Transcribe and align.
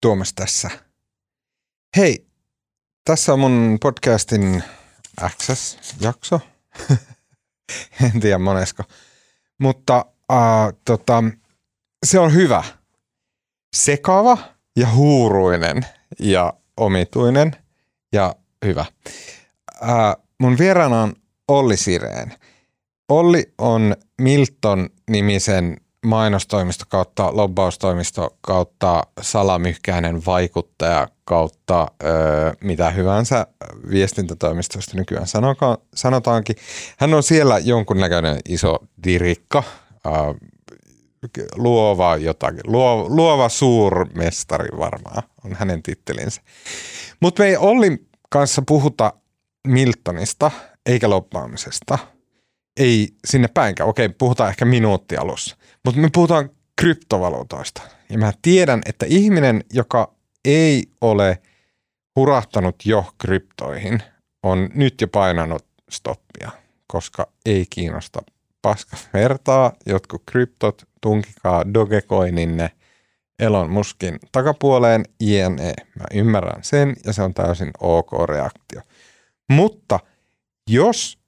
Tuomas 0.00 0.34
tässä. 0.34 0.70
Hei, 1.96 2.26
tässä 3.04 3.32
on 3.32 3.40
mun 3.40 3.78
podcastin 3.80 4.62
Access-jakso. 5.20 6.40
en 8.04 8.20
tiedä 8.20 8.38
monesko. 8.38 8.82
Mutta 9.58 10.04
uh, 10.32 10.78
tota, 10.84 11.24
se 12.06 12.18
on 12.18 12.34
hyvä. 12.34 12.64
Sekava 13.76 14.38
ja 14.76 14.90
huuruinen 14.90 15.86
ja 16.18 16.52
omituinen 16.76 17.56
ja 18.12 18.34
hyvä. 18.64 18.84
Uh, 19.82 20.24
mun 20.40 20.58
vieraana 20.58 21.02
on 21.02 21.14
Olli 21.48 21.76
Sireen. 21.76 22.34
Olli 23.08 23.54
on 23.58 23.96
Milton-nimisen 24.22 25.76
mainostoimisto 26.06 26.84
kautta 26.88 27.36
lobbaustoimisto 27.36 28.36
kautta 28.40 29.02
salamyhkäinen 29.20 30.26
vaikuttaja 30.26 31.08
kautta 31.24 31.86
öö, 32.04 32.52
mitä 32.60 32.90
hyvänsä 32.90 33.46
viestintätoimistosta 33.90 34.96
nykyään 34.96 35.26
sanokaan, 35.26 35.78
sanotaankin. 35.94 36.56
Hän 36.98 37.14
on 37.14 37.22
siellä 37.22 37.58
jonkunnäköinen 37.58 38.38
iso 38.48 38.78
dirikka, 39.04 39.62
öö, 40.06 40.12
luova 41.54 42.16
jotakin, 42.16 42.60
luova, 42.64 43.08
luova 43.08 43.48
suurmestari 43.48 44.78
varmaan 44.78 45.22
on 45.44 45.54
hänen 45.54 45.82
tittelinsä. 45.82 46.40
Mutta 47.20 47.42
me 47.42 47.48
ei 47.48 47.56
Ollin 47.56 48.08
kanssa 48.30 48.62
puhuta 48.66 49.12
Miltonista 49.66 50.50
eikä 50.86 51.10
loppaamisesta. 51.10 51.98
Ei 52.78 53.08
sinne 53.26 53.48
päinkään. 53.48 53.88
Okei, 53.88 54.08
puhutaan 54.08 54.50
ehkä 54.50 54.64
minuutti 54.64 55.16
alussa. 55.16 55.56
Mutta 55.84 56.00
me 56.00 56.08
puhutaan 56.12 56.50
kryptovaluutoista. 56.80 57.82
Ja 58.10 58.18
mä 58.18 58.32
tiedän, 58.42 58.80
että 58.86 59.06
ihminen, 59.08 59.64
joka 59.72 60.14
ei 60.44 60.84
ole 61.00 61.38
hurahtanut 62.16 62.76
jo 62.84 63.04
kryptoihin, 63.18 64.02
on 64.42 64.68
nyt 64.74 65.00
jo 65.00 65.08
painanut 65.08 65.66
stoppia, 65.90 66.50
koska 66.86 67.32
ei 67.46 67.66
kiinnosta 67.70 68.22
paska 68.62 68.96
vertaa. 69.12 69.72
Jotkut 69.86 70.22
kryptot, 70.26 70.82
tunkikaa 71.00 71.74
Dogecoininne 71.74 72.70
Elon 73.38 73.70
Muskin 73.70 74.18
takapuoleen, 74.32 75.04
jne. 75.20 75.74
Mä 75.98 76.04
ymmärrän 76.14 76.64
sen 76.64 76.96
ja 77.04 77.12
se 77.12 77.22
on 77.22 77.34
täysin 77.34 77.70
ok 77.80 78.12
reaktio. 78.28 78.80
Mutta 79.50 80.00
jos 80.70 81.18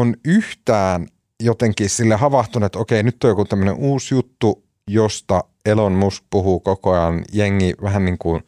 on 0.00 0.16
yhtään 0.24 1.06
jotenkin 1.40 1.90
sille 1.90 2.14
havahtunut, 2.16 2.66
että 2.66 2.78
okei, 2.78 3.02
nyt 3.02 3.24
on 3.24 3.30
joku 3.30 3.44
tämmöinen 3.44 3.74
uusi 3.74 4.14
juttu, 4.14 4.64
josta 4.88 5.44
Elon 5.66 5.92
Musk 5.92 6.24
puhuu 6.30 6.60
koko 6.60 6.92
ajan. 6.92 7.24
Jengi 7.32 7.74
vähän 7.82 8.04
niin 8.04 8.18
kuin 8.18 8.42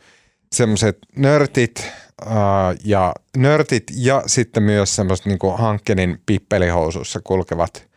semmoiset 0.53 0.99
nörtit 1.17 1.79
äh, 2.27 2.33
ja 2.85 3.15
nörtit 3.37 3.85
ja 3.97 4.23
sitten 4.27 4.63
myös 4.63 4.97
semmoiset 4.97 5.27
niin 5.27 5.39
kuin 5.39 5.59
Hankkenin 5.59 6.23
pippelihousuissa 6.27 7.21
kulkevat 7.25 7.89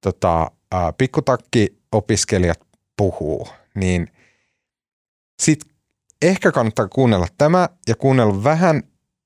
tota, 0.00 0.50
äh, 0.74 0.94
pikkutakki-opiskelijat 0.98 2.60
puhuu, 2.96 3.48
niin 3.74 4.08
sitten 5.42 5.70
ehkä 6.22 6.52
kannattaa 6.52 6.88
kuunnella 6.88 7.26
tämä 7.38 7.68
ja 7.88 7.94
kuunnella 7.94 8.44
vähän, 8.44 8.82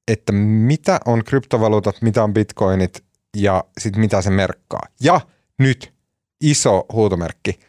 että 0.08 0.32
mitä 0.32 1.00
on 1.06 1.24
kryptovaluutat, 1.24 2.02
mitä 2.02 2.24
on 2.24 2.34
bitcoinit 2.34 3.08
ja 3.36 3.64
sitten 3.78 4.00
mitä 4.00 4.22
se 4.22 4.30
merkkaa. 4.30 4.82
Ja 5.00 5.20
nyt 5.58 5.92
iso 6.40 6.86
huutomerkki. 6.92 7.60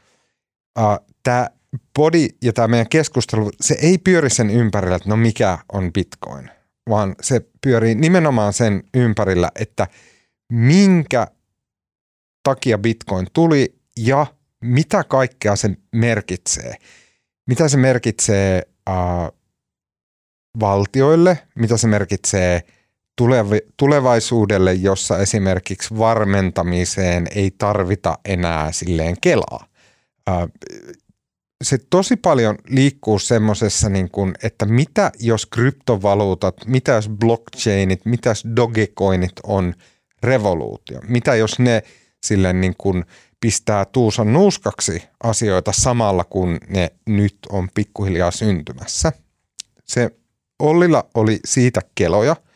Tämä 1.24 1.50
body 1.96 2.28
ja 2.42 2.54
tämä 2.54 2.68
meidän 2.68 2.90
keskustelu, 2.90 3.52
se 3.62 3.78
ei 3.82 3.98
pyöri 3.98 4.30
sen 4.30 4.50
ympärillä, 4.50 4.96
että 4.96 5.10
no 5.10 5.18
mikä 5.18 5.58
on 5.72 5.94
bitcoin, 5.94 6.50
vaan 6.90 7.16
se 7.22 7.42
pyörii 7.62 7.96
nimenomaan 7.96 8.54
sen 8.54 8.84
ympärillä, 8.94 9.52
että 9.56 9.88
minkä 10.52 11.28
takia 12.44 12.78
bitcoin 12.78 13.28
tuli 13.34 13.76
ja 13.98 14.26
mitä 14.64 15.04
kaikkea 15.04 15.56
se 15.56 15.70
merkitsee. 15.96 16.76
Mitä 17.48 17.68
se 17.68 17.78
merkitsee 17.78 18.68
uh, 18.90 19.40
valtioille, 20.60 21.48
mitä 21.56 21.78
se 21.78 21.88
merkitsee– 21.88 22.62
tulevaisuudelle, 23.78 24.74
jossa 24.74 25.18
esimerkiksi 25.18 25.98
varmentamiseen 25.98 27.28
ei 27.36 27.52
tarvita 27.58 28.18
enää 28.26 28.72
silleen 28.72 29.16
kelaa. 29.22 29.66
Se 31.64 31.78
tosi 31.90 32.16
paljon 32.16 32.58
liikkuu 32.70 33.20
semmoisessa, 33.20 33.90
niin 33.90 34.10
että 34.44 34.66
mitä 34.66 35.12
jos 35.20 35.46
kryptovaluutat, 35.46 36.56
mitä 36.66 36.92
jos 36.92 37.10
blockchainit, 37.10 38.06
mitä 38.06 38.30
jos 38.30 38.44
dogecoinit 38.56 39.34
on 39.44 39.74
revoluutio? 40.24 41.00
Mitä 41.08 41.36
jos 41.36 41.60
ne 41.60 41.84
silleen 42.24 42.62
niin 42.62 42.76
kuin 42.78 43.06
pistää 43.40 43.86
tuusan 43.86 44.34
nuuskaksi 44.34 45.04
asioita 45.24 45.72
samalla 45.72 46.24
kun 46.24 46.58
ne 46.68 46.92
nyt 47.06 47.38
on 47.50 47.70
pikkuhiljaa 47.74 48.32
syntymässä? 48.32 49.12
Se 49.86 50.10
Ollilla 50.60 51.08
oli 51.14 51.40
siitä 51.46 51.82
keloja– 51.96 52.36
ja 52.46 52.49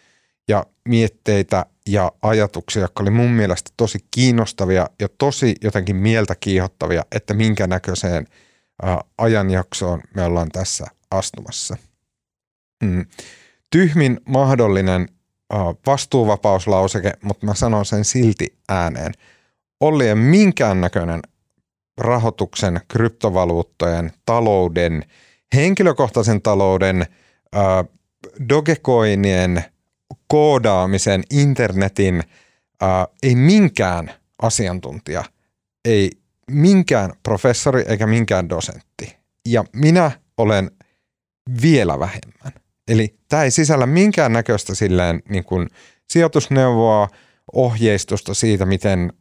mietteitä 0.90 1.66
ja 1.88 2.12
ajatuksia, 2.22 2.82
jotka 2.82 3.04
oli 3.04 3.10
mun 3.10 3.30
mielestä 3.30 3.72
tosi 3.78 4.00
kiinnostavia 4.12 4.90
ja 5.00 5.08
tosi 5.18 5.56
jotenkin 5.62 5.96
mieltä 5.96 6.36
kiihottavia, 6.36 7.04
että 7.12 7.34
minkä 7.34 7.68
näköiseen 7.68 8.28
ajanjaksoon 9.18 10.02
me 10.16 10.24
ollaan 10.24 10.50
tässä 10.50 10.86
astumassa. 11.12 11.78
Mm. 12.84 13.06
Tyhmin 13.72 14.20
mahdollinen 14.26 15.10
vastuuvapauslauseke, 15.86 17.14
mutta 17.22 17.46
mä 17.46 17.54
sanon 17.54 17.86
sen 17.86 18.06
silti 18.06 18.58
ääneen. 18.70 19.14
Olli 19.80 20.08
ei 20.08 20.16
minkäännäköinen 20.16 21.22
rahoituksen, 21.98 22.82
kryptovaluuttojen, 22.88 24.12
talouden, 24.26 25.04
henkilökohtaisen 25.56 26.42
talouden, 26.42 27.06
Dogecoinien– 28.50 29.64
koodaamisen, 30.34 31.24
internetin, 31.32 32.24
ää, 32.82 33.08
ei 33.24 33.36
minkään 33.36 34.12
asiantuntija, 34.42 35.24
ei 35.86 36.12
minkään 36.52 37.14
professori 37.24 37.84
eikä 37.88 38.08
minkään 38.08 38.50
dosentti. 38.50 39.18
Ja 39.46 39.64
minä 39.74 40.12
olen 40.38 40.72
vielä 41.62 42.00
vähemmän. 42.00 42.54
Eli 42.88 43.16
tämä 43.30 43.44
ei 43.44 43.52
sisällä 43.52 43.86
minkään 43.86 44.34
näköistä 44.34 44.76
silleen 44.76 45.22
niin 45.30 45.44
kuin 45.44 45.70
sijoitusneuvoa, 46.10 47.08
ohjeistusta 47.54 48.34
siitä, 48.34 48.66
miten 48.66 49.14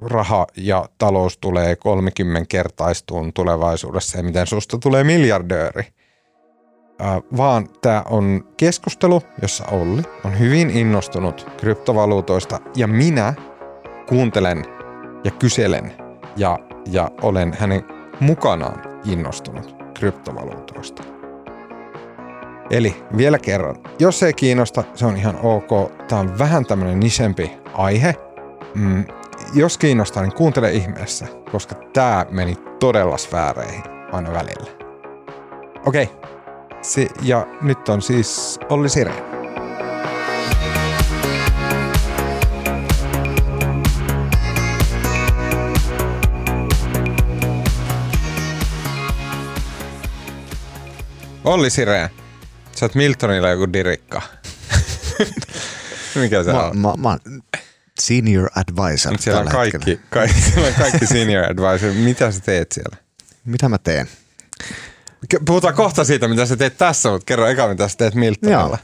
raha 0.00 0.46
ja 0.56 0.88
talous 0.98 1.38
tulee 1.38 1.76
30 1.76 2.46
kertaistuun 2.48 3.32
tulevaisuudessa 3.32 4.18
ja 4.18 4.24
miten 4.24 4.46
susta 4.46 4.78
tulee 4.78 5.04
miljardööri– 5.04 5.84
vaan 7.36 7.68
tämä 7.80 8.02
on 8.10 8.44
keskustelu, 8.56 9.22
jossa 9.42 9.64
Olli 9.70 10.02
on 10.24 10.38
hyvin 10.38 10.70
innostunut 10.70 11.50
kryptovaluutoista 11.56 12.60
ja 12.76 12.86
minä 12.86 13.34
kuuntelen 14.08 14.64
ja 15.24 15.30
kyselen 15.30 15.92
ja, 16.36 16.58
ja 16.90 17.10
olen 17.22 17.56
hänen 17.58 17.84
mukanaan 18.20 18.82
innostunut 19.04 19.76
kryptovaluutoista. 19.94 21.02
Eli 22.70 23.04
vielä 23.16 23.38
kerran, 23.38 23.76
jos 23.98 24.22
ei 24.22 24.32
kiinnosta, 24.32 24.84
se 24.94 25.06
on 25.06 25.16
ihan 25.16 25.38
ok. 25.42 25.92
Tämä 26.08 26.20
on 26.20 26.38
vähän 26.38 26.66
tämmöinen 26.66 27.00
nisempi 27.00 27.52
aihe. 27.74 28.16
Mm, 28.74 29.04
jos 29.54 29.78
kiinnostaa, 29.78 30.22
niin 30.22 30.34
kuuntele 30.34 30.72
ihmeessä, 30.72 31.26
koska 31.52 31.74
tämä 31.92 32.26
meni 32.30 32.56
todella 32.80 33.16
sfääreihin 33.16 33.82
aina 34.12 34.32
välillä. 34.32 34.70
Okei, 35.86 36.02
okay, 36.02 36.32
se, 36.82 37.08
ja 37.22 37.46
nyt 37.60 37.88
on 37.88 38.02
siis 38.02 38.58
Olli 38.68 38.88
Sire. 38.88 39.14
Olli 51.44 51.70
Sireen, 51.70 52.10
sä 52.76 52.84
oot 52.84 52.94
Miltonilla 52.94 53.48
joku 53.48 53.72
dirikka. 53.72 54.22
Mikä 56.14 56.44
se 56.44 56.52
mä, 56.52 56.62
on? 56.62 56.78
Mä, 56.78 56.94
mä, 56.96 57.18
senior 58.00 58.48
advisor 58.54 59.18
siellä 59.18 59.40
on 59.40 59.48
kaikki, 59.48 60.00
kaikki, 60.10 60.40
siellä 60.40 60.68
on 60.68 60.74
kaikki 60.74 61.06
senior 61.06 61.44
advisor. 61.44 61.92
Mitä 61.92 62.30
sä 62.30 62.40
teet 62.40 62.72
siellä? 62.72 62.96
Mitä 63.44 63.68
mä 63.68 63.78
teen? 63.78 64.08
Puhutaan 65.46 65.74
kohta 65.74 66.04
siitä, 66.04 66.28
mitä 66.28 66.46
sä 66.46 66.56
teet 66.56 66.78
tässä, 66.78 67.10
mutta 67.10 67.24
kerro 67.24 67.46
eka, 67.46 67.68
mitä 67.68 67.88
sä 67.88 67.96
teet 67.98 68.14
Miltonilla. 68.14 68.60
Joo. 68.60 68.78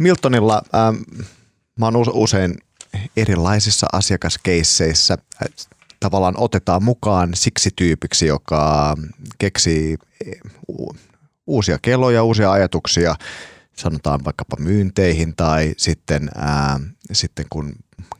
Miltonilla 0.00 0.62
ähm, 0.74 0.96
mä 1.78 1.86
oon 1.86 1.94
usein 2.12 2.54
erilaisissa 3.16 3.86
asiakaskeisseissä 3.92 5.18
tavallaan 6.00 6.34
otetaan 6.38 6.82
mukaan 6.82 7.30
siksi 7.34 7.70
tyypiksi, 7.76 8.26
joka 8.26 8.94
keksii 9.38 9.96
uusia 11.46 11.78
keloja, 11.82 12.22
uusia 12.22 12.52
ajatuksia, 12.52 13.14
sanotaan 13.76 14.24
vaikkapa 14.24 14.56
myynteihin 14.58 15.36
tai 15.36 15.74
sitten, 15.76 16.30
ää, 16.34 16.80
sitten 17.12 17.46
kun 17.50 17.72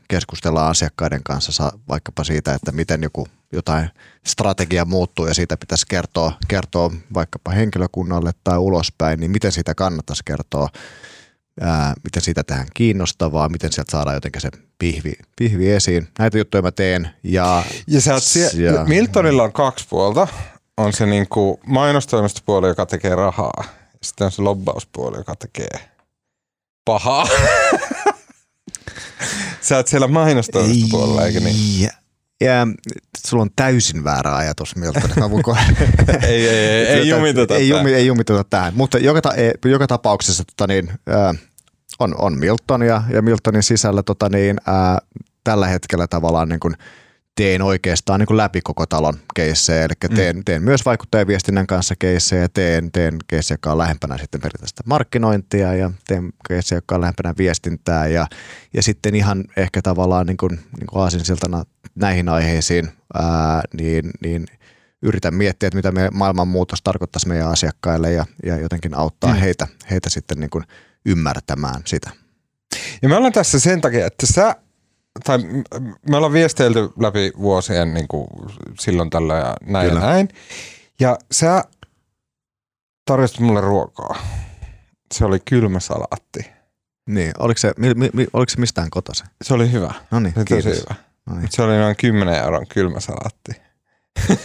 keskustellaan 0.08 0.70
asiakkaiden 0.70 1.23
kanssa 1.23 1.73
vaikkapa 1.88 2.25
siitä, 2.25 2.55
että 2.55 2.73
miten 2.73 3.02
joku 3.02 3.26
jotain 3.52 3.90
strategia 4.26 4.84
muuttuu 4.84 5.26
ja 5.26 5.34
siitä 5.34 5.56
pitäisi 5.56 5.87
kertoa, 5.88 6.32
kertoa 6.49 6.90
vaikkapa 7.14 7.50
henkilökunnalle 7.50 8.32
tai 8.44 8.58
ulospäin, 8.58 9.20
niin 9.20 9.31
miten 9.31 9.52
sitä 9.52 9.75
kannattaisi 9.75 10.23
kertoa, 10.25 10.69
ää, 11.61 11.94
miten 12.05 12.23
siitä 12.23 12.43
tehdään 12.44 12.69
kiinnostavaa, 12.75 13.49
miten 13.49 13.73
sieltä 13.73 13.90
saadaan 13.90 14.14
jotenkin 14.17 14.43
se 14.43 14.50
pihvi, 14.79 15.12
pihvi 15.37 15.70
esiin. 15.70 16.08
Näitä 16.19 16.38
juttuja 16.38 16.62
mä 16.62 16.70
teen. 16.73 17.11
Ja, 17.25 17.64
ja, 17.87 18.00
sä 18.00 18.14
oot 18.14 18.23
sie- 18.23 18.62
ja 18.64 18.85
Miltonilla 18.85 19.43
on 19.43 19.52
kaksi 19.52 19.87
puolta. 19.90 20.28
On 20.76 20.93
se 20.93 21.06
niinku 21.06 21.61
mainostoimistopuoli, 21.67 22.69
joka 22.69 22.87
tekee 22.87 23.14
rahaa. 23.14 23.64
Sitten 24.02 24.25
on 24.25 24.32
se 24.32 24.43
lobbauspuoli, 24.43 25.17
joka 25.17 25.37
tekee 25.37 25.88
pahaa. 26.85 27.26
Sä 29.62 29.76
oot 29.76 29.88
siellä 29.88 30.09
mainostoimistopuolella, 30.09 31.26
eikö 31.26 31.41
niin? 31.41 31.91
Ja, 32.41 32.67
sulla 33.26 33.43
on 33.43 33.50
täysin 33.56 34.05
väärä 34.05 34.37
ajatus, 34.37 34.76
Milton. 34.76 35.03
ei, 36.23 36.49
ei, 36.49 36.49
ei, 36.49 36.87
ei, 36.87 36.87
ei 36.87 37.09
jumiteta 37.09 37.55
ei, 37.55 37.69
jumi, 37.69 37.94
ei 37.94 38.06
jumiteta 38.06 38.44
tähän. 38.44 38.73
Mutta 38.76 38.99
joka, 38.99 39.23
ta, 39.23 39.35
ei, 39.35 39.53
joka 39.64 39.87
tapauksessa 39.87 40.44
tota 40.44 40.67
niin, 40.67 40.91
äh, 40.91 41.38
on, 41.99 42.14
on 42.19 42.38
Milton 42.38 42.82
ja, 42.82 43.03
ja 43.11 43.23
Miltonin 43.23 43.62
sisällä 43.62 44.03
tota 44.03 44.29
niin, 44.29 44.56
äh, 44.69 44.97
tällä 45.44 45.67
hetkellä 45.67 46.06
tavallaan 46.06 46.49
niin 46.49 46.61
kuin– 46.61 46.75
teen 47.34 47.62
oikeastaan 47.62 48.20
niin 48.20 48.26
kuin 48.26 48.37
läpi 48.37 48.61
koko 48.61 48.87
talon 48.87 49.14
keissejä, 49.34 49.84
eli 49.84 49.94
mm. 50.08 50.17
teen, 50.17 50.37
mm. 50.37 50.43
teen 50.44 50.62
myös 50.62 50.84
vaikuttajaviestinnän 50.84 51.67
kanssa 51.67 51.94
keissejä, 51.99 52.49
teen, 52.49 52.93
teen 52.93 53.17
keissejä, 53.26 53.55
joka 53.55 53.73
on 53.73 53.79
lähempänä 53.79 54.19
sitten 54.19 54.40
periaatteessa 54.40 54.82
markkinointia 54.87 55.75
ja 55.75 55.90
teen 56.06 56.32
keissejä, 56.49 56.76
joka 56.76 56.94
on 56.94 57.00
lähempänä 57.00 57.34
viestintää 57.38 58.06
ja, 58.06 58.26
ja 58.75 58.82
sitten 58.82 59.14
ihan 59.14 59.44
ehkä 59.56 59.82
tavallaan 59.82 60.26
niin 60.26 60.37
kuin, 60.37 60.50
niin 60.50 60.87
kuin 60.87 61.02
aasinsiltana 61.02 61.64
näihin 61.94 62.29
aiheisiin, 62.29 62.88
ää, 63.14 63.62
niin, 63.73 64.11
niin 64.23 64.46
yritän 65.02 65.35
miettiä, 65.35 65.67
että 65.67 65.76
mitä 65.76 65.93
me 65.93 66.08
maailmanmuutos 66.12 66.82
tarkoittaisi 66.82 67.28
meidän 67.28 67.49
asiakkaille 67.49 68.12
ja, 68.12 68.26
ja 68.43 68.56
jotenkin 68.56 68.94
auttaa 68.94 69.35
mm. 69.35 69.40
heitä, 69.40 69.67
heitä 69.90 70.11
sitten 70.11 70.40
niin 70.40 70.50
kuin 70.50 70.64
ymmärtämään 71.06 71.82
sitä. 71.85 72.11
Ja 73.02 73.08
me 73.08 73.17
ollaan 73.17 73.32
tässä 73.32 73.58
sen 73.58 73.81
takia, 73.81 74.06
että 74.06 74.26
sä 74.26 74.56
tai 75.25 75.38
me 76.09 76.17
ollaan 76.17 76.32
viesteilty 76.32 76.91
läpi 77.00 77.32
vuosien 77.38 77.94
niin 77.94 78.09
kuin 78.09 78.29
silloin 78.81 79.11
tällä 79.11 79.35
ja 79.35 79.56
näin 79.67 79.88
Kyllä. 79.88 80.00
ja 80.00 80.06
näin. 80.06 80.29
Ja 81.00 81.19
sä 81.31 81.64
tarjosit 83.05 83.41
mulle 83.41 83.61
ruokaa. 83.61 84.17
Se 85.14 85.25
oli 85.25 85.41
kylmä 85.44 85.81
salaatti. 85.81 86.50
Niin, 87.06 87.32
oliko 87.38 87.59
se, 87.59 87.73
mi, 87.76 87.94
mi, 87.94 88.26
oliko 88.32 88.50
se 88.50 88.61
mistään 88.61 88.91
kotosi? 88.91 89.25
Se 89.44 89.55
oli 89.55 89.73
hyvä. 89.73 89.94
No 90.11 90.20
niin, 90.20 90.35
se 90.35 90.44
kiitos. 90.44 90.81
hyvä. 90.81 90.94
No 91.26 91.37
niin. 91.37 91.49
Se 91.50 91.62
oli 91.62 91.76
noin 91.76 91.97
10 91.97 92.35
euron 92.35 92.67
kylmä 92.67 93.00
salaatti. 93.00 93.53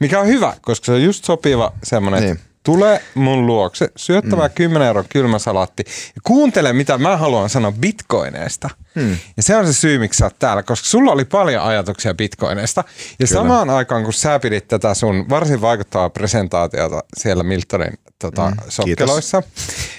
Mikä 0.00 0.20
on 0.20 0.26
hyvä, 0.26 0.56
koska 0.60 0.84
se 0.86 0.92
on 0.92 1.02
just 1.02 1.24
sopiva 1.24 1.72
semmoinen, 1.82 2.22
niin. 2.22 2.40
Tule 2.68 3.02
mun 3.14 3.46
luokse, 3.46 3.88
syöttävä 3.96 4.48
mm. 4.48 4.54
10 4.54 4.88
euron 4.88 5.04
kylmä 5.08 5.38
salatti 5.38 5.84
ja 6.14 6.20
kuuntele 6.24 6.72
mitä 6.72 6.98
mä 6.98 7.16
haluan 7.16 7.50
sanoa 7.50 7.72
bitcoineista. 7.72 8.70
Mm. 8.94 9.16
Ja 9.36 9.42
se 9.42 9.56
on 9.56 9.66
se 9.66 9.72
syy, 9.72 9.98
miksi 9.98 10.18
sä 10.18 10.24
oot 10.24 10.38
täällä, 10.38 10.62
koska 10.62 10.86
sulla 10.86 11.12
oli 11.12 11.24
paljon 11.24 11.62
ajatuksia 11.62 12.14
bitcoineista. 12.14 12.84
Ja 12.86 13.26
Kyllä. 13.26 13.40
samaan 13.40 13.70
aikaan, 13.70 14.04
kun 14.04 14.12
sä 14.12 14.38
pidit 14.38 14.68
tätä 14.68 14.94
sun 14.94 15.28
varsin 15.28 15.60
vaikuttavaa 15.60 16.10
presentaatiota 16.10 17.04
siellä 17.16 17.42
Miltonin 17.42 17.98
tota, 18.18 18.50
mm, 18.50 18.56
sokkeloissa 18.68 19.42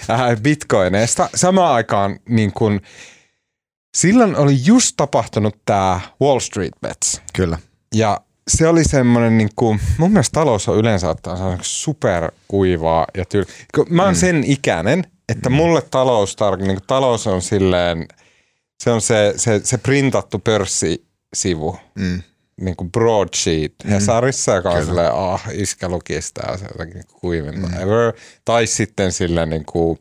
äh, 0.10 0.42
bitcoineista, 0.42 1.30
samaan 1.36 1.74
aikaan 1.74 2.20
niin 2.30 2.52
kun, 2.54 2.82
silloin 3.98 4.36
oli 4.36 4.58
just 4.66 4.94
tapahtunut 4.98 5.56
tämä 5.66 6.02
Wall 6.22 6.40
Street 6.40 6.74
Bets. 6.82 7.22
Kyllä. 7.34 7.58
Ja 7.96 8.22
se 8.50 8.68
oli 8.68 8.84
semmoinen, 8.84 9.38
niin 9.38 9.50
kuin, 9.56 9.80
mun 9.98 10.12
mielestä 10.12 10.34
talous 10.34 10.70
on 10.70 10.78
yleensä 10.78 11.10
ottaa 11.10 11.58
superkuivaa 11.62 13.06
ja 13.18 13.26
tyl... 13.26 13.46
Mä 13.90 14.04
oon 14.04 14.14
mm. 14.14 14.18
sen 14.18 14.44
ikäinen, 14.44 15.04
että 15.30 15.50
mm. 15.50 15.56
mulle 15.56 15.82
talous, 15.92 16.36
tar- 16.36 16.68
niin 16.68 16.80
talous 16.88 17.28
on 17.28 17.42
silleen, 17.42 18.08
se 18.84 18.92
on 18.92 19.02
se, 19.02 19.34
se, 19.36 19.62
se 19.64 19.78
printattu 19.78 20.40
pörssisivu. 20.40 21.80
Mm 21.96 22.22
niin 22.62 22.76
kuin 22.76 22.92
broadsheet 22.92 23.74
mm. 23.84 23.90
Hesarissa, 23.90 24.56
joka 24.56 24.70
on 24.70 24.86
silleen, 24.86 25.14
ah, 25.14 25.44
iskä 25.54 25.90
luki 25.90 26.22
sitä, 26.22 26.58
se 26.58 26.66
jotenkin 26.66 27.04
kuivinta 27.22 27.68
mm. 27.68 27.82
ever. 27.82 28.14
Tai 28.46 28.68
sitten 28.68 29.12
silleen 29.12 29.50
niin 29.50 29.66
kuin 29.66 30.00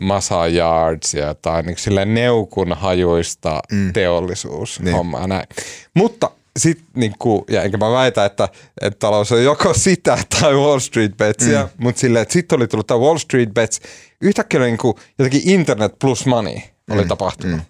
Masa 0.00 0.46
Yards 0.46 1.14
ja 1.14 1.34
tai 1.34 1.62
niin 1.62 1.78
silleen 1.78 2.14
neukun 2.14 2.72
hajuista 2.72 3.60
mm. 3.72 3.92
teollisuus 3.92 4.80
niin. 4.80 4.96
hommaa 4.96 5.26
näin. 5.26 5.46
Mutta 5.94 6.30
sit, 6.56 6.84
niin 6.96 7.14
kuin, 7.18 7.44
ja 7.50 7.62
enkä 7.62 7.76
mä 7.76 7.90
väitä, 7.90 8.24
että, 8.24 8.48
että 8.80 8.98
talous 8.98 9.32
on 9.32 9.44
joko 9.44 9.74
sitä 9.74 10.18
tai 10.40 10.54
Wall 10.54 10.78
Street 10.78 11.16
Betsia, 11.16 11.62
mm. 11.62 11.84
mutta 11.84 12.00
silleen, 12.00 12.22
että 12.22 12.32
sitten 12.32 12.56
oli 12.56 12.68
tullut 12.68 12.86
tämä 12.86 13.00
Wall 13.00 13.18
Street 13.18 13.54
Bets, 13.54 13.80
yhtäkkiä 14.20 14.60
oli 14.60 14.66
niin 14.66 14.78
kuin, 14.78 14.94
jotenkin 15.18 15.50
internet 15.50 15.98
plus 15.98 16.26
money 16.26 16.56
oli 16.90 17.02
mm. 17.02 17.08
tapahtunut. 17.08 17.60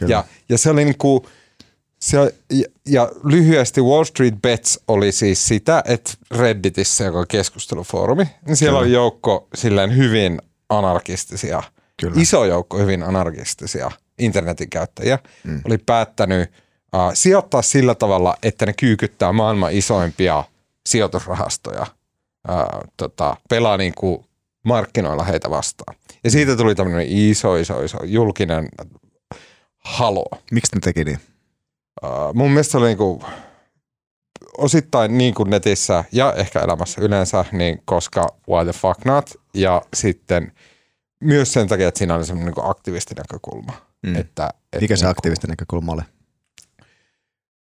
Mm. 0.00 0.08
Ja, 0.08 0.24
ja 0.48 0.58
se 0.58 0.70
oli 0.70 0.84
niin 0.84 0.98
kuin, 0.98 1.22
se, 1.98 2.34
ja, 2.52 2.64
ja 2.86 3.10
lyhyesti 3.24 3.80
Wall 3.80 4.04
Street 4.04 4.34
Bets 4.42 4.80
oli 4.88 5.12
siis 5.12 5.48
sitä, 5.48 5.82
että 5.86 6.12
Redditissä, 6.30 7.04
joka 7.04 7.18
on 7.18 7.26
keskustelufoorumi, 7.28 8.24
niin 8.46 8.56
siellä 8.56 8.76
Kyllä. 8.76 8.86
oli 8.86 8.92
joukko 8.92 9.48
silleen 9.54 9.96
hyvin 9.96 10.42
anarkistisia, 10.68 11.62
Kyllä. 12.00 12.20
iso 12.20 12.44
joukko 12.44 12.78
hyvin 12.78 13.02
anarkistisia 13.02 13.90
internetin 14.18 14.70
käyttäjiä, 14.70 15.18
mm. 15.44 15.60
oli 15.64 15.78
päättänyt– 15.78 16.50
uh, 16.96 17.10
sijoittaa 17.14 17.62
sillä 17.62 17.94
tavalla, 17.94 18.36
että 18.42 18.66
ne 18.66 18.72
kyykyttää 18.72 19.32
maailman 19.32 19.72
isoimpia 19.72 20.44
sijoitusrahastoja, 20.86 21.86
uh, 22.48 22.90
tota, 22.96 23.36
pelaa 23.48 23.76
niin 23.76 23.94
kuin 23.94 24.24
markkinoilla 24.64 25.24
heitä 25.24 25.50
vastaan. 25.50 25.96
Ja 26.24 26.30
siitä 26.30 26.56
tuli 26.56 26.74
tämmöinen 26.74 27.06
iso, 27.08 27.56
iso, 27.56 27.82
iso 27.82 27.98
julkinen 28.04 28.68
halo. 29.84 30.24
Miksi 30.50 30.76
ne 30.76 30.80
teki 30.80 31.04
niin? 31.04 31.18
Uh, 32.02 32.34
mun 32.34 32.50
mielestä 32.50 32.70
se 32.72 32.78
oli 32.78 32.86
niin 32.86 32.98
kuin, 32.98 33.22
osittain 34.58 35.18
niin 35.18 35.34
kuin 35.34 35.50
netissä 35.50 36.04
ja 36.12 36.32
ehkä 36.32 36.60
elämässä 36.60 37.00
yleensä, 37.00 37.44
niin 37.52 37.82
koska 37.84 38.26
why 38.48 38.64
the 38.64 38.72
fuck 38.72 39.04
not, 39.04 39.30
ja 39.54 39.82
sitten 39.94 40.52
myös 41.20 41.52
sen 41.52 41.68
takia, 41.68 41.88
että 41.88 41.98
siinä 41.98 42.14
oli 42.14 42.26
semmoinen 42.26 42.54
niin 42.56 42.70
aktivistinäkökulma. 42.70 43.72
Mm. 44.02 44.16
Että, 44.16 44.50
että 44.64 44.80
Mikä 44.80 44.96
se 44.96 45.04
niin 45.04 45.10
aktivistinäkökulma 45.10 45.92
oli? 45.92 46.02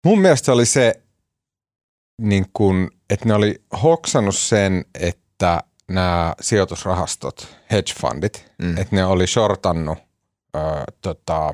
Mun 0.05 0.21
mielestä 0.21 0.51
oli 0.51 0.65
se, 0.65 0.93
niin 2.21 2.45
kun, 2.53 2.91
että 3.09 3.25
ne 3.25 3.33
oli 3.33 3.63
hoksannut 3.83 4.35
sen, 4.35 4.85
että 4.99 5.63
nämä 5.87 6.33
sijoitusrahastot, 6.41 7.47
hedge 7.71 7.93
fundit, 8.01 8.51
mm. 8.61 8.77
että 8.77 8.95
ne 8.95 9.05
oli 9.05 9.27
shortannut 9.27 9.97
ö, 10.55 10.59
tota, 11.01 11.53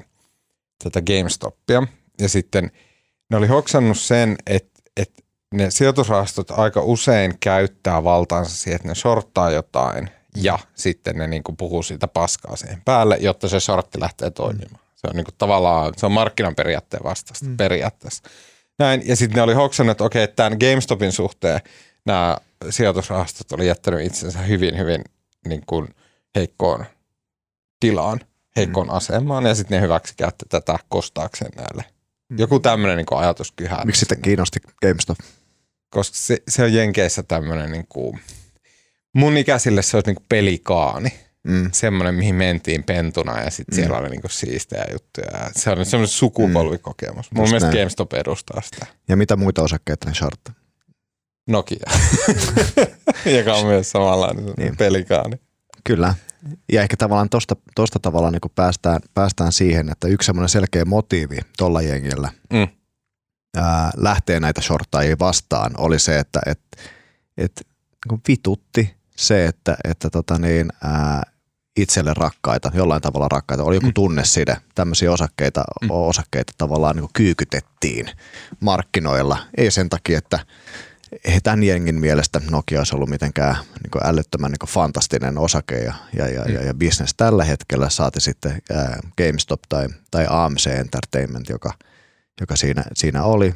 tätä 0.84 1.02
GameStopia. 1.02 1.84
Ja 2.20 2.30
sitten 2.30 2.72
ne 3.30 3.38
oli 3.38 3.48
hoksannut 3.48 3.98
sen, 3.98 4.36
että, 4.48 4.82
että 4.98 5.24
ne 5.54 5.72
sijoitusrahastot 5.72 6.52
aika 6.52 6.82
usein 6.82 7.34
käyttää 7.40 8.04
valtaansa 8.04 8.56
siihen, 8.56 8.76
että 8.76 8.88
ne 8.88 8.96
shorttaa 8.96 9.52
jotain 9.52 10.10
ja 10.36 10.60
sitten 10.76 11.16
ne 11.16 11.28
niin 11.28 11.44
kuin 11.44 11.58
puhuu 11.58 11.84
siitä 11.84 12.08
paskaa 12.08 12.56
siihen 12.56 12.82
päälle, 12.86 13.18
jotta 13.22 13.48
se 13.48 13.60
shortti 13.60 14.00
lähtee 14.00 14.30
toimimaan. 14.32 14.87
Se 14.98 15.08
on 15.08 15.16
niin 15.16 15.26
kuin 15.26 15.36
tavallaan, 15.38 15.94
se 15.98 16.06
on 16.06 16.12
markkinan 16.12 16.56
periaatteen 16.56 17.04
vastaista 17.04 17.46
mm. 17.46 17.58
periaatteessa. 17.58 18.24
Näin, 18.80 19.08
ja 19.08 19.16
sitten 19.16 19.36
ne 19.36 19.42
oli 19.42 19.54
hoksannut, 19.54 19.92
että 19.92 20.04
okei, 20.04 20.28
tämän 20.28 20.58
GameStopin 20.60 21.12
suhteen 21.12 21.60
nämä 22.06 22.38
sijoitusrahastot 22.70 23.52
oli 23.52 23.68
jättänyt 23.68 24.02
itsensä 24.02 24.40
hyvin, 24.40 24.78
hyvin 24.78 25.04
niin 25.48 25.64
kuin 25.66 25.96
heikkoon 26.36 26.86
tilaan, 27.80 28.20
heikkoon 28.56 28.88
mm. 28.88 28.94
asemaan, 28.94 29.46
ja 29.46 29.56
sitten 29.56 29.76
ne 29.76 29.82
hyväksi 29.82 30.14
käytti 30.18 30.46
tätä 30.50 30.80
kostaakseen 30.90 31.52
näille. 31.56 31.86
Mm. 32.30 32.40
Joku 32.40 32.60
tämmöinen 32.60 32.98
niin 32.98 33.20
ajatuskyhä. 33.20 33.82
Miksi 33.86 34.00
sitten 34.00 34.22
kiinnosti 34.22 34.60
GameStop? 34.82 35.18
Koska 35.90 36.18
se, 36.18 36.38
se 36.48 36.64
on 36.64 36.74
Jenkeissä 36.74 37.24
tämmöinen, 37.24 37.72
niin 37.72 37.86
kuin, 37.90 38.20
mun 39.14 39.38
ikäisille 39.38 39.82
se 39.82 39.98
olisi 39.98 40.10
niin 40.10 40.16
kuin 40.16 40.26
pelikaani 40.30 41.27
mm. 41.48 41.70
semmoinen, 41.74 42.16
mihin 42.16 42.36
mentiin 42.36 42.84
pentuna 42.84 43.42
ja 43.42 43.52
sitten 43.52 43.76
mm. 43.76 43.76
siellä 43.76 43.98
oli 43.98 44.10
niinku 44.10 44.28
siistejä 44.30 44.86
juttuja. 44.92 45.28
Se 45.56 45.70
on 45.70 45.86
semmoinen 45.86 46.08
sukupolvikokemus. 46.08 47.32
Mm. 47.32 47.38
Mun 47.38 47.48
mielestä 47.48 47.68
näin. 47.70 47.80
GameStop 47.80 48.14
edustaa 48.14 48.62
sitä. 48.62 48.86
Ja 49.10 49.18
mitä 49.18 49.36
muita 49.36 49.62
osakkeita 49.62 50.10
ne 50.10 50.16
shortta? 50.16 50.52
Nokia, 51.48 51.92
joka 53.38 53.54
on 53.54 53.66
myös 53.66 53.92
samanlainen 53.92 54.46
niin. 54.58 54.78
pelikaani. 54.78 55.40
Kyllä. 55.84 56.16
Ja 56.72 56.82
ehkä 56.82 56.98
tavallaan 56.98 57.30
tosta, 57.30 57.56
tosta 57.76 58.00
tavalla 58.00 58.32
niin 58.32 58.42
päästään, 58.56 59.00
päästään 59.14 59.52
siihen, 59.52 59.90
että 59.90 60.08
yksi 60.08 60.26
semmoinen 60.26 60.50
selkeä 60.50 60.86
motiivi 60.86 61.38
tuolla 61.58 61.82
jengillä 61.82 62.32
mm. 62.54 62.68
ää, 63.58 63.92
lähtee 63.98 64.40
näitä 64.40 64.62
shorttajia 64.62 65.16
vastaan 65.20 65.72
oli 65.78 66.00
se, 66.00 66.20
että 66.20 66.40
et, 66.46 66.60
et, 67.38 67.68
niin 68.10 68.22
vitutti 68.28 68.96
se, 69.16 69.46
että, 69.46 69.78
että 69.84 70.10
tota 70.10 70.38
niin, 70.38 70.68
ää, 70.84 71.24
itselle 71.78 72.14
rakkaita, 72.14 72.72
jollain 72.74 73.02
tavalla 73.02 73.28
rakkaita, 73.28 73.64
oli 73.64 73.76
joku 73.76 73.88
mm. 73.88 73.94
tunneside, 73.94 74.58
tämmöisiä 74.76 75.12
osakkeita, 75.12 75.64
mm. 75.82 75.88
osakkeita 75.92 76.54
tavallaan 76.58 76.96
niin 76.96 77.10
kyykytettiin 77.14 78.10
markkinoilla. 78.60 79.38
Ei 79.58 79.72
sen 79.72 79.90
takia, 79.90 80.18
että 80.18 80.40
ei 81.24 81.42
tämän 81.42 81.64
jengin 81.64 82.00
mielestä 82.00 82.42
Nokia 82.52 82.80
olisi 82.80 82.96
ollut 82.96 83.10
mitenkään 83.10 83.56
niin 83.56 84.08
älyttömän 84.08 84.52
niin 84.52 84.70
fantastinen 84.70 85.38
osake 85.38 85.80
ja, 85.80 85.94
ja, 86.14 86.28
ja, 86.28 86.46
mm. 86.46 86.54
ja, 86.54 86.64
ja 86.64 86.74
business 86.74 87.14
tällä 87.18 87.44
hetkellä. 87.44 87.90
Saati 87.90 88.20
sitten 88.20 88.62
ää, 88.72 89.00
GameStop 89.18 89.62
tai, 89.70 89.88
tai 90.12 90.26
AMC 90.30 90.68
Entertainment, 90.68 91.50
joka, 91.50 91.74
joka 92.42 92.56
siinä, 92.56 92.84
siinä 92.94 93.24
oli. 93.24 93.56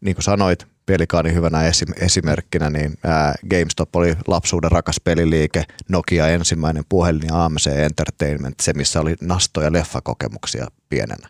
Niin 0.00 0.16
kuin 0.16 0.24
sanoit, 0.24 0.66
Pelikaani 0.90 1.34
hyvänä 1.34 1.58
esimerkkinä, 1.96 2.70
niin 2.70 2.98
ää, 3.04 3.34
GameStop 3.50 3.96
oli 3.96 4.16
lapsuuden 4.26 4.70
rakas 4.70 5.00
peliliike, 5.04 5.64
Nokia 5.88 6.28
ensimmäinen 6.28 6.84
puhelin 6.88 7.22
ja 7.28 7.44
AMC 7.44 7.66
Entertainment, 7.66 8.60
se 8.60 8.72
missä 8.72 9.00
oli 9.00 9.14
nasto- 9.20 9.62
ja 9.62 9.72
leffakokemuksia 9.72 10.66
pienenä. 10.88 11.28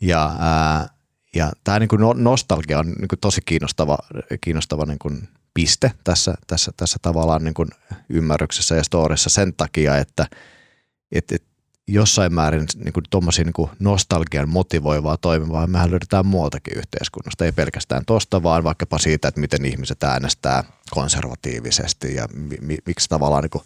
Ja, 0.00 0.36
ää, 0.38 0.88
ja 1.34 1.52
tämä 1.64 1.78
niin 1.78 1.88
nostalgia 2.14 2.78
on 2.78 2.86
niin 2.86 3.08
kuin 3.08 3.20
tosi 3.20 3.40
kiinnostava, 3.46 3.98
kiinnostava 4.40 4.84
niin 4.84 4.98
kuin 4.98 5.28
piste 5.54 5.92
tässä, 6.04 6.34
tässä, 6.46 6.72
tässä 6.76 6.98
tavallaan 7.02 7.44
niin 7.44 7.54
kuin 7.54 7.68
ymmärryksessä 8.08 8.74
ja 8.74 8.84
storissa 8.84 9.30
sen 9.30 9.54
takia, 9.56 9.96
että 9.96 10.26
et, 11.12 11.32
et 11.32 11.44
jossain 11.88 12.34
määrin 12.34 12.66
niin 12.84 12.92
kuin, 12.92 13.04
tuommoisia 13.10 13.44
niin 13.44 13.70
nostalgian 13.78 14.48
motivoivaa 14.48 15.16
toimivaa 15.16 15.66
mehän 15.66 15.90
löydetään 15.90 16.26
muualtakin 16.26 16.78
yhteiskunnasta. 16.78 17.44
Ei 17.44 17.52
pelkästään 17.52 18.04
tuosta, 18.06 18.42
vaan 18.42 18.64
vaikkapa 18.64 18.98
siitä, 18.98 19.28
että 19.28 19.40
miten 19.40 19.64
ihmiset 19.64 20.02
äänestää 20.02 20.64
konservatiivisesti 20.90 22.14
ja 22.14 22.28
mi- 22.60 22.78
miksi 22.86 23.08
tavallaan 23.08 23.42
niin 23.42 23.50
kuin, 23.50 23.64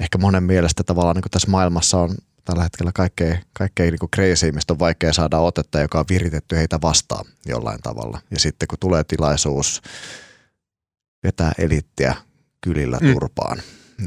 ehkä 0.00 0.18
monen 0.18 0.42
mielestä 0.42 0.82
tavallaan 0.84 1.16
niin 1.16 1.22
kuin 1.22 1.30
tässä 1.30 1.50
maailmassa 1.50 1.98
on 1.98 2.14
tällä 2.44 2.62
hetkellä 2.62 2.92
kaikkein, 2.94 3.38
kaikkein 3.52 3.90
niin 3.90 4.10
crazy, 4.14 4.52
mistä 4.52 4.72
on 4.72 4.78
vaikea 4.78 5.12
saada 5.12 5.38
otetta, 5.38 5.80
joka 5.80 5.98
on 5.98 6.04
viritetty 6.08 6.56
heitä 6.56 6.78
vastaan 6.82 7.24
jollain 7.46 7.80
tavalla. 7.82 8.20
Ja 8.30 8.40
sitten 8.40 8.68
kun 8.68 8.78
tulee 8.78 9.04
tilaisuus 9.04 9.82
vetää 11.22 11.52
elittiä 11.58 12.14
kylillä 12.60 12.98
mm. 13.02 13.12
turpaan, 13.12 13.58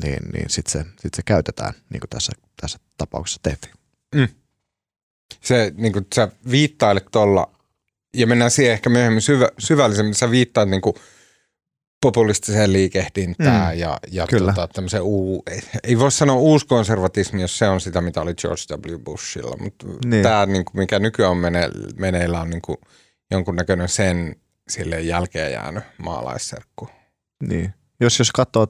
niin, 0.03 0.29
niin 0.33 0.49
sitten 0.49 0.71
se, 0.71 0.85
sit 0.99 1.13
se 1.13 1.21
käytetään, 1.25 1.73
niin 1.89 1.99
kuin 1.99 2.09
tässä, 2.09 2.31
tässä 2.61 2.79
tapauksessa 2.97 3.39
tehtiin. 3.43 3.73
Mm. 4.15 4.27
Se, 5.41 5.73
niin 5.77 5.93
kuin 5.93 6.07
sä 6.15 6.29
viittailet 6.51 7.05
tuolla, 7.11 7.51
ja 8.13 8.27
mennään 8.27 8.51
siihen 8.51 8.73
ehkä 8.73 8.89
myöhemmin 8.89 9.21
syvä, 9.21 9.49
syvällisemmin, 9.59 10.15
sä 10.15 10.31
viittaat 10.31 10.69
niin 10.69 10.81
kuin 10.81 10.95
populistiseen 12.01 12.73
liikehdintään 12.73 13.73
mm. 13.73 13.79
ja, 13.79 13.99
ja 14.11 14.27
Kyllä. 14.27 14.53
Tota, 14.53 14.67
tämmöisen 14.73 15.01
uu, 15.01 15.43
ei 15.83 15.99
voi 15.99 16.11
sanoa 16.11 16.35
uuskonservatismi, 16.35 17.41
jos 17.41 17.57
se 17.57 17.69
on 17.69 17.81
sitä, 17.81 18.01
mitä 18.01 18.21
oli 18.21 18.33
George 18.33 18.93
W. 18.93 18.99
Bushilla, 18.99 19.57
mutta 19.57 19.87
niin. 20.05 20.23
tämä, 20.23 20.45
niin 20.45 20.65
kuin, 20.65 20.77
mikä 20.77 20.99
nykyään 20.99 21.31
on 21.31 21.37
mene, 21.37 21.69
meneillä, 21.95 22.41
on 22.41 22.49
niin 22.49 22.61
kuin 22.61 22.77
jonkunnäköinen 23.31 23.89
sen 23.89 24.35
sille 24.69 25.01
jälkeen 25.01 25.51
jäänyt 25.51 25.83
maalaisserkku. 25.97 26.89
Niin. 27.43 27.73
Jos, 27.99 28.19
jos 28.19 28.31
katsoo 28.31 28.67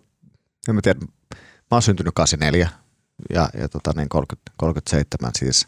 en 0.68 0.76
mä 0.76 0.82
tiedä, 0.82 1.00
mä 1.36 1.72
oon 1.72 1.82
syntynyt 1.82 2.14
84 2.16 2.70
ja, 3.30 3.50
ja 3.60 3.70
tota 3.70 3.92
niin 3.96 4.10
30, 4.10 4.52
37 4.58 5.32
siis, 5.38 5.68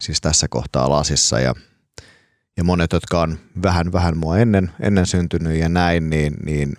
siis 0.00 0.20
tässä 0.20 0.48
kohtaa 0.48 0.90
lasissa 0.90 1.40
ja, 1.40 1.54
ja 2.56 2.64
monet, 2.64 2.92
jotka 2.92 3.20
on 3.20 3.38
vähän, 3.62 3.92
vähän 3.92 4.16
mua 4.16 4.38
ennen, 4.38 4.70
ennen 4.80 5.06
syntynyt 5.06 5.58
ja 5.58 5.68
näin, 5.68 6.10
niin, 6.10 6.36
niin 6.44 6.76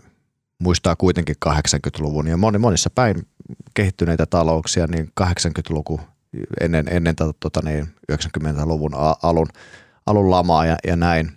muistaa 0.60 0.96
kuitenkin 0.96 1.36
80-luvun 1.46 2.28
ja 2.28 2.38
moni, 2.38 2.58
monissa 2.58 2.90
päin 2.90 3.28
kehittyneitä 3.74 4.26
talouksia, 4.26 4.88
niin 4.88 5.12
80-luku 5.22 6.02
ennen, 6.62 6.86
ennen 6.90 7.16
tota, 7.16 7.34
tota 7.40 7.62
niin 7.64 7.88
90-luvun 8.12 8.92
alun, 9.24 9.48
alun 10.06 10.32
lamaa 10.32 10.66
ja, 10.66 10.78
ja 10.88 10.96
näin, 10.96 11.32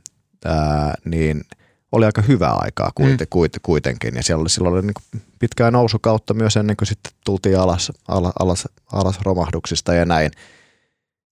ää, 0.45 0.95
niin– 1.05 1.45
oli 1.93 2.07
aika 2.07 2.23
hyvää 2.23 2.53
aikaa 2.53 2.91
kuiten, 2.95 3.27
mm. 3.35 3.61
kuitenkin. 3.63 4.15
Ja 4.15 4.23
siellä 4.23 4.41
oli, 4.41 4.51
silloin 4.51 4.75
oli 4.75 4.83
niin 4.83 5.23
pitkää 5.39 5.71
nousukautta 5.71 6.35
myös 6.35 6.57
ennen 6.57 6.77
kuin 6.77 6.89
sitten 6.89 7.13
tultiin 7.25 7.59
alas, 7.59 7.93
alas, 8.09 8.33
alas, 8.39 8.69
alas 8.93 9.21
romahduksista 9.23 9.95
ja 9.95 10.05
näin. 10.05 10.31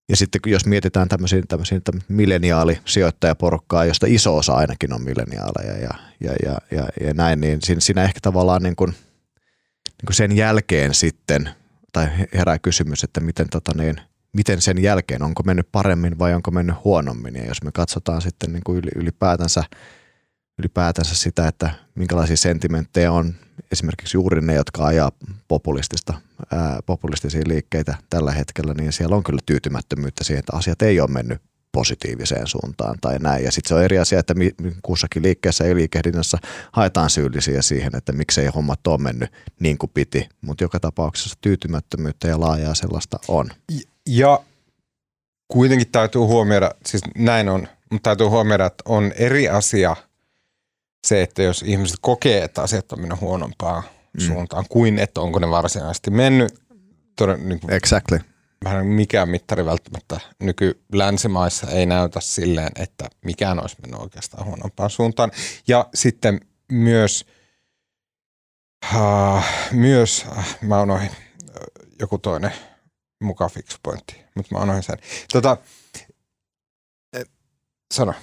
Ja 0.09 0.17
sitten 0.17 0.41
jos 0.47 0.67
mietitään 0.67 1.09
tämmöisiä, 1.09 1.43
tämmöisiä 1.49 1.81
milleniaalisijoittajaporukkaa, 2.09 3.85
josta 3.85 4.07
iso 4.09 4.37
osa 4.37 4.55
ainakin 4.55 4.93
on 4.93 5.03
milleniaaleja 5.03 5.79
ja, 5.79 5.91
ja, 6.21 6.33
ja, 6.43 6.59
ja, 6.71 6.89
ja 7.07 7.15
näin, 7.15 7.41
niin 7.41 7.59
siinä, 7.63 7.81
siinä 7.81 8.05
ehkä 8.05 8.21
tavallaan 8.23 8.63
niin 8.63 8.77
kuin, 8.77 8.91
niin 8.91 10.07
kuin 10.07 10.15
sen 10.15 10.37
jälkeen 10.37 10.95
sitten, 10.95 11.51
tai 11.93 12.09
herää 12.35 12.59
kysymys, 12.59 13.05
että 13.05 13.21
miten, 13.21 13.49
tota 13.51 13.73
niin, 13.77 13.97
miten 14.33 14.61
sen 14.61 14.83
jälkeen, 14.83 15.23
onko 15.23 15.43
mennyt 15.43 15.69
paremmin 15.73 16.19
vai 16.19 16.35
onko 16.35 16.51
mennyt 16.51 16.77
huonommin. 16.85 17.37
Ja 17.37 17.45
jos 17.45 17.63
me 17.63 17.73
katsotaan 17.73 18.23
sitten 18.23 18.53
niin 18.53 18.65
kuin 18.65 18.83
ylipäätänsä– 18.97 19.65
ylipäätänsä 20.59 21.15
sitä, 21.15 21.49
että 21.49 21.71
minkälaisia 21.95 22.37
sentimenttejä 22.37 23.13
on 23.13 23.35
esimerkiksi 23.73 24.17
juuri 24.17 24.41
ne, 24.41 24.55
jotka 24.55 24.87
ajaa 24.87 25.13
populistista, 25.49 26.15
ää, 26.53 26.81
populistisia 26.87 27.43
liikkeitä 27.47 27.95
tällä 28.11 28.33
hetkellä, 28.33 28.75
niin 28.75 28.93
siellä 28.93 29.17
on 29.17 29.23
kyllä 29.23 29.41
tyytymättömyyttä 29.47 30.25
siihen, 30.25 30.39
että 30.39 30.57
asiat 30.57 30.83
ei 30.83 31.01
ole 31.01 31.11
mennyt 31.11 31.43
positiiviseen 31.73 32.47
suuntaan 32.47 32.99
tai 33.01 33.19
näin. 33.19 33.45
Ja 33.45 33.53
sitten 33.53 33.69
se 33.69 33.75
on 33.75 33.83
eri 33.83 33.99
asia, 33.99 34.19
että 34.19 34.35
kussakin 34.83 35.23
liikkeessä 35.23 35.67
ja 35.67 35.75
liikehdinnässä 35.75 36.39
haetaan 36.73 37.11
syyllisiä 37.11 37.63
siihen, 37.63 37.97
että 37.97 38.13
miksei 38.13 38.47
hommat 38.47 38.87
ole 38.87 38.99
mennyt 38.99 39.33
niin 39.61 39.79
kuin 39.79 39.91
piti. 39.95 40.29
Mutta 40.41 40.65
joka 40.65 40.81
tapauksessa 40.81 41.39
tyytymättömyyttä 41.41 42.29
ja 42.29 42.41
laajaa 42.41 42.75
sellaista 42.75 43.19
on. 43.29 43.51
Ja 44.07 44.41
kuitenkin 45.49 45.89
täytyy 45.93 46.21
huomioida, 46.21 46.71
siis 46.87 47.03
näin 47.19 47.49
on, 47.49 47.69
mutta 47.91 48.11
täytyy 48.11 48.27
huomioida, 48.27 48.67
että 48.67 48.83
on 48.87 49.13
eri 49.17 49.49
asia– 49.49 49.97
se, 51.07 51.23
että 51.23 51.43
jos 51.43 51.63
ihmiset 51.63 51.97
kokee, 52.01 52.45
että 52.45 52.63
asiat 52.63 52.93
on 52.93 53.01
mennyt 53.01 53.21
huonompaan 53.21 53.83
mm. 54.13 54.27
suuntaan 54.27 54.65
kuin 54.69 54.99
että 54.99 55.21
onko 55.21 55.39
ne 55.39 55.51
varsinaisesti 55.51 56.11
mennyt. 56.11 56.67
Toden, 57.17 57.49
niin 57.49 57.61
kuin, 57.61 57.73
exactly. 57.73 58.21
Vähän 58.65 58.87
mikään 58.87 59.29
mittari 59.29 59.65
välttämättä 59.65 60.21
nyky-länsimaissa 60.41 61.71
ei 61.71 61.87
näytä 61.87 62.21
silleen, 62.21 62.73
että 62.77 63.09
mikään 63.25 63.61
olisi 63.61 63.77
mennyt 63.83 64.01
oikeastaan 64.01 64.47
huonompaan 64.47 64.91
suuntaan. 64.91 65.31
Ja 65.69 65.89
sitten 65.95 66.41
myös, 66.73 67.27
uh, 68.95 69.45
myös 69.73 70.27
uh, 70.31 70.45
mä 70.61 70.83
unohdin 70.83 71.11
joku 72.01 72.19
toinen 72.19 72.53
muka 73.21 73.49
fix 73.49 73.79
pointti, 73.83 74.25
mutta 74.35 74.55
mä 74.55 74.63
unohdin 74.63 74.83
sen. 74.83 74.99
Tota, 75.33 75.57
sano 77.95 78.15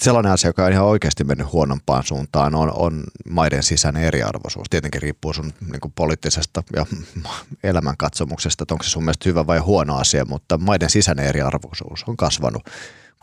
sellainen 0.00 0.32
asia, 0.32 0.48
joka 0.48 0.64
on 0.64 0.72
ihan 0.72 0.86
oikeasti 0.86 1.24
mennyt 1.24 1.52
huonompaan 1.52 2.04
suuntaan, 2.04 2.54
on, 2.54 2.72
on 2.74 3.04
maiden 3.30 3.62
sisäinen 3.62 4.02
eriarvoisuus. 4.02 4.66
Tietenkin 4.70 5.02
riippuu 5.02 5.32
sun 5.32 5.52
niin 5.70 5.80
kuin 5.80 5.92
poliittisesta 5.92 6.62
ja 6.76 6.86
elämänkatsomuksesta, 7.70 8.64
että 8.64 8.74
onko 8.74 8.84
se 8.84 8.90
sun 8.90 9.04
mielestä 9.04 9.28
hyvä 9.28 9.46
vai 9.46 9.58
huono 9.58 9.96
asia, 9.96 10.24
mutta 10.24 10.58
maiden 10.58 10.90
sisäinen 10.90 11.26
eriarvoisuus 11.26 12.04
on 12.06 12.16
kasvanut 12.16 12.62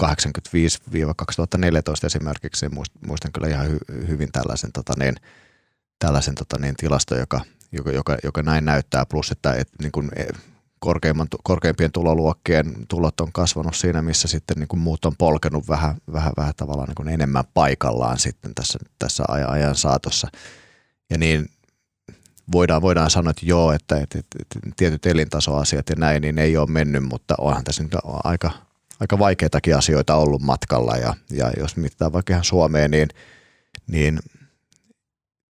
85-2014 0.04 0.08
esimerkiksi. 2.06 2.66
Muistan 3.08 3.32
kyllä 3.32 3.48
ihan 3.48 3.68
hy, 3.68 3.78
hyvin 4.08 4.32
tällaisen, 4.32 4.72
tota 4.72 4.94
niin, 5.00 5.16
tällaisen 6.00 6.36
tota 6.36 6.58
niin, 6.60 6.76
tilasto, 6.76 7.16
joka, 7.18 7.42
joka, 7.72 7.92
joka, 7.92 8.18
joka 8.24 8.44
näin 8.44 8.66
näyttää, 8.66 9.06
plus 9.06 9.32
että 9.32 9.54
et, 9.54 9.70
niin 9.82 9.92
kuin, 9.92 10.12
korkeimman, 10.80 11.28
korkeimpien 11.44 11.92
tuloluokkien 11.92 12.74
tulot 12.88 13.22
on 13.22 13.32
kasvanut 13.32 13.76
siinä, 13.76 14.02
missä 14.02 14.28
sitten 14.28 14.58
niin 14.58 14.68
kuin 14.68 14.80
muut 14.80 15.06
on 15.06 15.16
polkenut 15.18 15.68
vähän, 15.68 15.96
vähän, 16.14 16.34
vähän 16.38 16.54
tavallaan 16.58 16.88
niin 16.88 16.96
kuin 16.96 17.10
enemmän 17.10 17.44
paikallaan 17.54 18.20
sitten 18.20 18.56
tässä, 18.56 18.80
tässä 19.00 19.24
ajan 19.28 19.76
saatossa. 19.76 20.28
Ja 21.10 21.18
niin 21.18 21.50
voidaan, 22.52 22.82
voidaan 22.82 23.10
sanoa, 23.10 23.32
että 23.32 23.46
joo, 23.46 23.72
että, 23.72 23.96
että, 23.96 24.20
että, 24.20 24.38
että 24.42 24.60
tietyt 24.76 25.06
elintasoasiat 25.06 25.90
ja 25.90 25.96
näin, 25.98 26.22
niin 26.22 26.40
ei 26.40 26.58
ole 26.58 26.70
mennyt, 26.70 27.04
mutta 27.04 27.36
onhan 27.38 27.64
tässä 27.64 27.84
nyt 27.84 27.96
aika, 28.24 28.52
aika 29.00 29.20
vaikeitakin 29.20 29.78
asioita 29.78 30.16
ollut 30.16 30.42
matkalla. 30.42 30.98
Ja, 30.98 31.14
ja 31.32 31.52
jos 31.60 31.78
mietitään 31.78 32.14
vaikka 32.14 32.34
ihan 32.34 32.44
Suomeen, 32.44 32.92
niin, 32.92 33.08
niin 33.88 34.20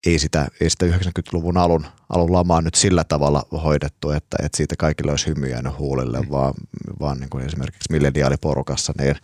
ei 0.08 0.20
sitä, 0.20 0.48
ei 0.62 0.70
sitä 0.70 0.86
90-luvun 0.86 1.58
alun, 1.58 1.86
alun 2.10 2.34
lamaa 2.34 2.62
nyt 2.62 2.76
sillä 2.76 3.04
tavalla 3.04 3.44
hoidettu, 3.64 4.12
että, 4.12 4.38
että 4.44 4.58
siitä 4.58 4.76
kaikille 4.78 5.12
olisi 5.12 5.28
hymy 5.28 5.48
jäänyt 5.48 5.78
huulille, 5.78 6.22
mm. 6.22 6.30
vaan, 6.30 6.54
vaan 7.00 7.20
niin 7.20 7.30
kuin 7.30 7.46
esimerkiksi 7.46 7.92
milleniaaliporukassa 7.92 8.94
niin 9.00 9.16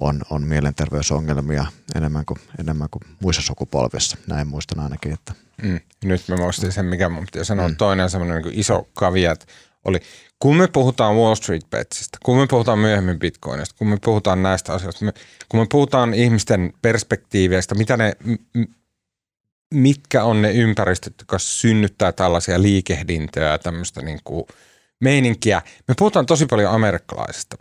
on, 0.00 0.22
on 0.30 0.42
mielenterveysongelmia 0.42 1.66
enemmän 1.94 2.24
kuin, 2.24 2.38
enemmän 2.60 2.88
kuin 2.90 3.02
muissa 3.20 3.42
sukupolvissa. 3.42 4.16
Näin 4.26 4.46
muistan 4.46 4.80
ainakin. 4.80 5.12
Että. 5.12 5.32
Mm. 5.62 5.80
Nyt 6.04 6.28
mä 6.28 6.36
muistin 6.36 6.72
sen, 6.72 6.86
mikä 6.86 7.08
mun 7.08 7.24
pitää 7.24 7.44
sanoa. 7.44 7.68
Mm. 7.68 7.76
Toinen 7.76 8.10
semmoinen 8.10 8.42
niin 8.42 8.60
iso 8.60 8.88
kaviat 8.94 9.46
oli, 9.84 10.00
kun 10.38 10.56
me 10.56 10.66
puhutaan 10.66 11.16
Wall 11.16 11.34
Street 11.34 11.70
Betsistä, 11.70 12.18
kun 12.24 12.38
me 12.38 12.46
puhutaan 12.46 12.78
myöhemmin 12.78 13.18
Bitcoinista, 13.18 13.74
kun 13.78 13.88
me 13.88 13.98
puhutaan 14.04 14.42
näistä 14.42 14.72
asioista, 14.72 15.04
me, 15.04 15.12
kun 15.48 15.60
me 15.60 15.66
puhutaan 15.70 16.14
ihmisten 16.14 16.72
perspektiiveistä, 16.82 17.74
mitä 17.74 17.96
ne, 17.96 18.12
mitkä 19.74 20.24
on 20.24 20.42
ne 20.42 20.52
ympäristöt, 20.52 21.14
jotka 21.18 21.38
synnyttää 21.38 22.12
tällaisia 22.12 22.62
liikehdintöjä 22.62 23.48
ja 23.48 23.58
tämmöistä 23.58 24.02
niin 24.02 24.20
kuin 24.24 24.44
meininkiä. 25.00 25.62
Me 25.88 25.94
puhutaan 25.98 26.26
tosi 26.26 26.46
paljon 26.46 26.72
amerikkalaisista 26.72 27.56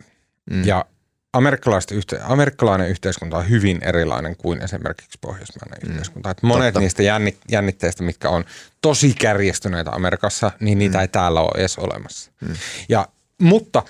mm. 0.52 0.66
ja 0.66 0.86
yhte, 1.92 2.20
amerikkalainen 2.24 2.90
yhteiskunta 2.90 3.38
on 3.38 3.50
hyvin 3.50 3.84
erilainen 3.84 4.36
kuin 4.36 4.64
esimerkiksi 4.64 5.18
pohjoismainen 5.22 5.80
mm. 5.84 5.90
yhteiskunta. 5.90 6.30
Että 6.30 6.48
monet 6.48 6.68
Totta. 6.68 6.80
niistä 6.80 7.04
jännit, 7.04 7.38
jännitteistä, 7.52 8.04
mitkä 8.04 8.30
on 8.30 8.46
tosi 8.82 9.14
kärjestyneitä 9.14 9.92
Amerikassa, 9.92 10.52
niin 10.60 10.78
niitä 10.78 10.98
mm. 10.98 11.02
ei 11.02 11.08
täällä 11.08 11.42
ole 11.42 11.60
edes 11.60 11.78
olemassa. 11.78 12.32
Mm. 12.42 12.56
Ja, 12.90 13.08
mutta 13.42 13.84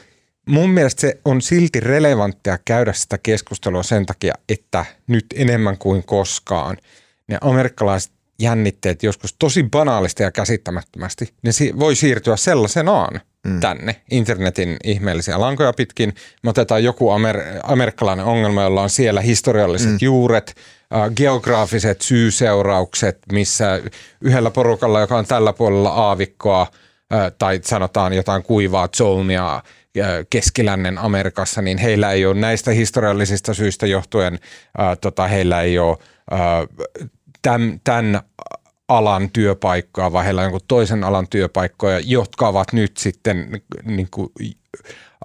mun 0.45 0.69
mielestä 0.69 1.01
se 1.01 1.19
on 1.25 1.41
silti 1.41 1.79
relevanttia 1.79 2.57
käydä 2.65 2.93
sitä 2.93 3.17
keskustelua 3.17 3.83
sen 3.83 4.05
takia, 4.05 4.33
että 4.49 4.85
nyt 5.07 5.25
enemmän 5.35 5.77
kuin 5.77 6.03
koskaan 6.03 6.77
ne 7.27 7.37
amerikkalaiset 7.41 8.11
jännitteet 8.39 9.03
joskus 9.03 9.35
tosi 9.39 9.63
banaalisti 9.63 10.23
ja 10.23 10.31
käsittämättömästi, 10.31 11.33
niin 11.43 11.79
voi 11.79 11.95
siirtyä 11.95 12.37
sellaisenaan 12.37 13.21
mm. 13.47 13.59
tänne 13.59 14.01
internetin 14.11 14.77
ihmeellisiä 14.83 15.39
lankoja 15.39 15.73
pitkin. 15.73 16.13
Me 16.43 16.49
otetaan 16.49 16.83
joku 16.83 17.09
amer- 17.09 17.59
amerikkalainen 17.63 18.25
ongelma, 18.25 18.63
jolla 18.63 18.81
on 18.81 18.89
siellä 18.89 19.21
historialliset 19.21 19.91
mm. 19.91 19.97
juuret, 20.01 20.55
äh, 20.95 21.09
geograafiset 21.15 22.01
syyseuraukset, 22.01 23.17
missä 23.31 23.81
yhdellä 24.21 24.51
porukalla, 24.51 24.99
joka 24.99 25.17
on 25.17 25.25
tällä 25.25 25.53
puolella 25.53 25.89
aavikkoa, 25.89 26.61
äh, 27.13 27.31
tai 27.39 27.59
sanotaan 27.63 28.13
jotain 28.13 28.43
kuivaa 28.43 28.89
zonea 28.97 29.55
äh, 29.55 29.63
keskilännen 30.29 30.97
Amerikassa, 30.97 31.61
niin 31.61 31.77
heillä 31.77 32.11
ei 32.11 32.25
ole 32.25 32.39
näistä 32.39 32.71
historiallisista 32.71 33.53
syistä 33.53 33.87
johtuen, 33.87 34.33
äh, 34.79 34.97
tota, 35.01 35.27
heillä 35.27 35.61
ei 35.61 35.79
ole 35.79 35.97
äh, 36.33 37.09
tämän, 37.41 37.81
tämän 37.83 38.21
alan 38.87 39.29
työpaikkoja, 39.31 40.11
vai 40.11 40.25
heillä 40.25 40.41
on 40.41 40.45
jonkun 40.45 40.61
toisen 40.67 41.03
alan 41.03 41.27
työpaikkoja, 41.27 41.99
jotka 41.99 42.47
ovat 42.47 42.73
nyt 42.73 42.97
sitten 42.97 43.61
niin 43.83 44.07
kuin, 44.11 44.29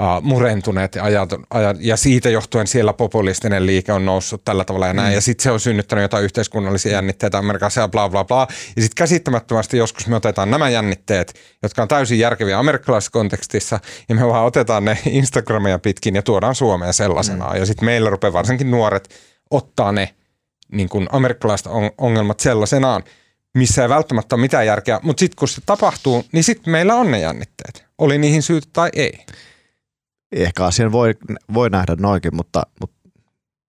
uh, 0.00 0.22
murentuneet 0.22 0.94
ja, 0.94 1.04
ajat, 1.04 1.30
ajat, 1.50 1.76
ja 1.80 1.96
siitä 1.96 2.30
johtuen 2.30 2.66
siellä 2.66 2.92
populistinen 2.92 3.66
liike 3.66 3.92
on 3.92 4.04
noussut 4.04 4.44
tällä 4.44 4.64
tavalla 4.64 4.86
ja 4.86 4.92
näin. 4.92 5.08
Mm. 5.08 5.14
Ja 5.14 5.20
sitten 5.20 5.42
se 5.42 5.50
on 5.50 5.60
synnyttänyt 5.60 6.02
jotain 6.02 6.24
yhteiskunnallisia 6.24 6.92
jännitteitä 6.92 7.38
Amerikassa 7.38 7.80
ja 7.80 7.88
bla 7.88 8.08
bla 8.08 8.24
bla. 8.24 8.46
Ja 8.76 8.82
sitten 8.82 8.96
käsittämättömästi 8.96 9.76
joskus 9.76 10.06
me 10.06 10.16
otetaan 10.16 10.50
nämä 10.50 10.68
jännitteet, 10.68 11.34
jotka 11.62 11.82
on 11.82 11.88
täysin 11.88 12.18
järkeviä 12.18 12.58
amerikkalaisessa 12.58 13.12
kontekstissa, 13.12 13.80
ja 14.08 14.14
me 14.14 14.28
vaan 14.28 14.44
otetaan 14.44 14.84
ne 14.84 14.98
Instagramia 15.06 15.78
pitkin 15.78 16.14
ja 16.14 16.22
tuodaan 16.22 16.54
Suomeen 16.54 16.94
sellaisena. 16.94 17.50
Mm. 17.50 17.56
Ja 17.56 17.66
sitten 17.66 17.84
meillä 17.84 18.10
rupeaa 18.10 18.32
varsinkin 18.32 18.70
nuoret 18.70 19.08
ottaa 19.50 19.92
ne 19.92 20.14
niin 20.72 20.88
kuin 20.88 21.08
amerikkalaiset 21.12 21.66
ongelmat 21.98 22.40
sellaisenaan, 22.40 23.02
missä 23.54 23.82
ei 23.82 23.88
välttämättä 23.88 24.34
ole 24.34 24.40
mitään 24.40 24.66
järkeä, 24.66 25.00
mutta 25.02 25.20
sitten 25.20 25.36
kun 25.36 25.48
se 25.48 25.60
tapahtuu, 25.66 26.24
niin 26.32 26.44
sitten 26.44 26.72
meillä 26.72 26.94
on 26.94 27.10
ne 27.10 27.20
jännitteet. 27.20 27.86
Oli 27.98 28.18
niihin 28.18 28.42
syytä 28.42 28.68
tai 28.72 28.90
ei. 28.92 29.18
Ehkä 30.32 30.64
asian 30.64 30.92
voi, 30.92 31.14
voi 31.54 31.70
nähdä 31.70 31.96
noinkin, 32.00 32.36
mutta, 32.36 32.62
mutta 32.80 32.96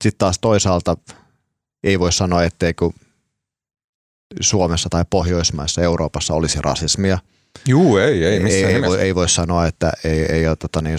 sitten 0.03 0.17
taas 0.17 0.39
toisaalta 0.39 0.98
ei 1.83 2.00
voi 2.00 2.12
sanoa, 2.12 2.43
etteikö 2.43 2.89
Suomessa 4.39 4.89
tai 4.89 5.05
Pohjoismaissa 5.10 5.81
Euroopassa 5.81 6.33
olisi 6.33 6.62
rasismia. 6.62 7.17
Juu, 7.67 7.98
ei, 7.98 8.25
ei 8.25 8.43
ei, 8.43 8.63
ei, 8.63 8.81
voi, 8.81 9.01
ei 9.01 9.15
voi 9.15 9.29
sanoa, 9.29 9.67
että 9.67 9.91
ei, 10.03 10.25
ei 10.31 10.48
ole 10.48 10.55
tota, 10.55 10.81
niin, 10.81 10.98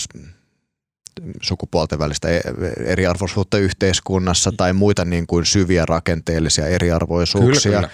sukupuolten 1.42 1.98
välistä 1.98 2.28
e- 2.28 2.40
eriarvoisuutta 2.84 3.58
yhteiskunnassa 3.58 4.52
tai 4.56 4.72
muita 4.72 5.04
niin 5.04 5.26
kuin 5.26 5.46
syviä 5.46 5.86
rakenteellisia 5.86 6.66
eriarvoisuuksia. 6.66 7.72
Kyllä, 7.72 7.88
kyllä. 7.88 7.90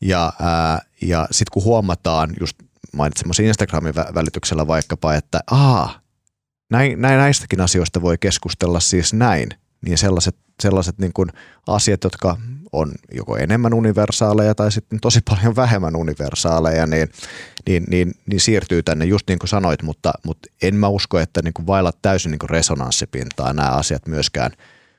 Ja, 0.00 0.32
ää, 0.40 0.78
ja 1.02 1.28
sitten 1.30 1.52
kun 1.52 1.64
huomataan 1.64 2.30
just 2.40 2.56
mainitsemassa 2.92 3.42
Instagramin 3.42 3.94
välityksellä 3.94 4.66
vaikkapa, 4.66 5.14
että 5.14 5.40
aa, 5.50 6.00
näin, 6.70 7.00
näin, 7.00 7.18
näistäkin 7.18 7.60
asioista 7.60 8.02
voi 8.02 8.18
keskustella 8.20 8.80
siis 8.80 9.12
näin, 9.12 9.48
niin 9.86 9.98
sellaiset, 9.98 10.36
sellaiset 10.62 10.98
niin 10.98 11.12
kuin 11.12 11.28
asiat, 11.66 12.04
jotka 12.04 12.36
on 12.72 12.92
joko 13.12 13.36
enemmän 13.36 13.74
universaaleja 13.74 14.54
tai 14.54 14.72
sitten 14.72 15.00
tosi 15.00 15.20
paljon 15.30 15.56
vähemmän 15.56 15.96
universaaleja, 15.96 16.86
niin, 16.86 17.08
niin, 17.66 17.84
niin, 17.90 18.14
niin 18.26 18.40
siirtyy 18.40 18.82
tänne 18.82 19.04
just 19.04 19.28
niin 19.28 19.38
kuin 19.38 19.48
sanoit, 19.48 19.82
mutta, 19.82 20.12
mutta 20.26 20.48
en 20.62 20.74
mä 20.74 20.88
usko, 20.88 21.18
että 21.18 21.42
niin 21.42 21.54
kuin 21.54 21.66
vailla 21.66 21.92
täysin 22.02 22.30
niin 22.30 22.38
kuin 22.38 22.50
resonanssipintaa 22.50 23.52
nämä 23.52 23.68
asiat 23.68 24.06
myöskään, 24.06 24.50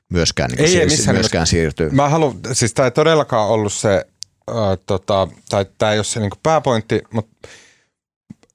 myöskään, 0.08 0.50
niin 0.50 0.60
ei, 0.60 0.90
siis, 0.90 1.06
myöskään 1.06 1.46
siirtyy. 1.46 1.90
Mä 1.90 2.08
haluan, 2.08 2.36
siis 2.52 2.74
tämä 2.74 2.86
ei 2.86 2.90
todellakaan 2.90 3.48
ollut 3.48 3.72
se, 3.72 4.04
äh, 4.50 4.56
tota, 4.86 5.28
tai 5.48 5.66
tämä 5.78 5.92
ei 5.92 5.98
ole 5.98 6.04
se 6.04 6.20
niin 6.20 6.30
kuin 6.30 6.40
pääpointti, 6.42 7.02
mutta 7.12 7.48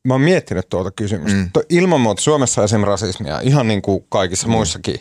mä 0.04 0.14
oon 0.14 0.22
miettinyt 0.22 0.70
tuota 0.70 0.92
kysymystä. 0.92 1.38
Mm. 1.38 1.50
Ilman 1.70 2.02
muuta 2.02 2.22
Suomessa 2.22 2.62
on 2.62 2.66
esimerkiksi 2.66 2.90
rasismia, 2.90 3.40
ihan 3.40 3.68
niin 3.68 3.82
kuin 3.82 4.06
kaikissa 4.10 4.48
mm. 4.48 4.52
muissakin 4.52 5.00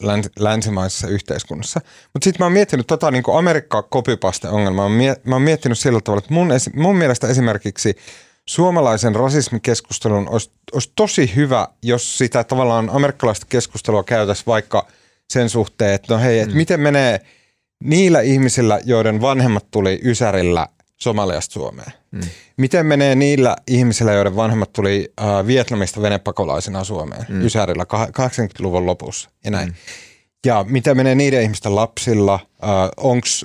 länsi, 0.00 0.28
länsimaisessa 0.38 1.08
yhteiskunnassa. 1.08 1.80
Mutta 2.12 2.24
sitten 2.24 2.38
mä 2.38 2.44
oon 2.44 2.52
miettinyt 2.52 2.86
tota 2.86 3.10
niin 3.10 3.22
kuin 3.22 3.38
Amerikka 3.38 3.82
copypaste 3.82 4.48
ongelmaa. 4.48 4.88
Mä, 5.24 5.34
oon 5.34 5.42
miettinyt 5.42 5.78
sillä 5.78 6.00
tavalla, 6.00 6.18
että 6.18 6.34
mun, 6.34 6.48
mun 6.74 6.96
mielestä 6.96 7.26
esimerkiksi 7.26 7.96
suomalaisen 8.46 9.14
rasismikeskustelun 9.14 10.28
olisi, 10.28 10.50
olisi 10.72 10.92
tosi 10.94 11.32
hyvä, 11.36 11.68
jos 11.82 12.18
sitä 12.18 12.44
tavallaan 12.44 12.90
amerikkalaista 12.92 13.46
keskustelua 13.48 14.04
käytäisiin 14.04 14.46
vaikka 14.46 14.86
sen 15.30 15.48
suhteen, 15.48 15.94
että 15.94 16.14
no 16.14 16.20
hei, 16.20 16.38
että 16.38 16.54
mm. 16.54 16.56
miten 16.56 16.80
menee 16.80 17.20
niillä 17.84 18.20
ihmisillä, 18.20 18.80
joiden 18.84 19.20
vanhemmat 19.20 19.70
tuli 19.70 20.00
Ysärillä 20.04 20.66
Somaliasta 21.02 21.52
Suomeen. 21.52 21.92
Mm. 22.10 22.20
Miten 22.56 22.86
menee 22.86 23.14
niillä 23.14 23.56
ihmisillä, 23.68 24.12
joiden 24.12 24.36
vanhemmat 24.36 24.72
tuli 24.72 25.12
äh, 25.20 25.46
Vietnamista 25.46 26.02
venepakolaisina 26.02 26.84
Suomeen 26.84 27.26
mm. 27.28 27.42
Ysärillä 27.44 27.84
80-luvun 27.92 28.86
lopussa 28.86 29.30
ja 29.44 29.50
näin. 29.50 29.68
Mm. 29.68 29.74
Ja 30.46 30.64
mitä 30.68 30.94
menee 30.94 31.14
niiden 31.14 31.42
ihmisten 31.42 31.76
lapsilla? 31.76 32.34
Äh, 32.34 32.70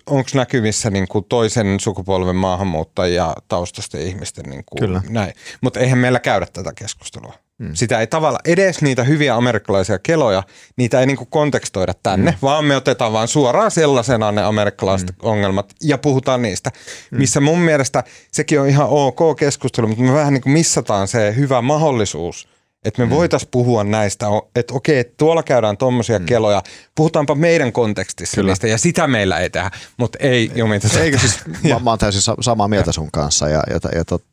Onko 0.05 0.29
näkyvissä 0.33 0.89
niin 0.89 1.07
kuin 1.07 1.25
toisen 1.29 1.79
sukupolven 1.79 2.35
maahanmuuttajia 2.35 3.33
taustasten 3.47 4.01
ihmisten 4.01 4.45
niin 4.45 4.63
kuin 4.65 4.79
Kyllä. 4.79 5.01
näin? 5.09 5.33
Mutta 5.61 5.79
eihän 5.79 5.97
meillä 5.97 6.19
käydä 6.19 6.47
tätä 6.53 6.71
keskustelua. 6.75 7.33
Hmm. 7.63 7.69
Sitä 7.73 7.99
ei 7.99 8.07
tavalla, 8.07 8.39
edes 8.45 8.81
niitä 8.81 9.03
hyviä 9.03 9.35
amerikkalaisia 9.35 9.99
keloja, 9.99 10.43
niitä 10.75 10.99
ei 10.99 11.05
niinku 11.05 11.25
kontekstoida 11.25 11.93
tänne, 12.03 12.31
hmm. 12.31 12.39
vaan 12.41 12.65
me 12.65 12.75
otetaan 12.75 13.13
vaan 13.13 13.27
suoraan 13.27 13.71
sellaisena 13.71 14.31
ne 14.31 14.43
amerikkalaiset 14.43 15.09
hmm. 15.09 15.29
ongelmat 15.29 15.73
ja 15.83 15.97
puhutaan 15.97 16.41
niistä. 16.41 16.71
Hmm. 17.11 17.19
Missä 17.19 17.41
mun 17.41 17.59
mielestä 17.59 18.03
sekin 18.31 18.61
on 18.61 18.67
ihan 18.67 18.87
ok 18.89 19.37
keskustelu, 19.39 19.87
mutta 19.87 20.03
me 20.03 20.13
vähän 20.13 20.33
niin 20.33 20.41
kuin 20.41 20.53
missataan 20.53 21.07
se 21.07 21.35
hyvä 21.35 21.61
mahdollisuus, 21.61 22.47
että 22.85 23.01
me 23.01 23.07
hmm. 23.07 23.15
voitaisiin 23.15 23.49
puhua 23.51 23.83
näistä, 23.83 24.25
että 24.55 24.73
okei, 24.73 24.99
että 24.99 25.13
tuolla 25.17 25.43
käydään 25.43 25.77
tuommoisia 25.77 26.17
hmm. 26.17 26.25
keloja, 26.25 26.63
puhutaanpa 26.95 27.35
meidän 27.35 27.71
kontekstissa 27.71 28.35
Kyllä. 28.35 28.51
niistä, 28.51 28.67
ja 28.67 28.77
sitä 28.77 29.07
meillä 29.07 29.39
ei 29.39 29.49
tehdä, 29.49 29.71
mutta 29.97 30.17
ei 30.21 30.51
Jumi. 30.55 30.79
Eikö 30.99 31.19
siis, 31.19 31.39
mä, 31.69 31.79
mä 31.79 31.89
oon 31.89 31.99
täysin 31.99 32.35
samaa 32.41 32.67
mieltä 32.67 32.91
sun 32.91 33.11
kanssa, 33.11 33.49
ja, 33.49 33.63
ja, 33.69 33.79
ja 33.95 34.05
tot, 34.05 34.23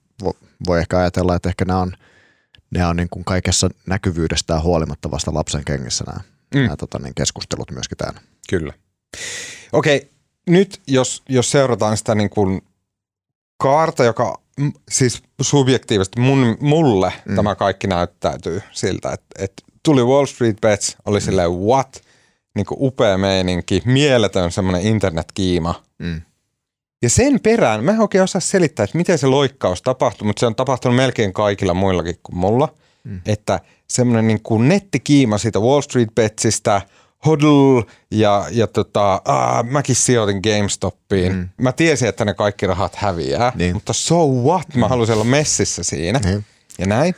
voi 0.67 0.79
ehkä 0.79 0.99
ajatella, 0.99 1.37
että 1.37 1.49
ehkä 1.49 1.65
nämä 1.65 1.81
on– 1.81 1.93
ne 2.75 2.87
on 2.87 2.97
niin 2.97 3.09
kuin 3.11 3.25
kaikessa 3.25 3.71
näkyvyydestään 3.87 4.63
huolimatta 4.63 5.11
vasta 5.11 5.35
lapsen 5.35 5.65
kengissä 5.65 6.05
nämä, 6.07 6.21
mm. 6.55 6.61
nämä 6.61 6.77
tota, 6.77 6.99
niin 6.99 7.15
keskustelut 7.15 7.71
myöskin 7.71 7.99
täällä. 7.99 8.21
Kyllä. 8.51 8.73
Okei, 9.73 10.11
nyt 10.47 10.81
jos, 10.87 11.23
jos 11.29 11.51
seurataan 11.51 11.97
sitä 11.97 12.15
niin 12.15 12.31
kuin 12.31 12.63
kaarta, 13.59 14.05
joka 14.05 14.41
siis 14.91 15.23
subjektiivisesti 15.41 16.21
mun, 16.21 16.57
mulle 16.61 17.13
mm. 17.25 17.37
tämä 17.37 17.55
kaikki 17.55 17.87
näyttäytyy 17.87 18.63
siltä, 18.73 19.13
että, 19.13 19.45
että 19.45 19.63
tuli 19.83 20.03
Wall 20.03 20.27
Street 20.27 20.61
Bets, 20.61 20.97
oli 21.07 21.19
mm. 21.19 21.25
silleen 21.25 21.51
what, 21.51 22.01
niin 22.55 22.67
kuin 22.67 22.79
upea 22.81 23.19
meininki, 23.19 23.83
mieletön 23.85 24.53
semmoinen 24.53 24.83
internetkiima. 24.83 25.85
Mm. 25.99 26.23
Ja 27.03 27.11
sen 27.11 27.41
perään, 27.41 27.85
mä 27.85 27.91
en 27.91 28.01
oikein 28.01 28.25
osaa 28.25 28.41
selittää, 28.41 28.85
että 28.85 28.99
miten 28.99 29.19
se 29.19 29.27
loikkaus 29.27 29.83
tapahtui, 29.83 30.27
mutta 30.27 30.41
se 30.41 30.47
on 30.47 30.55
tapahtunut 30.55 30.97
melkein 30.97 31.33
kaikilla 31.33 31.75
muillakin 31.75 32.15
kuin 32.23 32.37
mulla. 32.37 32.69
Mm. 33.05 33.21
Että 33.27 33.61
semmoinen 33.91 34.27
niin 34.27 34.43
kuin 34.43 34.69
nettikiima 34.69 35.39
siitä 35.39 35.59
Wall 35.59 35.81
Street 35.81 36.15
Betsistä, 36.15 36.83
hodl 37.27 37.83
ja, 38.11 38.47
ja 38.51 38.67
tota, 38.67 39.23
ah, 39.25 39.65
mäkin 39.65 39.97
sijoitin 39.97 40.41
GameStopiin. 40.45 41.33
Mm. 41.33 41.49
Mä 41.61 41.73
tiesin, 41.73 42.09
että 42.09 42.25
ne 42.25 42.35
kaikki 42.35 42.67
rahat 42.67 42.95
häviää, 42.95 43.53
niin. 43.55 43.75
mutta 43.75 43.93
so 43.93 44.27
what, 44.27 44.75
mä 44.75 44.87
mm. 44.87 44.89
halusin 44.89 45.15
olla 45.15 45.25
messissä 45.25 45.83
siinä 45.83 46.21
niin. 46.25 46.45
ja 46.79 46.87
näin. 46.87 47.15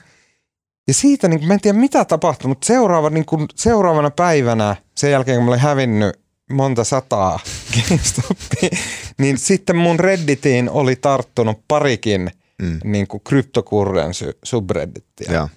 Ja 0.89 0.95
siitä, 0.95 1.29
niin 1.29 1.39
kuin, 1.39 1.49
mä 1.49 1.55
en 1.55 1.61
tiedä 1.61 1.79
mitä 1.79 2.05
tapahtui, 2.05 2.49
mutta 2.49 2.67
seuraava, 2.67 3.11
niin 3.11 3.25
kuin, 3.27 3.47
seuraavana 3.55 4.11
päivänä, 4.11 4.77
sen 4.95 5.11
jälkeen 5.11 5.37
kun 5.37 5.45
mä 5.45 5.51
olin 5.51 5.61
hävinnyt 5.61 6.21
monta 6.51 6.85
sataa 6.85 7.41
GameStopia, 7.75 8.79
niin 9.19 9.39
sitten 9.39 9.77
mun 9.77 10.01
Redditiin 10.01 10.71
oli 10.71 10.97
tarttunut 10.97 11.61
parikin 11.69 12.31
mm. 12.63 12.81
niin 12.85 13.07
kuin 13.07 13.23
kryptokurrensy 13.25 14.39
subreddittiä. 14.43 15.33
Ja, 15.33 15.49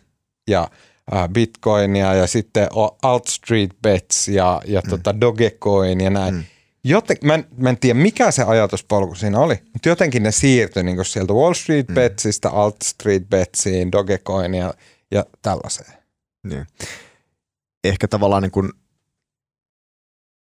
ja 0.48 0.70
äh, 1.14 1.30
Bitcoinia 1.30 2.14
ja 2.14 2.28
sitten 2.28 2.68
Alt 3.02 3.28
Street 3.28 3.72
Bets 3.82 4.28
ja, 4.28 4.62
ja 4.66 4.82
mm. 4.82 4.90
tota 4.90 5.22
Dogecoin 5.22 6.02
ja 6.02 6.10
näin. 6.10 6.36
Mm. 6.36 6.44
joten, 6.84 7.18
mä, 7.24 7.34
en, 7.34 7.46
mä 7.58 7.70
en 7.70 7.78
tiedä 7.78 8.00
mikä 8.00 8.32
se 8.32 8.44
ajatuspolku 8.44 9.16
siinä 9.16 9.40
oli, 9.40 9.56
mutta 9.74 9.90
jotenkin 9.90 10.24
ne 10.24 10.32
siirtyi 10.32 10.84
niin 10.84 11.06
sieltä 11.06 11.34
Wall 11.34 11.54
Street 11.54 11.88
mm. 11.88 11.96
Betsistä 11.96 12.50
Alt 12.50 12.76
Street 12.84 13.30
Betsiin, 13.30 13.92
Dogecoin 13.92 14.54
ja, 14.54 14.74
ja 15.12 15.26
tällaiseen. 15.42 15.94
Niin. 16.44 16.68
Ehkä 17.84 18.08
tavallaan 18.08 18.44
niin 18.44 18.52
kuin 18.52 18.72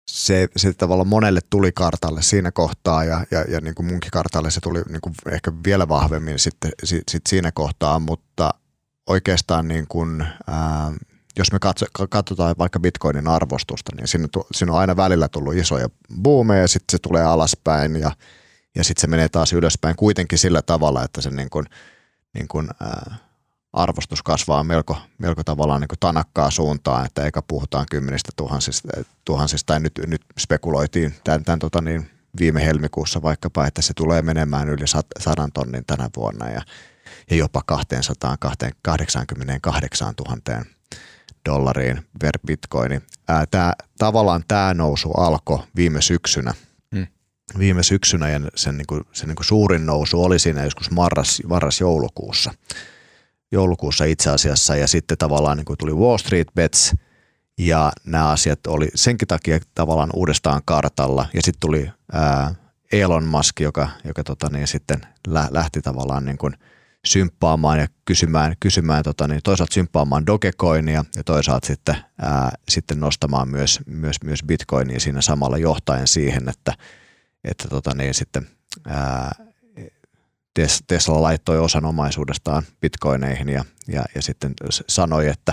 se, 0.08 0.48
se 0.56 0.72
tavallaan 0.72 1.08
monelle 1.08 1.40
tuli 1.50 1.72
kartalle 1.72 2.22
siinä 2.22 2.52
kohtaa 2.52 3.04
ja, 3.04 3.26
ja, 3.30 3.40
ja 3.40 3.60
niin 3.60 3.74
kuin 3.74 3.86
munkin 3.86 4.10
kartalle 4.10 4.50
se 4.50 4.60
tuli 4.60 4.82
niin 4.88 5.00
kuin 5.00 5.14
ehkä 5.32 5.52
vielä 5.64 5.88
vahvemmin 5.88 6.38
sitten 6.38 6.70
sit, 6.84 7.02
sit 7.10 7.22
siinä 7.28 7.52
kohtaa, 7.52 7.98
mutta 7.98 8.50
oikeastaan 9.06 9.68
niin 9.68 9.86
kuin, 9.88 10.26
ää, 10.46 10.92
jos 11.38 11.52
me 11.52 11.58
katso, 11.58 11.86
katsotaan 12.10 12.54
vaikka 12.58 12.80
bitcoinin 12.80 13.28
arvostusta, 13.28 13.92
niin 13.96 14.08
siinä, 14.08 14.28
siinä 14.52 14.72
on 14.72 14.78
aina 14.78 14.96
välillä 14.96 15.28
tullut 15.28 15.54
isoja 15.54 15.88
boomeja 16.22 16.60
ja 16.60 16.68
sitten 16.68 16.92
se 16.92 16.98
tulee 16.98 17.24
alaspäin 17.24 17.96
ja, 17.96 18.10
ja 18.74 18.84
sitten 18.84 19.00
se 19.00 19.06
menee 19.06 19.28
taas 19.28 19.52
ylöspäin 19.52 19.96
kuitenkin 19.96 20.38
sillä 20.38 20.62
tavalla, 20.62 21.04
että 21.04 21.20
se 21.20 21.30
niin 21.30 21.50
kuin, 21.50 21.66
niin 22.34 22.48
kuin, 22.48 22.68
ää, 22.80 23.16
arvostus 23.78 24.22
kasvaa 24.22 24.64
melko, 24.64 24.96
melko 25.18 25.44
tavallaan 25.44 25.80
niin 25.80 25.88
kuin 25.88 25.98
tanakkaa 25.98 26.50
suuntaan, 26.50 27.06
että 27.06 27.24
eikä 27.24 27.42
puhutaan 27.42 27.86
kymmenistä 27.90 28.32
tuhansista, 28.36 28.88
tuhansista 29.24 29.66
tai 29.66 29.80
nyt, 29.80 29.92
nyt 30.06 30.22
spekuloitiin 30.38 31.14
tämän, 31.24 31.44
tämän 31.44 31.58
tota 31.58 31.80
niin, 31.80 32.10
viime 32.40 32.64
helmikuussa 32.64 33.22
vaikkapa, 33.22 33.66
että 33.66 33.82
se 33.82 33.94
tulee 33.94 34.22
menemään 34.22 34.68
yli 34.68 34.84
sadan 35.20 35.52
tonnin 35.52 35.84
tänä 35.86 36.10
vuonna 36.16 36.50
ja, 36.50 36.62
ja 37.30 37.36
jopa 37.36 37.62
288 37.66 40.14
000 40.28 40.64
dollariin 41.48 42.02
per 42.20 42.38
bitcoini. 42.46 43.00
Tää, 43.50 43.72
tavallaan 43.98 44.44
tämä 44.48 44.74
nousu 44.74 45.10
alkoi 45.10 45.58
viime 45.76 46.02
syksynä. 46.02 46.54
Hmm. 46.96 47.06
Viime 47.58 47.82
syksynä 47.82 48.30
ja 48.30 48.40
sen, 48.54 48.78
niin 48.78 48.86
kuin, 48.86 49.04
sen 49.12 49.28
niin 49.28 49.36
kuin 49.36 49.46
suurin 49.46 49.86
nousu 49.86 50.24
oli 50.24 50.38
siinä 50.38 50.64
joskus 50.64 50.90
marras, 50.90 51.42
marras-joulukuussa. 51.46 52.54
Joulukuussa 53.52 54.04
itse 54.04 54.30
asiassa 54.30 54.76
ja 54.76 54.88
sitten 54.88 55.18
tavallaan 55.18 55.56
niin 55.56 55.64
kuin 55.64 55.78
tuli 55.78 55.92
Wall 55.92 56.18
Street 56.18 56.48
Bets 56.54 56.94
ja 57.58 57.92
nämä 58.04 58.28
asiat 58.28 58.66
oli 58.66 58.88
senkin 58.94 59.28
takia 59.28 59.60
tavallaan 59.74 60.10
uudestaan 60.14 60.62
kartalla. 60.64 61.26
Ja 61.34 61.42
sitten 61.42 61.60
tuli 61.60 61.90
ää, 62.12 62.54
Elon 62.92 63.24
Musk, 63.24 63.60
joka, 63.60 63.88
joka 64.04 64.24
tota 64.24 64.48
niin, 64.48 64.66
sitten 64.66 65.00
lähti 65.50 65.82
tavallaan 65.82 66.24
niin 66.24 66.38
kuin– 66.38 66.54
symppaamaan 67.06 67.78
ja 67.78 67.86
kysymään, 68.04 68.54
kysymään 68.60 69.04
tota, 69.04 69.28
niin 69.28 69.40
toisaalta 69.44 69.74
symppaamaan 69.74 70.26
Dogecoinia 70.26 71.04
ja 71.16 71.24
toisaalta 71.24 71.66
sitten, 71.66 71.96
ää, 72.22 72.50
sitten 72.68 73.00
nostamaan 73.00 73.48
myös, 73.48 73.80
myös, 73.86 74.16
myös 74.24 74.40
Bitcoinia 74.46 75.00
siinä 75.00 75.20
samalla 75.20 75.58
johtaen 75.58 76.06
siihen, 76.06 76.48
että, 76.48 76.72
että 77.44 77.68
tota, 77.68 77.94
niin 77.94 78.14
sitten 78.14 78.46
ää, 78.86 79.32
Tesla 80.86 81.22
laittoi 81.22 81.58
osan 81.58 81.84
omaisuudestaan 81.84 82.62
bitcoineihin 82.80 83.48
ja, 83.48 83.64
ja, 83.88 84.04
ja 84.14 84.22
sitten 84.22 84.54
sanoi, 84.88 85.28
että, 85.28 85.52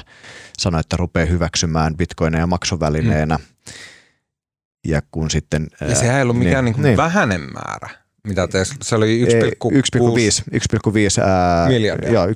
sanoi, 0.57 0.79
että 0.79 0.97
rupeaa 0.97 1.25
hyväksymään 1.25 1.97
bitcoineja 1.97 2.47
maksuvälineenä. 2.47 3.37
Mm. 3.37 3.43
Ja 4.87 5.01
kun 5.11 5.31
sitten... 5.31 5.67
Ja 5.81 5.95
sehän 5.95 6.15
ei 6.15 6.21
ollut 6.21 6.39
mikään 6.39 6.65
niin, 6.65 6.75
niin, 6.75 6.83
niin. 6.83 6.97
vähäinen 6.97 7.41
määrä 7.41 8.05
mitä 8.25 8.47
Tesla, 8.47 8.77
se 8.81 8.95
oli 8.95 9.25
1,5 9.25 9.29
miljardia. 11.67 12.11
Joo, 12.11 12.25
1,5 12.25 12.31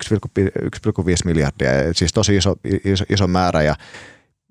miljardia, 1.25 1.69
siis 1.93 2.13
tosi 2.13 2.35
iso, 2.35 2.55
iso, 2.85 3.05
iso 3.09 3.27
määrä 3.27 3.61
ja 3.61 3.75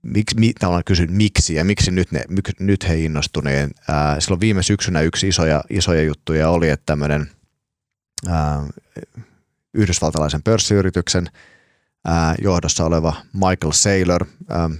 miksi, 0.02 0.37
mi, 0.38 0.52
tavallaan 0.52 0.85
kysyn 0.85 1.12
miksi 1.12 1.54
ja 1.54 1.64
miksi 1.64 1.90
nyt, 1.90 2.12
ne, 2.12 2.22
nyt 2.61 2.88
he 2.88 2.98
innostuneet. 2.98 3.70
Ää, 3.88 4.20
silloin 4.20 4.40
viime 4.40 4.62
syksynä 4.62 5.00
yksi 5.00 5.28
isoja, 5.28 5.64
isoja 5.70 6.02
juttuja 6.02 6.50
oli, 6.50 6.68
että 6.68 6.87
tämmöinen 6.87 7.31
ää, 8.28 8.62
yhdysvaltalaisen 9.74 10.42
pörssiyrityksen 10.42 11.26
ää, 12.04 12.35
johdossa 12.42 12.85
oleva 12.85 13.16
Michael 13.33 13.72
Saylor, 13.72 14.26
ää, 14.48 14.70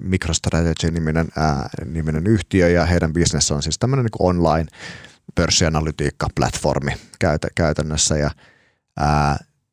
MicroStrategy-niminen 0.00 1.28
ää, 1.36 1.68
niminen 1.84 2.26
yhtiö 2.26 2.68
ja 2.68 2.86
heidän 2.86 3.12
business 3.12 3.50
on 3.50 3.62
siis 3.62 3.78
tämmöinen 3.78 4.04
niin 4.04 4.28
online 4.28 4.66
pörssianalytiikka-platformi 5.34 6.96
käytä, 7.18 7.48
käytännössä 7.54 8.16
ja 8.16 8.30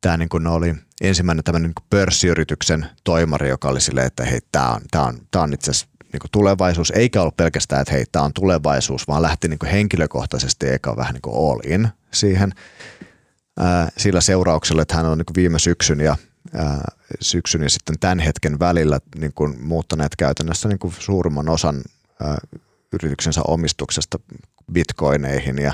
tämä 0.02 0.18
niin 0.18 0.48
oli 0.48 0.76
ensimmäinen 1.02 1.44
tämmöinen 1.44 1.70
niin 1.70 1.88
pörssiyrityksen 1.90 2.86
toimari, 3.04 3.50
joka 3.50 3.70
oli 3.70 3.82
silleen, 3.82 4.08
että 4.08 4.26
hei, 4.26 4.40
tämä 4.52 4.70
on, 4.70 4.82
tää 4.92 5.04
on, 5.04 5.18
tää 5.32 5.42
on 5.42 5.54
itse 5.54 5.72
asiassa 5.72 5.88
niin 6.14 6.30
tulevaisuus, 6.32 6.92
eikä 6.92 7.22
ollut 7.22 7.38
pelkästään, 7.38 7.82
että 7.82 7.94
hei, 7.94 8.06
tämä 8.12 8.26
on 8.26 8.34
tulevaisuus, 8.34 9.08
vaan 9.08 9.22
lähti 9.22 9.48
niin 9.48 9.60
henkilökohtaisesti 9.72 10.68
eikä 10.68 10.96
vähän 10.96 11.14
niin 11.14 11.36
all 11.36 11.60
in 11.66 11.88
siihen 12.12 12.52
ää, 13.60 13.90
sillä 13.98 14.22
seurauksella, 14.22 14.82
että 14.82 14.96
hän 14.96 15.06
on 15.06 15.18
niin 15.18 15.36
viime 15.36 15.60
syksyn 15.60 16.00
ja 16.00 16.16
ää, 16.54 16.92
syksyn 17.22 17.64
ja 17.64 17.70
sitten 17.70 18.00
tämän 18.00 18.20
hetken 18.20 18.60
välillä 18.60 19.00
niin 19.18 19.34
kuin 19.36 19.62
muuttaneet 19.62 20.16
käytännössä 20.16 20.70
niin 20.70 20.80
kuin 20.80 20.94
suurimman 21.00 21.50
osan 21.50 21.82
ää, 22.24 22.38
yrityksensä 22.94 23.42
omistuksesta 23.48 24.20
bitcoineihin 24.74 25.58
ja, 25.58 25.74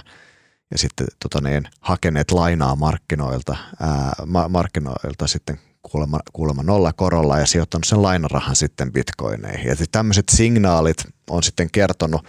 ja 0.71 0.77
sitten 0.77 1.07
tota 1.19 1.41
niin, 1.41 1.63
hakeneet 1.79 2.31
lainaa 2.31 2.75
markkinoilta, 2.75 3.55
ää, 3.79 4.13
ma- 4.25 4.49
markkinoilta 4.49 5.27
sitten 5.27 5.59
kuulemma, 5.81 6.19
kuulemma 6.33 6.63
nolla 6.63 6.93
korolla 6.93 7.39
ja 7.39 7.45
sijoittanut 7.45 7.85
sen 7.85 8.01
lainarahan 8.01 8.55
sitten 8.55 8.91
bitcoineihin. 8.91 9.67
Ja 9.67 9.75
tämmöiset 9.91 10.29
signaalit 10.29 10.97
on 11.29 11.43
sitten 11.43 11.69
kertonut, 11.71 12.25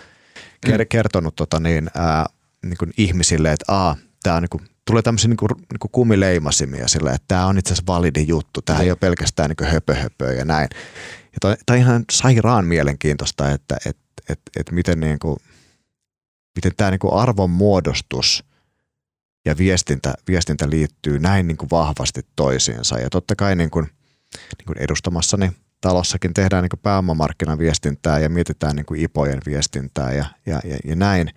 mm. 0.69 0.73
kertonut 0.89 1.37
tota 1.37 1.61
niin, 1.61 1.91
ää, 1.95 2.27
niin 2.63 2.79
kuin 2.79 2.93
ihmisille, 2.97 3.53
että 3.53 3.65
a, 3.89 3.97
tämä 4.23 4.37
on 4.37 4.43
niin 4.43 4.51
kuin, 4.51 4.65
tulee 4.85 5.03
tämmöisiä 5.03 5.29
niin 5.29 5.37
kuin, 5.37 5.51
niin 5.57 5.79
kuin 5.81 5.91
kumileimasimia 5.93 6.89
sille, 6.89 7.11
että 7.11 7.25
tämä 7.29 7.47
on 7.47 7.59
itse 7.59 7.73
asiassa 7.73 7.93
validi 7.93 8.25
juttu, 8.29 8.63
tämä 8.63 8.79
ei 8.79 8.91
ole 8.91 8.99
pelkästään 9.01 9.51
niin 9.51 9.71
höpö, 9.71 9.95
höpö 9.95 10.33
ja 10.33 10.45
näin. 10.45 10.69
Ja 11.33 11.39
tämä 11.41 11.77
on 11.77 11.79
ihan 11.79 12.05
sairaan 12.13 12.65
mielenkiintoista, 12.65 13.51
että 13.51 13.77
et, 13.87 13.99
et, 14.29 14.41
et 14.57 14.71
miten 14.71 15.01
niin 15.01 15.19
kuin, 15.19 15.37
miten 16.57 16.73
tämä 16.77 16.91
niin 16.91 17.13
arvon 17.13 17.51
muodostus 17.51 18.45
ja 19.45 19.59
viestintä, 19.59 20.15
viestintä 20.29 20.71
liittyy 20.71 21.19
näin 21.19 21.47
niin 21.47 21.57
kuin 21.57 21.71
vahvasti 21.71 22.21
toisiinsa. 22.37 22.99
Ja 22.99 23.11
totta 23.11 23.37
kai 23.37 23.57
niin 23.57 23.71
kuin, 23.71 23.85
niin 24.35 24.67
kuin 24.67 24.79
edustamassani 24.79 25.53
talossakin 25.81 26.35
tehdään 26.35 26.63
niin 26.63 26.81
pääomamarkkinan 26.83 27.59
viestintää 27.59 28.19
ja 28.19 28.29
mietitään 28.29 28.77
niin 28.77 28.87
kuin 28.87 29.01
IPOjen 29.01 29.41
viestintää 29.47 30.13
ja, 30.13 30.25
ja, 30.47 30.61
ja, 30.65 30.79
ja 30.85 30.97
näin. 30.97 31.31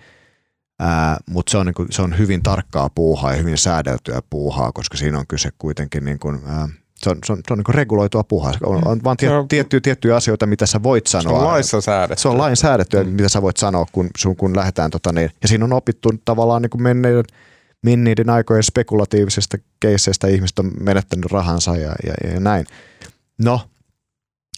Mutta 1.30 1.52
se, 1.52 1.58
on, 1.58 1.66
niin 1.66 1.74
kuin, 1.74 1.92
se 1.92 2.02
on 2.02 2.18
hyvin 2.18 2.44
tarkkaa 2.44 2.90
puuhaa 2.90 3.32
ja 3.32 3.38
hyvin 3.38 3.58
säädeltyä 3.58 4.22
puuhaa, 4.30 4.72
koska 4.72 4.98
siinä 4.98 5.20
on 5.20 5.28
kyse 5.28 5.50
kuitenkin 5.58 6.06
niin 6.06 6.20
kuin, 6.20 6.40
ää, 6.46 6.70
se 7.04 7.10
on, 7.10 7.18
se 7.26 7.34
on, 7.34 7.40
se 7.48 7.54
on 7.54 7.58
niin 7.58 7.76
reguloitua 7.76 8.24
puhaa. 8.24 8.54
On, 8.64 8.88
on 8.88 9.00
vaan 9.04 9.18
tie, 9.18 9.30
tiettyjä, 9.50 9.82
tiettyjä 9.82 10.16
asioita, 10.16 10.46
mitä 10.46 10.66
sä 10.66 10.84
voit 10.84 11.08
sanoa. 11.08 11.34
Se 11.34 11.40
on 11.40 11.44
laissa 11.44 11.82
säädetty. 11.82 12.22
Se 12.22 12.28
on 12.28 12.38
lain 12.38 12.56
säädetty, 12.56 13.04
mm. 13.04 13.10
mitä 13.10 13.30
sä 13.30 13.42
voit 13.42 13.58
sanoa, 13.58 13.86
kun, 13.92 14.10
sun, 14.18 14.36
kun 14.36 14.56
lähdetään. 14.56 14.92
Tota, 14.92 15.12
niin, 15.12 15.30
ja 15.42 15.48
siinä 15.48 15.66
on 15.66 15.74
opittu 15.74 16.10
tavallaan 16.26 16.62
niin 16.62 16.70
kuin 16.70 16.84
menneiden, 16.84 17.24
menneiden 17.84 18.30
aikojen 18.30 18.64
spekulatiivisesta 18.64 19.58
keisseistä. 19.80 20.28
Ihmiset 20.28 20.60
on 20.60 20.72
menettänyt 20.80 21.32
rahansa 21.32 21.76
ja, 21.78 21.96
ja, 22.06 22.32
ja 22.34 22.40
näin. 22.40 22.66
No, 23.38 23.70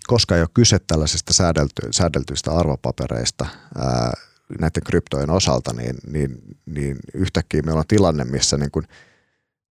koska 0.07 0.35
ei 0.35 0.41
ole 0.41 0.49
kyse 0.53 0.79
tällaisista 0.79 1.33
säädelty, 1.33 1.81
säädeltyistä 1.91 2.51
arvopapereista 2.51 3.45
ää, 3.77 4.13
näiden 4.59 4.83
kryptojen 4.85 5.29
osalta, 5.29 5.73
niin, 5.73 5.95
niin, 6.11 6.41
niin 6.65 6.97
yhtäkkiä 7.13 7.61
meillä 7.61 7.79
on 7.79 7.87
tilanne, 7.87 8.25
missä 8.25 8.57
niin 8.57 8.71
kuin, 8.71 8.87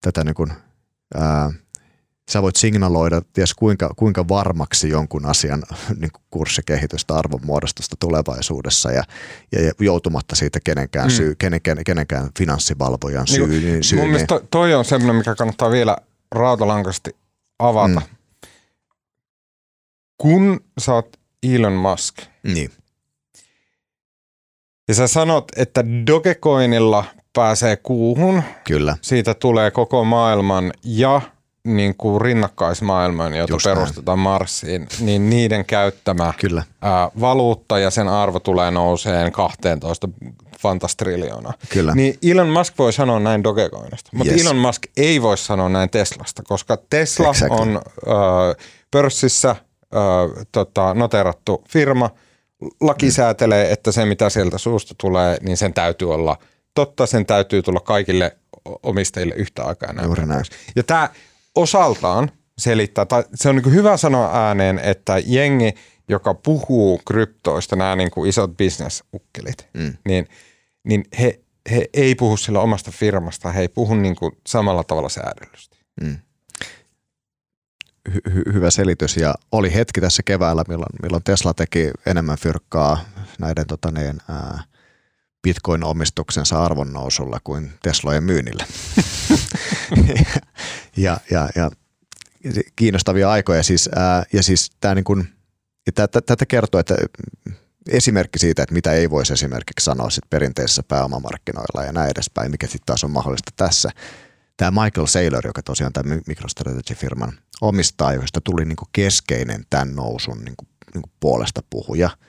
tätä 0.00 0.24
niin 0.24 0.34
kuin, 0.34 0.52
ää, 1.14 1.52
sä 2.30 2.42
voit 2.42 2.56
signaloida 2.56 3.22
ties 3.32 3.54
kuinka, 3.54 3.90
kuinka 3.96 4.28
varmaksi 4.28 4.88
jonkun 4.88 5.26
asian 5.26 5.62
niin 6.00 6.10
kurssikehitystä, 6.30 7.14
arvonmuodostusta 7.14 7.96
tulevaisuudessa 8.00 8.90
ja, 8.90 9.02
ja 9.52 9.72
joutumatta 9.80 10.36
siitä 10.36 10.58
kenenkään, 10.64 11.06
mm. 11.06 11.10
syy, 11.10 11.34
kenenkään, 11.34 11.84
kenenkään 11.86 12.28
finanssivalvojan 12.38 13.26
syy. 13.26 13.46
Niin, 13.46 13.64
niin, 13.64 13.84
syy 13.84 13.98
mun 13.98 14.02
niin. 14.02 14.12
mielestä 14.12 14.40
toi 14.50 14.74
on 14.74 14.84
semmoinen, 14.84 15.16
mikä 15.16 15.34
kannattaa 15.34 15.70
vielä 15.70 15.96
rautalankasti 16.32 17.16
avata. 17.58 18.00
Mm. 18.00 18.06
Kun 20.18 20.60
sä 20.78 20.94
oot 20.94 21.16
Elon 21.42 21.72
Musk, 21.72 22.18
niin. 22.42 22.70
ja 24.88 24.94
sä 24.94 25.06
sanot, 25.06 25.44
että 25.56 25.84
Dogecoinilla 26.06 27.04
pääsee 27.32 27.76
kuuhun, 27.76 28.42
Kyllä. 28.64 28.96
siitä 29.00 29.34
tulee 29.34 29.70
koko 29.70 30.04
maailman 30.04 30.72
ja– 30.84 31.20
niin 31.66 31.94
kuin 31.96 32.20
rinnakkaismaailman, 32.20 33.34
jota 33.34 33.52
Just 33.52 33.64
perustetaan 33.64 34.18
näin. 34.18 34.24
Marsiin, 34.24 34.88
niin 35.00 35.30
niiden 35.30 35.64
käyttämä 35.64 36.32
Kyllä. 36.40 36.62
Ää, 36.82 37.10
valuutta 37.20 37.78
ja 37.78 37.90
sen 37.90 38.08
arvo 38.08 38.40
tulee 38.40 38.70
nouseen 38.70 39.32
12 39.32 40.08
fantastriljoonaa. 40.60 41.52
Kyllä. 41.68 41.94
Niin 41.94 42.18
Elon 42.22 42.48
Musk 42.48 42.74
voi 42.78 42.92
sanoa 42.92 43.20
näin 43.20 43.44
Dogecoinista, 43.44 44.10
mutta 44.12 44.32
yes. 44.32 44.42
Elon 44.42 44.56
Musk 44.56 44.82
ei 44.96 45.22
voi 45.22 45.38
sanoa 45.38 45.68
näin 45.68 45.90
Teslasta, 45.90 46.42
koska 46.42 46.78
Tesla 46.90 47.28
exactly. 47.28 47.56
on 47.60 47.80
ää, 48.06 48.14
pörssissä 48.90 49.48
ää, 49.48 50.02
tota, 50.52 50.94
noterattu 50.94 51.64
firma, 51.68 52.10
laki 52.80 53.10
säätelee, 53.10 53.72
että 53.72 53.92
se 53.92 54.04
mitä 54.04 54.30
sieltä 54.30 54.58
suusta 54.58 54.94
tulee, 54.98 55.36
niin 55.42 55.56
sen 55.56 55.74
täytyy 55.74 56.14
olla 56.14 56.36
totta, 56.74 57.06
sen 57.06 57.26
täytyy 57.26 57.62
tulla 57.62 57.80
kaikille 57.80 58.36
omistajille 58.82 59.34
yhtä 59.34 59.64
aikaa. 59.64 59.92
Näin 59.92 60.06
Juuri 60.06 60.26
näin. 60.26 60.44
Ja 60.76 60.82
tämä 60.82 61.08
osaltaan 61.54 62.30
selittää, 62.58 63.06
tai 63.06 63.24
se 63.34 63.48
on 63.48 63.56
niin 63.56 63.74
hyvä 63.74 63.96
sanoa 63.96 64.30
ääneen, 64.46 64.78
että 64.78 65.18
jengi, 65.26 65.74
joka 66.08 66.34
puhuu 66.34 67.00
kryptoista, 67.06 67.76
nämä 67.76 67.96
niin 67.96 68.10
kuin 68.10 68.28
isot 68.28 68.56
bisnesukkelit, 68.56 69.68
mm. 69.74 69.94
niin, 70.08 70.28
niin 70.84 71.04
he, 71.20 71.40
he 71.70 71.88
ei 71.92 72.14
puhu 72.14 72.36
sillä 72.36 72.60
omasta 72.60 72.90
firmasta, 72.90 73.52
he 73.52 73.60
ei 73.60 73.68
puhu 73.68 73.94
niin 73.94 74.16
kuin 74.16 74.32
samalla 74.46 74.84
tavalla 74.84 75.08
säädellysti. 75.08 75.78
Mm. 76.00 76.16
Hy- 78.08 78.52
hyvä 78.52 78.70
selitys 78.70 79.16
ja 79.16 79.34
oli 79.52 79.74
hetki 79.74 80.00
tässä 80.00 80.22
keväällä, 80.22 80.64
milloin, 80.68 80.96
milloin 81.02 81.24
Tesla 81.24 81.54
teki 81.54 81.90
enemmän 82.06 82.38
fyrkkaa 82.38 83.04
näiden 83.38 83.66
tota 83.66 83.90
niin, 83.90 84.20
ää, 84.28 84.62
bitcoin-omistuksensa 85.44 86.64
arvonnousulla 86.64 87.38
kuin 87.44 87.72
Teslojen 87.82 88.24
myynnillä. 88.24 88.66
ja, 90.96 91.20
ja, 91.30 91.48
ja, 91.56 91.70
kiinnostavia 92.76 93.30
aikoja 93.30 93.62
siis, 93.62 93.90
ää, 93.96 94.24
ja 94.32 94.42
siis 94.42 94.70
tämä 94.80 94.94
niin 94.94 95.04
kuin, 95.04 95.28
tätä 96.26 96.46
kertoo, 96.48 96.80
että 96.80 96.96
esimerkki 97.88 98.38
siitä, 98.38 98.62
että 98.62 98.72
mitä 98.72 98.92
ei 98.92 99.10
voisi 99.10 99.32
esimerkiksi 99.32 99.84
sanoa 99.84 100.10
sit 100.10 100.30
perinteisessä 100.30 100.82
pääomamarkkinoilla 100.82 101.84
ja 101.84 101.92
näin 101.92 102.10
edespäin, 102.10 102.50
mikä 102.50 102.66
sitten 102.66 102.86
taas 102.86 103.04
on 103.04 103.10
mahdollista 103.10 103.52
tässä. 103.56 103.90
Tämä 104.56 104.84
Michael 104.84 105.06
Saylor, 105.06 105.46
joka 105.46 105.62
tosiaan 105.62 105.92
tämä 105.92 106.14
MicroStrategy-firman 106.26 107.38
omistaa, 107.60 108.12
josta 108.12 108.40
tuli 108.40 108.64
niin 108.64 108.76
keskeinen 108.92 109.64
tämän 109.70 109.94
nousun 109.94 110.44
niin 110.44 110.54
kuin, 110.56 110.68
niin 110.94 111.02
kuin 111.02 111.12
puolesta 111.20 111.60
puhuja– 111.70 112.10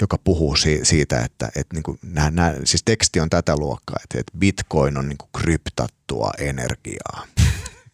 joka 0.00 0.18
puhuu 0.24 0.56
si- 0.56 0.80
siitä, 0.82 1.20
että, 1.24 1.46
että 1.56 1.74
niin 1.74 1.82
kuin 1.82 1.98
nää, 2.02 2.30
nää, 2.30 2.54
siis 2.64 2.82
teksti 2.84 3.20
on 3.20 3.30
tätä 3.30 3.56
luokkaa, 3.56 3.96
että, 4.04 4.20
että 4.20 4.38
bitcoin 4.38 4.96
on 4.98 5.08
niin 5.08 5.18
kuin 5.18 5.28
kryptattua 5.42 6.30
energiaa. 6.38 7.26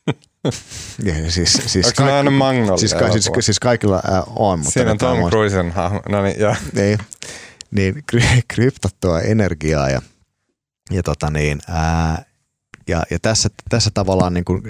ja 1.03 1.31
siis, 1.31 1.53
siis, 1.67 1.87
Onko 1.87 2.03
kaik- 2.13 2.31
Magnolia 2.31 2.77
siis, 2.77 2.95
ka- 2.95 3.13
siis, 3.13 3.31
siis, 3.41 3.61
kaikilla 3.61 4.03
äh, 4.13 4.23
on. 4.37 4.59
Mutta 4.59 4.71
Siinä 4.73 4.91
on 4.91 4.99
Tom 4.99 5.19
Cruisen 5.29 5.71
hahmo. 5.73 6.01
No 6.09 6.23
niin, 6.23 6.41
joo. 6.41 6.55
Niin, 6.73 6.99
niin 7.71 7.95
kry- 8.13 8.43
kryptattua 8.55 9.21
energiaa 9.21 9.91
ja, 9.91 10.03
ja 10.91 11.03
tota 11.03 11.31
niin, 11.31 11.61
ää, 11.69 12.25
ja, 12.89 13.03
ja 13.11 13.19
tässä, 13.19 13.49
tässä 13.69 13.91
tavallaan 13.95 14.35
niin 14.35 14.45
kuin, 14.45 14.63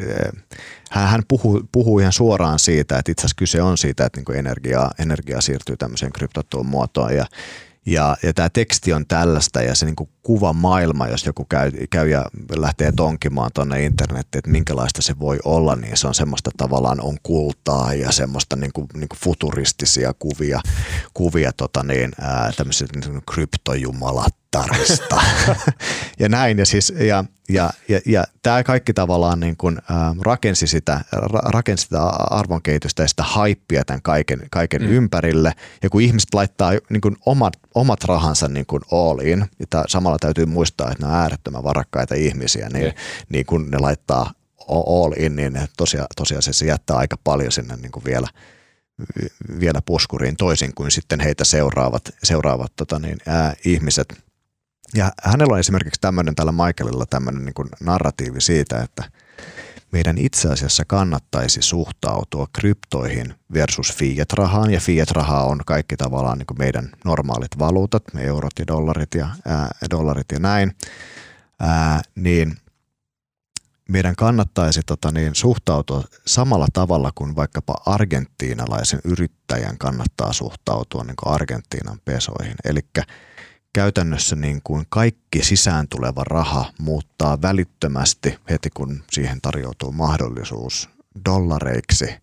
hän, 0.90 1.08
hän 1.08 1.22
puhuu, 1.28 1.62
puhuu 1.72 1.98
ihan 1.98 2.12
suoraan 2.12 2.58
siitä, 2.58 2.98
että 2.98 3.12
itse 3.12 3.20
asiassa 3.20 3.36
kyse 3.38 3.62
on 3.62 3.78
siitä, 3.78 4.06
että 4.06 4.18
niin 4.18 4.24
kuin 4.24 4.38
energiaa, 4.38 4.90
energiaa 4.98 5.40
siirtyy 5.40 5.76
tämmöiseen 5.76 6.12
kryptottuun 6.12 6.66
muotoon. 6.66 7.16
Ja, 7.16 7.26
ja, 7.86 8.16
ja 8.22 8.34
tämä 8.34 8.48
teksti 8.48 8.92
on 8.92 9.06
tällaista 9.06 9.62
ja 9.62 9.74
se 9.74 9.86
niin 9.86 9.96
kuin 9.96 10.10
kuva 10.26 10.52
maailma, 10.52 11.08
jos 11.08 11.26
joku 11.26 11.44
käy, 11.44 11.72
käy 11.90 12.08
ja 12.08 12.24
lähtee 12.56 12.92
tonkimaan 12.92 13.50
tuonne 13.54 13.84
internettiin, 13.84 14.38
että 14.38 14.50
minkälaista 14.50 15.02
se 15.02 15.18
voi 15.18 15.38
olla, 15.44 15.76
niin 15.76 15.96
se 15.96 16.06
on 16.06 16.14
semmoista 16.14 16.50
tavallaan 16.56 17.00
on 17.00 17.16
kultaa 17.22 17.94
ja 17.94 18.12
semmoista 18.12 18.56
niin 18.56 18.72
kuin, 18.72 18.86
niin 18.94 19.08
kuin 19.08 19.18
futuristisia 19.18 20.14
kuvia, 20.18 20.60
kuvia 21.14 21.52
tota 21.52 21.82
niin, 21.82 22.12
ää, 22.20 22.52
tämmöiset 22.56 22.90
niin 22.96 23.22
kryptojumalat 23.32 24.34
tarista. 24.50 25.20
ja 26.20 26.28
näin, 26.28 26.58
ja, 26.58 26.66
siis, 26.66 26.92
ja, 26.98 27.24
ja, 27.48 27.70
ja, 27.88 28.00
ja 28.06 28.24
tämä 28.42 28.64
kaikki 28.64 28.92
tavallaan 28.92 29.40
niin 29.40 29.56
kuin, 29.56 29.78
äh, 29.78 30.16
rakensi, 30.20 30.66
sitä, 30.66 31.00
ra, 31.12 31.40
rakensi 31.44 31.84
sitä 31.84 32.02
arvonkehitystä 32.06 33.02
ja 33.02 33.08
sitä 33.08 33.22
haippia 33.22 33.84
tämän 33.84 34.02
kaiken, 34.02 34.42
kaiken 34.50 34.82
mm. 34.82 34.88
ympärille. 34.88 35.52
Ja 35.82 35.90
kun 35.90 36.00
ihmiset 36.00 36.34
laittaa 36.34 36.72
niin 36.90 37.00
kuin 37.00 37.16
omat, 37.26 37.52
omat 37.74 38.04
rahansa 38.04 38.48
niin 38.48 38.66
kuin 38.66 38.82
all 38.92 39.18
in, 39.20 39.46
ja 39.60 39.84
samalla 39.88 40.15
täytyy 40.18 40.46
muistaa, 40.46 40.90
että 40.90 41.06
ne 41.06 41.12
on 41.12 41.18
äärettömän 41.18 41.64
varakkaita 41.64 42.14
ihmisiä, 42.14 42.68
niin, 42.72 42.92
niin 43.28 43.46
kun 43.46 43.70
ne 43.70 43.78
laittaa 43.78 44.32
all 44.68 45.12
in, 45.16 45.36
niin 45.36 45.58
tosiaan, 45.76 46.06
tosiaan 46.16 46.42
se 46.42 46.66
jättää 46.66 46.96
aika 46.96 47.16
paljon 47.24 47.52
sinne 47.52 47.76
niin 47.76 47.92
kuin 47.92 48.04
vielä– 48.04 48.28
vielä 49.60 49.82
puskuriin 49.86 50.36
toisin 50.36 50.74
kuin 50.74 50.90
sitten 50.90 51.20
heitä 51.20 51.44
seuraavat, 51.44 52.10
seuraavat 52.22 52.72
tota 52.76 52.98
niin, 52.98 53.18
ää, 53.26 53.54
ihmiset. 53.64 54.22
Ja 54.94 55.12
hänellä 55.22 55.52
on 55.52 55.60
esimerkiksi 55.60 56.00
tämmöinen 56.00 56.34
tällä 56.34 56.52
Michaelilla 56.52 57.06
tämmöinen 57.06 57.44
niin 57.44 57.54
kuin 57.54 57.68
narratiivi 57.80 58.40
siitä, 58.40 58.82
että 58.82 59.04
meidän 59.92 60.18
itse 60.18 60.48
asiassa 60.48 60.84
kannattaisi 60.86 61.62
suhtautua 61.62 62.46
kryptoihin 62.52 63.34
versus 63.52 63.92
fiat-rahaan, 63.92 64.70
ja 64.70 64.80
fiat-rahaa 64.80 65.44
on 65.44 65.60
kaikki 65.66 65.96
tavallaan 65.96 66.38
niin 66.38 66.46
kuin 66.46 66.58
meidän 66.58 66.90
normaalit 67.04 67.58
valuutat, 67.58 68.02
me 68.14 68.22
eurot 68.22 68.58
ja 68.58 68.66
dollarit 68.66 69.14
ja, 69.14 69.28
ää, 69.46 69.68
dollarit 69.90 70.26
ja 70.32 70.38
näin, 70.38 70.76
ää, 71.60 72.02
niin 72.14 72.56
meidän 73.88 74.16
kannattaisi 74.16 74.80
tota 74.86 75.10
niin, 75.10 75.34
suhtautua 75.34 76.04
samalla 76.26 76.66
tavalla 76.72 77.10
kuin 77.14 77.36
vaikkapa 77.36 77.74
argentiinalaisen 77.86 79.00
yrittäjän 79.04 79.78
kannattaa 79.78 80.32
suhtautua 80.32 81.04
niin 81.04 81.16
kuin 81.16 81.34
Argentiinan 81.34 81.98
pesoihin. 82.04 82.54
Eli 82.64 82.80
käytännössä 83.76 84.36
niin 84.36 84.60
kuin 84.64 84.86
kaikki 84.88 85.44
sisään 85.44 85.88
tuleva 85.88 86.24
raha 86.24 86.72
muuttaa 86.80 87.42
välittömästi 87.42 88.38
heti 88.50 88.70
kun 88.74 89.02
siihen 89.10 89.40
tarjoutuu 89.40 89.92
mahdollisuus 89.92 90.88
dollareiksi, 91.24 92.14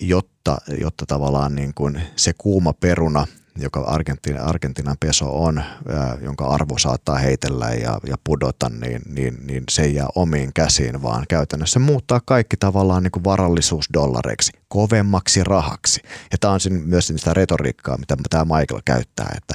jotta, 0.00 0.58
jotta 0.80 1.06
tavallaan 1.06 1.54
niin 1.54 1.74
kuin 1.74 2.02
se 2.16 2.32
kuuma 2.38 2.72
peruna– 2.72 3.26
joka 3.56 3.80
Argentiina, 3.80 4.42
Argentiinan 4.42 4.96
peso 5.00 5.44
on, 5.44 5.58
ää, 5.58 6.18
jonka 6.22 6.46
arvo 6.46 6.78
saattaa 6.78 7.18
heitellä 7.18 7.68
ja, 7.68 8.00
ja 8.06 8.16
pudota, 8.24 8.68
niin, 8.68 9.02
niin, 9.06 9.46
niin 9.46 9.64
se 9.70 9.82
ei 9.82 9.94
jää 9.94 10.06
omiin 10.14 10.52
käsiin, 10.54 11.02
vaan 11.02 11.24
käytännössä 11.28 11.78
muuttaa 11.78 12.20
kaikki 12.24 12.56
tavallaan 12.56 13.02
niin 13.02 13.10
kuin 13.10 13.24
varallisuus 13.24 13.88
dollareiksi, 13.92 14.52
kovemmaksi 14.68 15.44
rahaksi. 15.44 16.00
Ja 16.32 16.38
tämä 16.38 16.54
on 16.54 16.60
myös 16.84 17.06
sitä 17.06 17.34
retoriikkaa, 17.34 17.98
mitä 17.98 18.16
tämä 18.30 18.44
Michael 18.44 18.82
käyttää, 18.84 19.32
että 19.36 19.54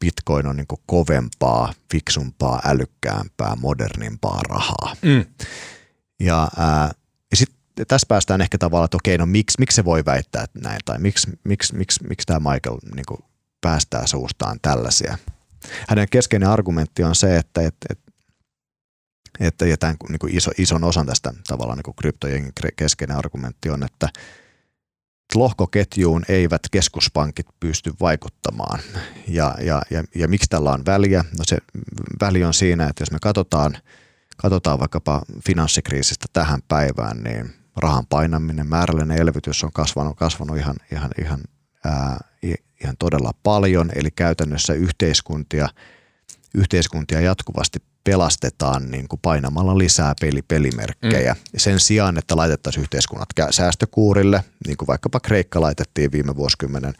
bitcoin 0.00 0.46
on 0.46 0.56
niin 0.56 0.66
kuin 0.66 0.80
kovempaa, 0.86 1.72
fiksumpaa, 1.90 2.60
älykkäämpää, 2.64 3.56
modernimpaa 3.56 4.40
rahaa. 4.48 4.96
Mm. 5.02 5.24
Ja, 6.20 6.48
ää, 6.56 6.90
tässä 7.88 8.06
päästään 8.08 8.40
ehkä 8.40 8.58
tavallaan, 8.58 8.84
että 8.84 8.96
okei, 8.96 9.18
no 9.18 9.26
miksi, 9.26 9.58
miksi 9.58 9.76
se 9.76 9.84
voi 9.84 10.04
väittää 10.04 10.46
näin, 10.54 10.80
tai 10.84 10.98
miksi, 10.98 11.30
miksi, 11.44 11.76
miksi, 11.76 12.06
miksi 12.08 12.26
tämä 12.26 12.52
Michael 12.52 12.78
niin 12.94 13.06
kuin 13.08 13.20
päästää 13.60 14.06
suustaan 14.06 14.58
tällaisia. 14.62 15.18
Hänen 15.88 16.08
keskeinen 16.10 16.48
argumentti 16.48 17.04
on 17.04 17.14
se, 17.14 17.36
että, 17.36 17.60
että, 17.60 17.94
että 19.40 19.66
ja 19.66 19.76
tämän 19.76 19.96
niin 20.08 20.18
kuin 20.18 20.36
iso, 20.36 20.50
ison 20.58 20.84
osan 20.84 21.06
tästä 21.06 21.32
tavallaan 21.46 21.78
niin 21.78 21.94
kryptojen 21.96 22.52
keskeinen 22.76 23.16
argumentti 23.16 23.70
on, 23.70 23.82
että 23.82 24.08
lohkoketjuun 25.34 26.24
eivät 26.28 26.62
keskuspankit 26.70 27.46
pysty 27.60 27.92
vaikuttamaan. 28.00 28.80
Ja, 29.28 29.54
ja, 29.60 29.82
ja, 29.90 30.04
ja 30.14 30.28
miksi 30.28 30.46
tällä 30.50 30.70
on 30.70 30.86
väliä? 30.86 31.24
No 31.38 31.44
se 31.44 31.58
väli 32.20 32.44
on 32.44 32.54
siinä, 32.54 32.86
että 32.86 33.02
jos 33.02 33.10
me 33.10 33.18
katsotaan, 33.22 33.76
katsotaan 34.36 34.80
vaikkapa 34.80 35.22
finanssikriisistä 35.46 36.26
tähän 36.32 36.60
päivään, 36.68 37.22
niin 37.22 37.63
rahan 37.76 38.06
painaminen, 38.06 38.66
määrällinen 38.66 39.18
elvytys 39.18 39.64
on 39.64 39.72
kasvanut, 39.72 40.16
kasvanut 40.16 40.56
ihan, 40.56 40.76
ihan, 40.92 41.10
ihan, 41.20 41.40
ää, 41.84 42.20
ihan 42.80 42.96
todella 42.98 43.32
paljon, 43.42 43.90
eli 43.94 44.10
käytännössä 44.10 44.72
yhteiskuntia, 44.72 45.68
yhteiskuntia 46.54 47.20
jatkuvasti 47.20 47.78
pelastetaan 48.04 48.90
niin 48.90 49.08
kuin 49.08 49.20
painamalla 49.22 49.78
lisää 49.78 50.14
peli, 50.20 50.42
pelimerkkejä. 50.42 51.32
Mm. 51.34 51.40
Sen 51.56 51.80
sijaan, 51.80 52.18
että 52.18 52.36
laitettaisiin 52.36 52.82
yhteiskunnat 52.82 53.28
säästökuurille, 53.50 54.44
niin 54.66 54.76
kuin 54.76 54.86
vaikkapa 54.86 55.20
Kreikka 55.20 55.60
laitettiin 55.60 56.12
viime 56.12 56.36
vuosikymmenen 56.36 56.94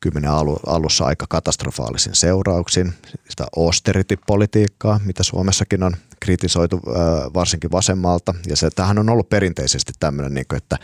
kymmenen 0.00 0.30
alussa 0.66 1.04
aika 1.04 1.26
katastrofaalisin 1.28 2.14
seurauksin. 2.14 2.94
Sitä 3.28 3.46
austerity-politiikkaa, 3.56 5.00
mitä 5.04 5.22
Suomessakin 5.22 5.82
on 5.82 5.96
kritisoitu 6.20 6.80
varsinkin 7.34 7.70
vasemmalta. 7.70 8.34
Ja 8.46 8.56
se, 8.56 8.70
tähän 8.70 8.98
on 8.98 9.08
ollut 9.08 9.28
perinteisesti 9.28 9.92
tämmöinen, 10.00 10.34
niin 10.34 10.46
kuin, 10.48 10.56
että 10.56 10.78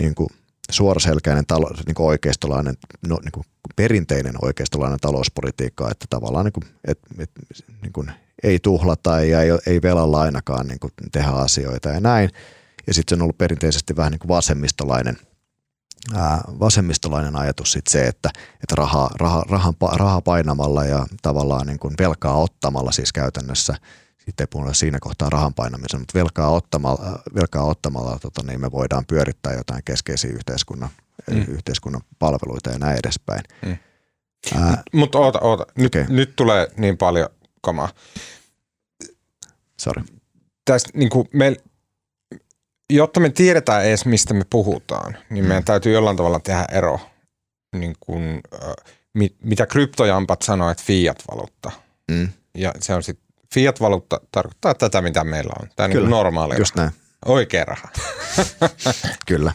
niin 0.00 0.14
kuin 0.14 0.28
suoraselkäinen 0.70 1.46
talo, 1.46 1.70
niin 1.86 1.94
kuin 1.94 2.06
oikeistolainen, 2.06 2.74
no, 3.08 3.18
niin 3.22 3.32
kuin 3.32 3.46
perinteinen 3.76 4.34
oikeistolainen 4.42 5.00
talouspolitiikka, 5.00 5.90
että 5.90 6.06
tavallaan 6.10 6.44
niin 6.44 6.52
kuin, 6.52 6.64
et, 6.88 6.98
et, 7.18 7.30
niin 7.82 7.92
kuin 7.92 8.12
ei 8.42 8.58
tuhlata 8.58 9.20
ja 9.20 9.42
ei, 9.42 9.48
ei 9.66 9.82
velalla 9.82 10.20
ainakaan 10.20 10.66
niin 10.66 10.80
kuin 10.80 10.92
tehdä 11.12 11.30
asioita 11.30 11.88
ja 11.88 12.00
näin. 12.00 12.30
Ja 12.86 12.94
sitten 12.94 13.16
se 13.16 13.20
on 13.20 13.22
ollut 13.22 13.38
perinteisesti 13.38 13.96
vähän 13.96 14.12
niin 14.12 14.18
kuin 14.18 14.28
vasemmistolainen, 14.28 15.16
ää, 16.14 16.40
vasemmistolainen 16.60 17.36
ajatus 17.36 17.72
sit 17.72 17.86
se, 17.86 18.06
että, 18.06 18.30
että 18.62 18.74
raha, 18.74 19.10
rahan, 19.18 19.44
rahaa 19.92 20.20
painamalla 20.20 20.84
ja 20.84 21.06
tavallaan 21.22 21.66
niin 21.66 21.78
kuin 21.78 21.94
velkaa 21.98 22.36
ottamalla 22.36 22.92
siis 22.92 23.12
käytännössä– 23.12 23.74
sitten 24.26 24.44
ei 24.44 24.48
puhuta 24.50 24.72
siinä 24.74 24.98
kohtaa 25.00 25.30
rahan 25.30 25.54
painamisen, 25.54 26.00
mutta 26.00 26.18
velkaa 26.18 26.50
ottamalla, 26.50 27.22
velkaa 27.34 27.64
ottamalla 27.64 28.18
tota, 28.18 28.42
niin 28.46 28.60
me 28.60 28.72
voidaan 28.72 29.04
pyörittää 29.06 29.52
jotain 29.52 29.82
keskeisiä 29.84 30.30
yhteiskunnan, 30.30 30.88
mm. 31.30 31.44
yhteiskunnan 31.48 32.00
palveluita 32.18 32.70
ja 32.70 32.78
näin 32.78 32.98
edespäin. 32.98 33.40
Mm. 33.66 33.76
Mutta 34.92 35.18
oota, 35.18 35.40
oota. 35.40 35.66
Nyt, 35.78 35.86
Okei. 35.86 36.04
nyt 36.08 36.36
tulee 36.36 36.68
niin 36.76 36.98
paljon 36.98 37.28
kamaa. 37.60 37.88
sorry. 39.80 40.02
Tästä, 40.64 40.90
niin 40.94 41.10
kuin 41.10 41.28
me, 41.32 41.56
jotta 42.90 43.20
me 43.20 43.30
tiedetään 43.30 43.84
edes, 43.84 44.06
mistä 44.06 44.34
me 44.34 44.44
puhutaan, 44.50 45.16
niin 45.30 45.44
meidän 45.44 45.64
täytyy 45.64 45.92
jollain 45.92 46.16
tavalla 46.16 46.40
tehdä 46.40 46.64
ero. 46.72 47.00
Niin 47.76 47.96
kuin, 48.00 48.40
mit, 49.14 49.36
mitä 49.44 49.66
kryptojampat 49.66 50.42
sanoo, 50.42 50.70
että 50.70 50.84
fiat-valuutta. 50.86 51.70
Mm, 52.10 52.28
Ja 52.54 52.74
se 52.80 52.94
on 52.94 53.02
sitten, 53.02 53.23
fiat-valuutta 53.54 54.20
tarkoittaa 54.32 54.74
tätä, 54.74 55.02
mitä 55.02 55.24
meillä 55.24 55.52
on. 55.62 55.68
Tämä 55.76 55.84
on 55.84 55.90
niin 55.90 55.96
Kyllä, 55.98 56.10
normaali 56.10 56.54
just 56.58 56.76
raha. 56.76 56.86
näin, 56.90 57.00
Oikea 57.26 57.64
raha. 57.64 57.88
kyllä. 59.28 59.52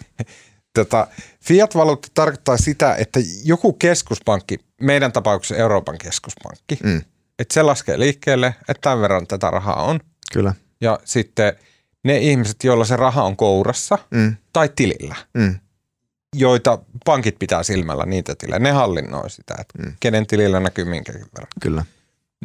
Tota, 0.73 1.07
fiat-valuutta 1.45 2.07
tarkoittaa 2.13 2.57
sitä, 2.57 2.95
että 2.95 3.19
joku 3.43 3.73
keskuspankki, 3.73 4.57
meidän 4.81 5.11
tapauksessa 5.11 5.55
Euroopan 5.61 5.97
keskuspankki, 5.97 6.77
Mm, 6.83 7.01
että 7.39 7.53
se 7.53 7.61
laskee 7.61 7.99
liikkeelle, 7.99 8.55
että 8.59 8.81
tämän 8.81 9.01
verran 9.01 9.27
tätä 9.27 9.51
rahaa 9.51 9.83
on. 9.83 9.99
kyllä. 10.33 10.53
Ja 10.81 10.99
sitten 11.05 11.53
ne 12.05 12.17
ihmiset, 12.17 12.63
joilla 12.63 12.85
se 12.85 12.95
raha 12.95 13.23
on 13.23 13.35
kourassa 13.37 13.97
Mm, 14.11 14.35
tai 14.53 14.69
tilillä, 14.75 15.15
mm, 15.33 15.55
joita 16.35 16.79
pankit 17.05 17.35
pitää 17.39 17.63
silmällä 17.63 18.05
niitä 18.05 18.35
tilejä, 18.35 18.59
ne 18.59 18.71
hallinnoi 18.71 19.29
sitä, 19.29 19.55
että 19.59 19.83
Mm. 19.83 19.93
kenen 19.99 20.27
tilillä 20.27 20.59
näkyy 20.59 20.85
minkäkin 20.85 21.21
verran. 21.21 21.47
kyllä. 21.61 21.85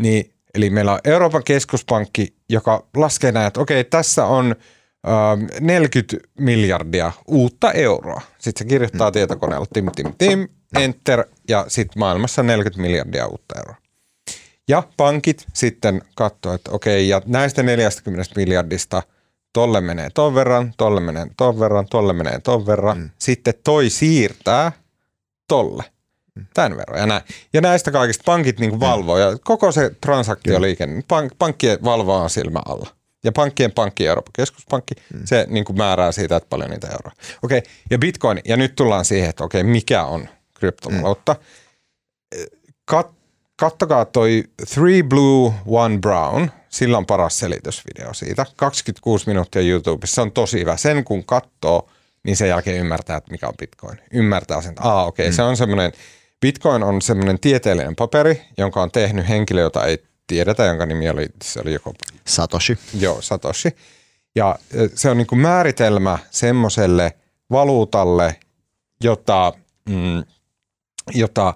Niin, 0.01 0.34
eli 0.55 0.71
meillä 0.71 0.93
on 0.93 0.99
Euroopan 1.05 1.45
keskuspankki, 1.45 2.35
joka 2.49 2.87
laskee 2.97 3.33
näin, 3.33 3.47
että 3.47 3.61
okei, 3.61 3.85
tässä 3.85 4.27
on 4.27 4.55
ähm, 5.09 5.45
40 5.61 6.17
miljardia 6.39 7.13
uutta 7.29 7.73
euroa. 7.73 8.21
Sitten 8.39 8.65
se 8.67 8.69
kirjoittaa 8.69 9.11
tietokoneella 9.11 9.67
tim, 9.73 9.87
tim, 9.97 10.15
tim, 10.19 10.49
enter 10.81 11.25
ja 11.49 11.65
sitten 11.69 11.99
maailmassa 11.99 12.43
40 12.43 12.83
miljardia 12.83 13.27
uutta 13.27 13.55
euroa. 13.59 13.77
Ja 14.69 14.83
pankit 14.97 15.47
sitten 15.53 16.03
katsoo, 16.15 16.55
että 16.55 16.71
okei, 16.71 17.09
ja 17.09 17.23
näistä 17.27 17.63
40 17.63 18.33
miljardista 18.37 19.03
tolle 19.53 19.81
menee 19.81 20.11
ton 20.15 20.35
verran, 20.35 20.75
tolle 20.77 21.01
menee 21.01 21.27
ton 21.37 21.61
verran, 21.61 21.87
tolle 21.91 22.13
menee 22.13 22.41
ton 22.41 22.67
verran. 22.67 22.99
Mm. 22.99 23.11
Sitten 23.19 23.55
toi 23.65 23.91
siirtää 23.91 24.73
tolle 25.49 25.85
tämän 26.55 26.77
verran 26.77 27.01
ja 27.01 27.07
näin. 27.07 27.23
Ja 27.53 27.61
näistä 27.61 27.91
kaikista 27.91 28.23
pankit 28.27 28.61
niin 28.61 28.81
valvoo 28.81 29.19
ja 29.19 29.37
koko 29.45 29.73
se 29.73 29.91
transaktioliikenne, 30.01 31.03
pank, 31.09 31.33
pankkien 31.39 31.79
valvoo 31.85 32.29
silmä 32.29 32.61
alla. 32.67 32.89
Ja 33.25 33.33
pankkien 33.33 33.73
pankki, 33.73 34.07
Euroopan 34.07 34.33
keskuspankki, 34.37 34.95
mm. 35.15 35.21
se 35.25 35.47
niin 35.49 35.65
kuin 35.65 35.77
määrää 35.77 36.13
siitä, 36.13 36.37
että 36.37 36.49
paljon 36.51 36.71
niitä 36.71 36.89
euroa. 36.89 37.13
Okei, 37.43 37.63
ja 37.91 37.99
bitcoin, 37.99 38.41
ja 38.45 38.57
nyt 38.57 38.75
tullaan 38.75 39.05
siihen, 39.05 39.31
että 39.31 39.45
okei, 39.45 39.63
mikä 39.63 40.05
on 40.05 40.29
kryptovaluutta. 40.55 41.37
Kat, 42.85 43.11
kattokaa 43.57 44.05
toi 44.05 44.45
Three 44.75 45.03
Blue, 45.03 45.53
One 45.67 45.99
Brown, 45.99 46.49
sillä 46.69 46.99
on 46.99 47.07
paras 47.07 47.39
selitysvideo 47.39 48.15
siitä. 48.15 48.47
26 48.57 49.27
minuuttia 49.27 49.63
YouTubessa, 49.63 50.15
se 50.15 50.21
on 50.21 50.33
tosi 50.33 50.61
hyvä. 50.61 50.77
Sen 50.77 51.05
kun 51.05 51.25
katsoo, 51.25 51.89
niin 52.23 52.37
sen 52.37 52.49
jälkeen 52.49 52.81
ymmärtää, 52.81 53.17
että 53.17 53.31
mikä 53.31 53.49
on 53.49 53.55
bitcoin. 53.59 53.99
Ymmärtää 54.13 54.63
sen, 54.63 54.71
että 54.71 54.83
aa 54.83 55.05
okei, 55.05 55.25
okay, 55.25 55.33
mm. 55.33 55.37
se 55.37 55.43
on 55.43 55.57
semmoinen, 55.57 55.93
bitcoin 56.45 56.83
on 56.83 57.03
semmoinen 57.03 57.41
tieteellinen 57.41 57.97
paperi, 57.97 58.43
jonka 58.59 58.83
on 58.83 58.91
tehnyt 58.91 59.29
henkilö, 59.29 59.61
jota 59.61 59.85
ei 59.85 59.99
tiedetä, 60.27 60.65
jonka 60.65 60.87
nimi 60.87 61.09
oli, 61.09 61.29
se 61.43 61.61
oli 61.61 61.73
joko 61.73 61.95
Satoshi. 62.27 62.79
Joo, 62.99 63.23
Satoshi. 63.23 63.69
Ja 64.37 64.59
se 64.95 65.11
on 65.11 65.17
niin 65.17 65.27
kuin 65.27 65.39
määritelmä 65.39 66.19
semmoiselle 66.31 67.13
valuutalle, 67.51 68.37
jota, 69.03 69.53
mm, 69.89 70.25
jota, 71.15 71.55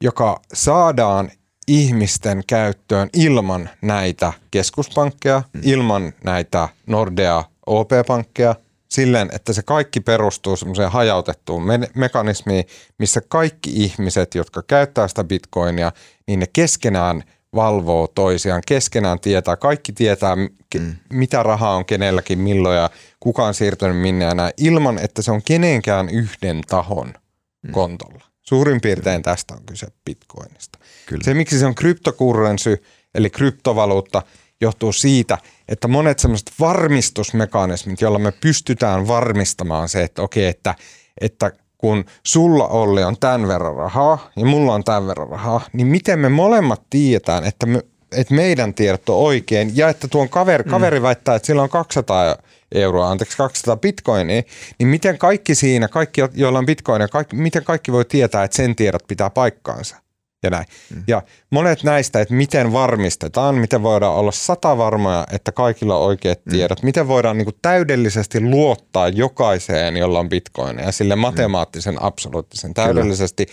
joka 0.00 0.40
saadaan 0.52 1.30
ihmisten 1.68 2.42
käyttöön 2.46 3.08
ilman 3.12 3.70
näitä 3.82 4.32
keskuspankkeja, 4.50 5.42
mm. 5.52 5.60
ilman 5.64 6.12
näitä 6.24 6.68
Nordea 6.86 7.44
OP-pankkeja, 7.66 8.54
silleen, 8.94 9.30
että 9.32 9.52
se 9.52 9.62
kaikki 9.62 10.00
perustuu 10.00 10.56
semmoiseen 10.56 10.90
hajautettuun 10.90 11.66
me- 11.66 11.90
mekanismiin, 11.94 12.64
missä 12.98 13.20
kaikki 13.28 13.70
ihmiset, 13.70 14.34
jotka 14.34 14.62
käyttää 14.62 15.08
sitä 15.08 15.24
bitcoinia, 15.24 15.92
niin 16.26 16.40
ne 16.40 16.46
keskenään 16.52 17.22
valvoo 17.54 18.08
toisiaan, 18.08 18.62
keskenään 18.66 19.20
tietää, 19.20 19.56
kaikki 19.56 19.92
tietää, 19.92 20.36
mm. 20.36 20.94
mitä 21.12 21.42
rahaa 21.42 21.76
on 21.76 21.84
kenelläkin, 21.84 22.38
milloin 22.38 22.76
ja 22.76 22.90
kuka 23.20 23.44
on 23.44 23.54
siirtynyt 23.54 23.96
minne 23.96 24.24
ja 24.24 24.34
näin, 24.34 24.52
ilman 24.56 24.98
että 24.98 25.22
se 25.22 25.30
on 25.30 25.42
kenenkään 25.44 26.08
yhden 26.08 26.62
tahon 26.68 27.14
mm. 27.62 27.72
kontolla. 27.72 28.24
Suurin 28.42 28.80
piirtein 28.80 29.22
tästä 29.22 29.54
on 29.54 29.60
kyse 29.66 29.86
bitcoinista. 30.04 30.78
Kyllä. 31.06 31.24
Se, 31.24 31.34
miksi 31.34 31.58
se 31.58 31.66
on 31.66 31.74
kryptokurrensy, 31.74 32.82
eli 33.14 33.30
kryptovaluutta, 33.30 34.22
johtuu 34.64 34.92
siitä, 34.92 35.38
että 35.68 35.88
monet 35.88 36.18
sellaiset 36.18 36.52
varmistusmekanismit, 36.60 38.00
joilla 38.00 38.18
me 38.18 38.32
pystytään 38.32 39.08
varmistamaan 39.08 39.88
se, 39.88 40.02
että 40.02 40.22
okei, 40.22 40.46
että, 40.46 40.74
että 41.20 41.52
kun 41.78 42.04
sulla 42.26 42.68
Olli 42.68 43.04
on 43.04 43.16
tämän 43.20 43.48
verran 43.48 43.76
rahaa 43.76 44.30
ja 44.36 44.46
mulla 44.46 44.74
on 44.74 44.84
tämän 44.84 45.06
verran 45.06 45.28
rahaa, 45.28 45.60
niin 45.72 45.86
miten 45.86 46.18
me 46.18 46.28
molemmat 46.28 46.82
tiedetään, 46.90 47.44
että, 47.44 47.66
me, 47.66 47.82
että 48.16 48.34
meidän 48.34 48.74
tiedot 48.74 49.08
on 49.08 49.16
oikein 49.16 49.76
ja 49.76 49.88
että 49.88 50.08
tuon 50.08 50.28
kaveri, 50.28 50.64
kaveri 50.64 51.02
väittää, 51.02 51.34
että 51.34 51.46
sillä 51.46 51.62
on 51.62 51.68
200 51.68 52.36
euroa, 52.74 53.10
anteeksi 53.10 53.36
200 53.36 53.76
bitcoinia, 53.76 54.42
niin 54.78 54.88
miten 54.88 55.18
kaikki 55.18 55.54
siinä, 55.54 55.88
kaikki 55.88 56.20
joilla 56.34 56.58
on 56.58 56.66
bitcoinia, 56.66 57.08
kaikki, 57.08 57.36
miten 57.36 57.64
kaikki 57.64 57.92
voi 57.92 58.04
tietää, 58.04 58.44
että 58.44 58.56
sen 58.56 58.76
tiedot 58.76 59.06
pitää 59.06 59.30
paikkaansa 59.30 60.03
ja 60.44 60.50
näin. 60.50 60.66
Mm. 60.94 61.02
Ja 61.06 61.22
monet 61.50 61.82
näistä, 61.82 62.20
että 62.20 62.34
miten 62.34 62.72
varmistetaan, 62.72 63.54
miten 63.54 63.82
voidaan 63.82 64.14
olla 64.14 64.32
sata 64.32 64.78
varmoja, 64.78 65.26
että 65.32 65.52
kaikilla 65.52 65.96
on 65.98 66.06
oikeat 66.06 66.44
tiedot, 66.50 66.82
mm. 66.82 66.86
miten 66.86 67.08
voidaan 67.08 67.38
niin 67.38 67.46
kuin 67.46 67.58
täydellisesti 67.62 68.40
luottaa 68.40 69.08
jokaiseen, 69.08 69.96
jolla 69.96 70.18
on 70.18 70.28
bitcoinia, 70.28 70.92
sille 70.92 71.16
matemaattisen, 71.16 72.02
absoluuttisen 72.02 72.74
täydellisesti. 72.74 73.46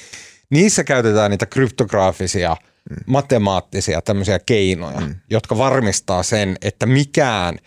Niissä 0.49 0.83
käytetään 0.83 1.31
niitä 1.31 1.45
kryptograafisia, 1.45 2.55
mm. 2.89 2.95
matemaattisia 3.05 4.01
tämmöisiä 4.01 4.39
keinoja, 4.39 4.99
mm. 4.99 5.15
jotka 5.29 5.57
varmistaa 5.57 6.23
sen, 6.23 6.55
että 6.61 6.85
mikään 6.85 7.57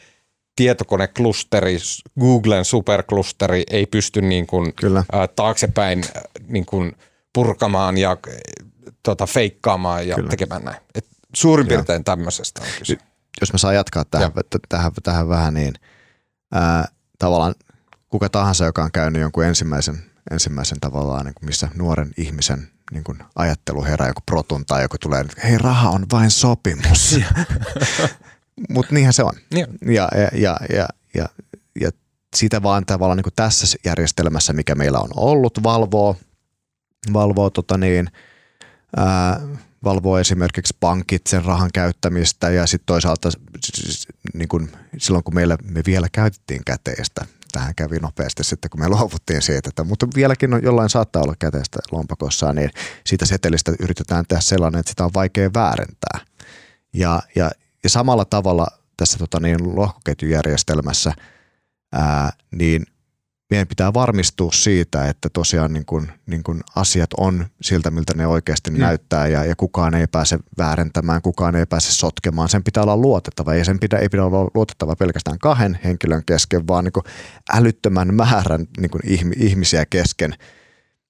tietokoneklusteri, 0.56 1.78
Googlen 2.20 2.64
superklusteri 2.64 3.62
ei 3.70 3.86
pysty 3.86 4.22
niin 4.22 4.46
kuin, 4.46 4.74
Kyllä. 4.74 5.04
ää, 5.12 5.28
taaksepäin 5.28 6.04
niin 6.48 6.66
kuin 6.66 6.92
purkamaan 7.32 7.98
ja 7.98 8.16
tota, 9.02 9.26
feikkaamaan 9.26 10.08
ja 10.08 10.14
Kyllä. 10.14 10.30
tekemään 10.30 10.64
näin. 10.64 10.76
Et 10.94 11.06
suurin 11.36 11.68
piirtein 11.68 12.04
tämmöisestä 12.04 12.60
on 12.60 12.66
kyse. 12.78 12.98
Jos 13.40 13.52
mä 13.52 13.58
saan 13.58 13.74
jatkaa 13.74 14.04
tähän, 14.04 14.32
tähän, 14.68 14.92
tähän 15.02 15.28
vähän, 15.28 15.54
niin 15.54 15.74
ää, 16.52 16.88
tavallaan 17.18 17.54
kuka 18.08 18.28
tahansa, 18.28 18.64
joka 18.64 18.84
on 18.84 18.92
käynyt 18.92 19.22
jonkun 19.22 19.44
ensimmäisen, 19.44 20.04
ensimmäisen 20.30 20.80
tavallaan, 20.80 21.26
niin 21.26 21.34
kuin 21.34 21.46
missä 21.46 21.68
nuoren 21.74 22.10
ihmisen 22.16 22.68
niin 22.92 23.04
kuin 23.04 23.18
ajattelu 23.36 23.84
herää, 23.84 24.08
joku 24.08 24.20
protun 24.26 24.66
tai 24.66 24.82
joku 24.82 24.96
tulee, 25.00 25.20
että 25.20 25.40
hei 25.44 25.58
raha 25.58 25.90
on 25.90 26.06
vain 26.12 26.30
sopimus. 26.30 27.20
Mutta 28.74 28.94
niinhän 28.94 29.12
se 29.12 29.22
on. 29.22 29.32
Niin. 29.54 29.66
Ja, 29.86 30.08
ja, 30.14 30.28
ja, 30.32 30.56
ja, 30.76 30.88
ja, 31.14 31.28
ja 31.80 31.90
sitä 32.36 32.62
vaan 32.62 32.86
tavallaan 32.86 33.16
niin 33.16 33.22
kuin 33.24 33.34
tässä 33.36 33.78
järjestelmässä, 33.84 34.52
mikä 34.52 34.74
meillä 34.74 34.98
on 34.98 35.10
ollut, 35.16 35.62
valvoo, 35.62 36.16
valvoo, 37.12 37.50
tota 37.50 37.78
niin, 37.78 38.10
ää, 38.96 39.40
valvoo 39.84 40.18
esimerkiksi 40.18 40.76
pankit 40.80 41.26
sen 41.26 41.44
rahan 41.44 41.70
käyttämistä 41.74 42.50
ja 42.50 42.66
sitten 42.66 42.86
toisaalta 42.86 43.28
niin 44.34 44.48
kun, 44.48 44.70
silloin 44.98 45.24
kun 45.24 45.34
meillä, 45.34 45.58
me 45.70 45.82
vielä 45.86 46.08
käytettiin 46.12 46.64
käteistä, 46.64 47.24
tähän 47.52 47.74
kävi 47.74 47.98
nopeasti 47.98 48.44
sitten 48.44 48.70
kun 48.70 48.80
me 48.80 48.88
luovuttiin 48.88 49.42
siitä, 49.42 49.68
että, 49.68 49.84
mutta 49.84 50.06
vieläkin 50.14 50.54
on, 50.54 50.62
jollain 50.62 50.90
saattaa 50.90 51.22
olla 51.22 51.34
käteistä 51.38 51.78
lompakossaan, 51.92 52.56
niin 52.56 52.70
siitä 53.06 53.26
setelistä 53.26 53.72
yritetään 53.80 54.24
tehdä 54.28 54.40
sellainen, 54.40 54.80
että 54.80 54.90
sitä 54.90 55.04
on 55.04 55.14
vaikea 55.14 55.50
väärentää. 55.54 56.20
Ja, 56.94 57.22
ja, 57.34 57.50
ja 57.84 57.90
samalla 57.90 58.24
tavalla 58.24 58.66
tässä 58.96 59.18
tota 59.18 59.40
niin, 59.40 59.76
lohkoketjujärjestelmässä, 59.76 61.12
ää, 61.92 62.32
niin 62.50 62.86
meidän 63.50 63.68
pitää 63.68 63.94
varmistua 63.94 64.52
siitä, 64.52 65.08
että 65.08 65.28
tosiaan 65.32 65.72
niin 65.72 65.84
kuin, 65.86 66.12
niin 66.26 66.42
kuin 66.42 66.60
asiat 66.76 67.10
on 67.18 67.46
siltä, 67.62 67.90
miltä 67.90 68.14
ne 68.16 68.26
oikeasti 68.26 68.70
mm. 68.70 68.78
näyttää 68.78 69.26
ja, 69.26 69.44
ja 69.44 69.56
kukaan 69.56 69.94
ei 69.94 70.06
pääse 70.06 70.38
väärentämään, 70.58 71.22
kukaan 71.22 71.56
ei 71.56 71.66
pääse 71.66 71.92
sotkemaan. 71.92 72.48
Sen 72.48 72.64
pitää 72.64 72.82
olla 72.82 72.96
luotettava 72.96 73.54
ja 73.54 73.64
sen 73.64 73.80
pitää, 73.80 73.98
ei 73.98 74.08
pidä 74.08 74.24
olla 74.24 74.50
luotettava 74.54 74.96
pelkästään 74.96 75.38
kahden 75.38 75.78
henkilön 75.84 76.22
kesken, 76.26 76.66
vaan 76.66 76.84
niin 76.84 76.92
kuin 76.92 77.04
älyttömän 77.52 78.14
määrän 78.14 78.66
niin 78.80 78.90
kuin 78.90 79.02
ihmisiä 79.36 79.86
kesken. 79.86 80.34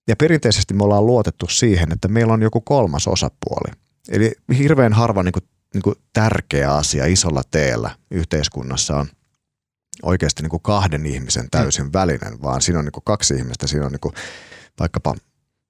Ja 0.09 0.17
perinteisesti 0.17 0.75
me 0.75 0.85
ollaan 0.85 1.07
luotettu 1.07 1.47
siihen, 1.49 1.93
että 1.93 2.09
meillä 2.09 2.33
on 2.33 2.43
joku 2.43 2.61
kolmas 2.61 3.09
osapuoli. 3.09 3.73
Eli 4.09 4.33
hirveän 4.59 4.93
harva 4.93 5.23
niin 5.23 5.33
kuin, 5.33 5.45
niin 5.75 5.83
kuin 5.83 5.97
tärkeä 6.13 6.75
asia 6.75 7.07
isolla 7.07 7.43
teellä 7.51 7.91
yhteiskunnassa 8.11 8.97
on 8.97 9.07
oikeasti 10.03 10.43
niin 10.43 10.51
kuin 10.51 10.63
kahden 10.63 11.07
ihmisen 11.07 11.51
täysin 11.51 11.93
välinen, 11.93 12.43
vaan 12.43 12.63
siinä 12.63 12.79
on 12.79 12.85
niin 12.85 12.93
kuin 12.93 13.05
kaksi 13.05 13.35
ihmistä. 13.35 13.67
Siinä 13.67 13.87
on 13.87 13.93
niin 13.93 14.01
kuin 14.01 14.15
vaikkapa 14.81 15.15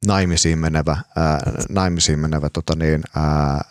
naimisiin 0.07 0.59
menevä, 0.59 0.97
ää, 1.17 1.41
naimisiin 1.69 2.19
menevä 2.19 2.51
tota 2.51 2.75
niin, 2.77 3.03
ää, 3.17 3.65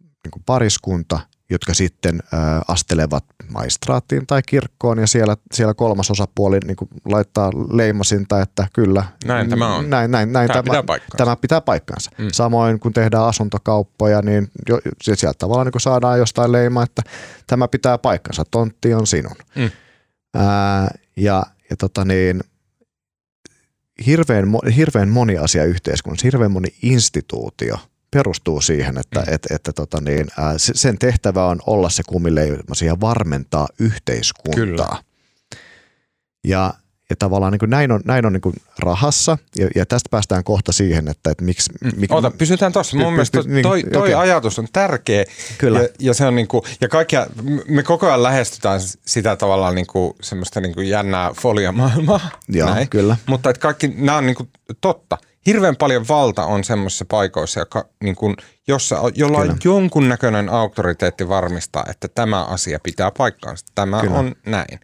niin 0.00 0.30
kuin 0.30 0.42
pariskunta, 0.46 1.20
jotka 1.50 1.74
sitten 1.74 2.22
ää, 2.32 2.62
astelevat 2.68 3.24
maistraattiin 3.48 4.26
tai 4.26 4.42
kirkkoon 4.46 4.98
ja 4.98 5.06
siellä, 5.06 5.36
siellä 5.52 5.74
kolmas 5.74 6.10
osapuoli 6.10 6.58
niin 6.66 6.76
kuin 6.76 6.88
laittaa 7.04 7.50
leimasinta, 7.72 8.40
että 8.40 8.66
kyllä. 8.72 9.04
Näin 9.24 9.50
tämä 9.50 9.74
on. 9.74 9.90
Näin, 9.90 10.10
näin, 10.10 10.32
näin 10.32 10.48
Tämä 10.48 10.62
tämä, 10.62 10.62
pitää 10.62 10.82
paikkansa. 10.82 11.16
Tämä 11.16 11.36
pitää 11.36 11.60
paikkansa. 11.60 12.10
Mm. 12.18 12.24
Mm. 12.24 12.30
Samoin 12.32 12.80
kun 12.80 12.92
tehdään 12.92 13.24
asuntokauppoja, 13.24 14.22
niin 14.22 14.48
jo, 14.68 14.80
sieltä 15.02 15.38
tavallaan 15.38 15.66
niin 15.66 15.72
kuin 15.72 15.82
saadaan 15.82 16.18
jostain 16.18 16.52
leima, 16.52 16.82
että 16.82 17.02
tämä 17.46 17.68
pitää 17.68 17.98
paikkansa, 17.98 18.44
tontti 18.50 18.94
on 18.94 19.06
sinun. 19.06 19.36
Mm. 19.54 19.70
Ää, 20.34 20.94
ja 21.16 21.46
ja 21.70 21.76
tota 21.76 22.04
niin, 22.04 22.40
hirveän, 24.06 24.44
hirveän 24.76 25.08
moni 25.08 25.38
asia 25.38 25.64
yhteiskunnassa, 25.64 26.26
hirveän 26.26 26.50
moni 26.52 26.68
instituutio 26.82 27.76
perustuu 28.10 28.60
siihen, 28.60 28.98
että, 28.98 29.20
Mm. 29.20 29.34
että, 29.34 29.54
että 29.54 29.72
tota 29.72 30.00
niin, 30.00 30.26
ää, 30.38 30.58
se- 30.58 30.72
sen 30.76 30.98
tehtävä 30.98 31.46
on 31.46 31.58
olla 31.66 31.90
se 31.90 32.02
kumileimasi 32.08 32.86
ja 32.86 33.00
varmentaa 33.00 33.68
yhteiskuntaa. 33.78 34.64
Kyllä. 34.64 35.02
Ja, 36.44 36.74
ja 37.12 37.16
tavallaan 37.18 37.52
niin 37.52 37.58
kuin 37.58 37.70
näin 37.70 37.92
on, 37.92 38.00
näin 38.04 38.26
on 38.26 38.32
niin 38.32 38.40
kuin 38.40 38.54
rahassa, 38.78 39.38
ja, 39.58 39.68
ja 39.74 39.86
tästä 39.86 40.08
päästään 40.10 40.44
kohta 40.44 40.72
siihen, 40.72 41.08
että, 41.08 41.30
että 41.30 41.44
miksi... 41.44 41.72
Mik, 41.96 42.12
Ota, 42.12 42.30
pysytään 42.30 42.72
tuossa. 42.72 42.96
Mun 42.96 43.06
Py- 43.06 43.10
mielestä 43.10 43.40
niin, 43.46 43.62
toi, 43.62 43.82
toi 43.92 44.02
okei. 44.02 44.14
ajatus 44.14 44.58
on 44.58 44.66
tärkeä. 44.72 45.24
Kyllä. 45.58 45.80
Ja, 45.80 45.88
ja 45.98 46.14
se 46.14 46.26
on 46.26 46.34
niinku, 46.34 46.64
ja 46.80 46.88
kaikkia, 46.88 47.26
me 47.68 47.82
koko 47.82 48.06
ajan 48.06 48.22
lähestytään 48.22 48.80
sitä 49.06 49.36
tavallaan 49.36 49.74
niinku 49.74 50.16
semmoista 50.22 50.60
niinku 50.60 50.80
jännää 50.80 51.30
foliamaailmaa. 51.40 52.20
Joo, 52.48 52.70
näin. 52.74 52.88
kyllä. 52.88 53.16
Mutta 53.26 53.50
että 53.50 53.60
kaikki, 53.60 53.88
nämä 53.88 54.18
on 54.18 54.26
niinku 54.26 54.48
totta. 54.80 55.18
Hirveän 55.46 55.76
paljon 55.76 56.08
valta 56.08 56.44
on 56.44 56.64
semmoisissa 56.64 57.04
paikoissa, 57.08 57.60
joka, 57.60 57.88
niin 58.02 58.16
kuin, 58.16 58.36
jossa, 58.68 59.00
on- 59.00 59.12
jolla 59.14 59.38
on 59.38 59.44
Kyllä. 59.46 59.58
jonkunnäköinen 59.64 60.48
auktoriteetti 60.48 61.28
varmistaa, 61.28 61.84
että 61.90 62.08
tämä 62.08 62.44
asia 62.44 62.78
pitää 62.82 63.10
paikkaansa. 63.18 63.66
Tämä 63.74 64.00
Kyllä. 64.00 64.18
on 64.18 64.34
näin. 64.46 64.80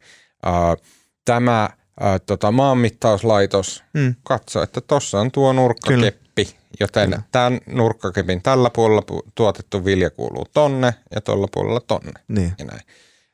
Uh, 0.46 0.84
tämä 1.24 1.70
uh, 2.00 2.20
tota, 2.26 2.52
maanmittauslaitos 2.52 3.84
Mm. 3.94 4.14
katsoo, 4.22 4.62
että 4.62 4.80
tuossa 4.80 5.20
on 5.20 5.30
tuo 5.30 5.52
nurkkakeppi, 5.52 6.56
joten 6.80 7.10
Kyllä. 7.10 7.22
tämän 7.32 7.60
nurkkakepin 7.66 8.42
tällä 8.42 8.70
puolella 8.70 9.02
pu- 9.12 9.30
tuotettu 9.34 9.84
vilja 9.84 10.10
kuuluu 10.10 10.46
tonne 10.52 10.94
ja 11.14 11.20
tuolla 11.20 11.48
puolella 11.54 11.80
tonne. 11.80 12.12
Niin. 12.28 12.52
Ja, 12.58 12.64
näin. 12.64 12.80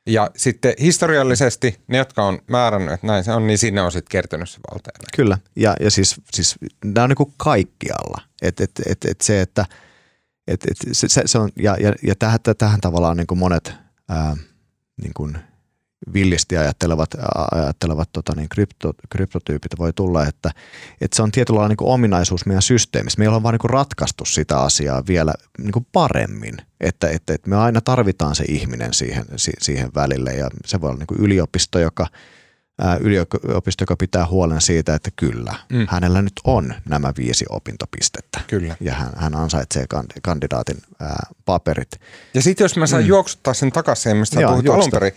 ja 0.07 0.31
sitten 0.35 0.73
historiallisesti 0.79 1.79
ne, 1.87 1.97
jotka 1.97 2.23
on 2.23 2.39
määrännyt, 2.47 2.93
että 2.93 3.07
näin 3.07 3.23
se 3.23 3.31
on, 3.31 3.47
niin 3.47 3.57
sinne 3.57 3.81
on 3.81 3.91
sitten 3.91 4.11
kertynyt 4.11 4.49
se 4.49 4.59
valta. 4.71 4.89
Kyllä, 5.15 5.37
ja, 5.55 5.75
ja 5.79 5.91
siis, 5.91 6.15
siis 6.33 6.55
nämä 6.85 7.03
on 7.03 7.09
niin 7.09 7.17
kuin 7.17 7.33
kaikkialla. 7.37 8.21
Et, 8.41 8.61
et, 8.61 8.71
et, 8.85 9.05
et 9.05 9.21
se, 9.21 9.41
että 9.41 9.65
et, 10.47 10.63
et 10.71 10.77
se, 10.91 11.09
se, 11.09 11.21
se 11.25 11.37
on, 11.37 11.49
ja, 11.55 11.77
ja, 11.79 11.93
ja 12.03 12.15
tähän, 12.15 12.39
tähän 12.57 12.81
tavallaan 12.81 13.17
niin 13.17 13.27
kuin 13.27 13.39
monet 13.39 13.73
ää, 14.09 14.37
niin 15.01 15.13
kuin 15.13 15.37
villisti 16.13 16.57
ajattelevat, 16.57 17.09
ajattelevat 17.51 18.09
tota 18.13 18.33
niin, 18.35 18.49
krypto, 18.49 18.93
kryptotyypit 19.09 19.71
voi 19.79 19.93
tulla, 19.93 20.25
että, 20.25 20.51
että 21.01 21.15
se 21.15 21.23
on 21.23 21.31
tietyllä 21.31 21.57
lailla 21.57 21.75
niin 21.79 21.89
ominaisuus 21.93 22.45
meidän 22.45 22.61
systeemissä. 22.61 23.19
Meillä 23.19 23.35
on 23.35 23.43
vaan 23.43 23.57
niin 23.61 23.69
ratkaistu 23.69 24.25
sitä 24.25 24.59
asiaa 24.59 25.03
vielä 25.07 25.33
niin 25.57 25.87
paremmin, 25.91 26.57
että, 26.79 27.09
että, 27.09 27.33
että 27.33 27.49
me 27.49 27.55
aina 27.55 27.81
tarvitaan 27.81 28.35
se 28.35 28.45
ihminen 28.47 28.93
siihen, 28.93 29.25
si- 29.35 29.51
siihen 29.59 29.91
välille 29.95 30.33
ja 30.33 30.49
se 30.65 30.81
voi 30.81 30.89
olla 30.89 30.99
niin 30.99 31.23
yliopisto, 31.23 31.79
joka 31.79 32.07
yliopisto, 32.99 33.81
joka 33.81 33.95
pitää 33.95 34.27
huolen 34.27 34.61
siitä, 34.61 34.95
että 34.95 35.11
kyllä, 35.15 35.53
Mm. 35.71 35.87
hänellä 35.89 36.21
nyt 36.21 36.33
on 36.43 36.73
nämä 36.89 37.13
viisi 37.17 37.45
opintopistettä. 37.49 38.39
Kyllä. 38.47 38.75
Ja 38.81 38.93
hän, 38.93 39.09
hän 39.15 39.35
ansaitsee 39.35 39.85
kand- 39.95 40.19
kandidaatin 40.23 40.77
ää, 40.99 41.29
paperit. 41.45 41.91
Ja 42.33 42.41
sitten 42.41 42.65
jos 42.65 42.77
mä 42.77 42.87
saan 42.87 43.03
mm. 43.03 43.07
juoksuttaa 43.09 43.53
sen 43.53 43.71
takaisin, 43.71 44.17
mistä 44.17 44.41
Joo, 44.41 44.49
puhuit 44.51 44.69
alun 44.69 44.91
perin, 44.91 45.11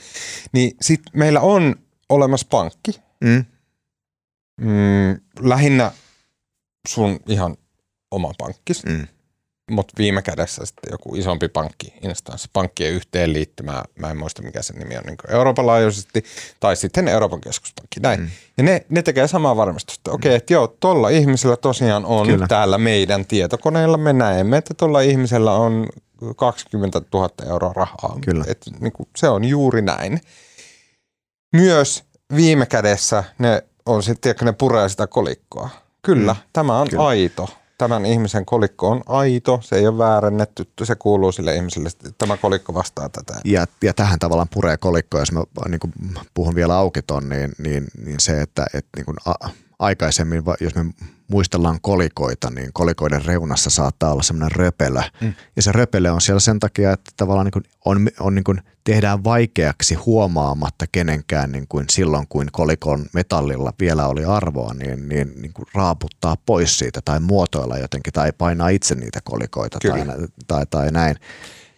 niin 0.53 0.73
sitten 0.81 1.13
meillä 1.19 1.41
on 1.41 1.75
olemassa 2.09 2.47
pankki, 2.51 2.91
Mm. 3.25 3.45
mm, 4.61 5.21
lähinnä 5.41 5.93
sun 6.89 7.21
ihan 7.27 7.57
oma 8.11 8.33
pankkis, 8.39 8.85
Mm. 8.85 9.07
Mutta 9.69 9.95
viime 9.99 10.23
kädessä 10.23 10.67
sitten 10.67 10.91
joku 10.91 11.15
isompi 11.15 11.49
pankki-instanssi, 11.49 12.49
pankkien 12.53 12.93
yhteenliittymä, 12.93 13.83
mä 13.99 14.11
en 14.11 14.17
muista 14.17 14.43
mikä 14.43 14.63
se 14.63 14.73
nimi 14.73 14.97
on, 14.97 15.05
niin 15.07 15.17
Euroopan 15.29 15.67
laajuisesti, 15.67 16.25
tai 16.61 16.77
sitten 16.77 17.09
Euroopan 17.09 17.41
keskuspankki, 17.41 18.01
näin. 18.01 18.21
Mm. 18.21 18.27
Mm. 18.27 18.31
Ja 18.59 18.65
ne, 18.65 18.87
ne 18.89 19.03
tekee 19.03 19.29
samaa 19.29 19.57
varmistusta. 19.57 20.13
Okei, 20.13 20.35
että 20.35 20.53
joo, 20.53 20.77
tuolla 20.81 21.09
ihmisellä 21.09 21.57
tosiaan 21.57 22.05
on 22.05 22.27
Kyllä. 22.27 22.47
Täällä 22.49 22.79
meidän 22.79 23.27
tietokoneella, 23.27 23.97
me 23.97 24.13
näemme, 24.13 24.57
että 24.57 24.75
tuolla 24.75 25.01
ihmisellä 25.01 25.53
on 25.53 25.87
20 26.37 27.01
000 27.15 27.29
euroa 27.49 27.73
rahaa. 27.73 28.19
Kyllä. 28.25 28.45
Et, 28.49 28.63
niin 28.81 28.93
kuin, 28.93 29.09
se 29.17 29.29
on 29.29 29.45
juuri 29.45 29.83
näin. 29.83 30.21
Myös 31.53 32.05
viime 32.37 32.67
kädessä 32.67 33.25
ne 33.39 33.63
on 33.87 34.03
sitten, 34.03 34.35
ne 34.43 34.53
puree 34.53 34.89
sitä 34.89 35.07
kolikkoa. 35.07 35.71
Kyllä, 36.03 36.33
mm. 36.33 36.41
tämä 36.53 36.79
on. 36.79 36.89
Kyllä. 36.89 37.07
aito. 37.07 37.49
Tämän 37.79 38.07
ihmisen 38.07 38.47
kolikko 38.47 38.89
on 38.89 39.03
aito, 39.07 39.59
se 39.63 39.77
ei 39.77 39.87
ole 39.87 39.99
väärennetty, 39.99 40.69
se 40.85 40.95
kuuluu 40.95 41.33
sille 41.33 41.55
ihmiselle. 41.55 41.91
Tämä 42.19 42.37
kolikko 42.37 42.75
vastaa 42.75 43.09
tätä. 43.09 43.41
Ja, 43.45 43.67
ja 43.83 43.95
tähän 43.95 44.19
tavallaan 44.19 44.49
puree 44.55 44.77
kolikko, 44.77 45.19
jos 45.19 45.33
mä 45.33 45.43
niin 45.69 45.81
kuin 45.81 45.93
puhun 46.35 46.55
vielä 46.55 46.77
auki 46.77 47.03
ton, 47.03 47.29
niin, 47.29 47.53
niin, 47.59 47.87
niin 48.05 48.21
se, 48.21 48.41
että, 48.41 48.67
että 48.75 48.91
niin 48.97 49.05
kuin 49.05 49.17
a, 49.25 49.49
aikaisemmin, 49.79 50.43
jos 50.61 50.75
me 50.75 50.85
muistellaan 51.29 51.79
kolikoita, 51.83 52.51
niin 52.51 52.73
kolikoiden 52.73 53.25
reunassa 53.25 53.71
saattaa 53.71 54.13
olla 54.13 54.23
semmoinen 54.23 54.57
röpelö. 54.57 55.01
Mm. 55.21 55.35
Ja 55.57 55.63
se 55.63 55.73
röpelö 55.73 56.13
on 56.13 56.21
siellä 56.21 56.41
sen 56.41 56.61
takia, 56.61 56.93
että 56.93 57.11
tavallaan 57.17 57.45
niin 57.45 57.53
kuin 57.53 57.65
on, 57.85 58.09
on 58.21 58.35
niin 58.35 58.45
kuin 58.45 58.61
tehdään 58.85 59.25
vaikeaksi 59.25 59.95
huomaamatta 59.95 60.85
kenenkään 60.93 61.53
niin 61.53 61.69
kuin 61.69 61.85
silloin, 61.91 62.27
kun 62.29 62.47
kolikon 62.53 63.07
metallilla 63.13 63.73
vielä 63.81 64.07
oli 64.07 64.25
arvoa, 64.25 64.75
niin, 64.75 65.09
niin, 65.09 65.33
niin 65.37 65.53
kuin 65.53 65.67
raaputtaa 65.75 66.37
pois 66.47 66.79
siitä 66.79 67.01
tai 67.05 67.21
muotoilla 67.21 67.79
jotenkin 67.79 68.13
tai 68.13 68.33
painaa 68.39 68.69
itse 68.69 68.95
niitä 68.95 69.21
kolikoita 69.25 69.79
tai, 69.79 70.01
Kyllä. 70.01 70.17
tai, 70.47 70.67
tai 70.71 70.91
näin, 70.91 71.17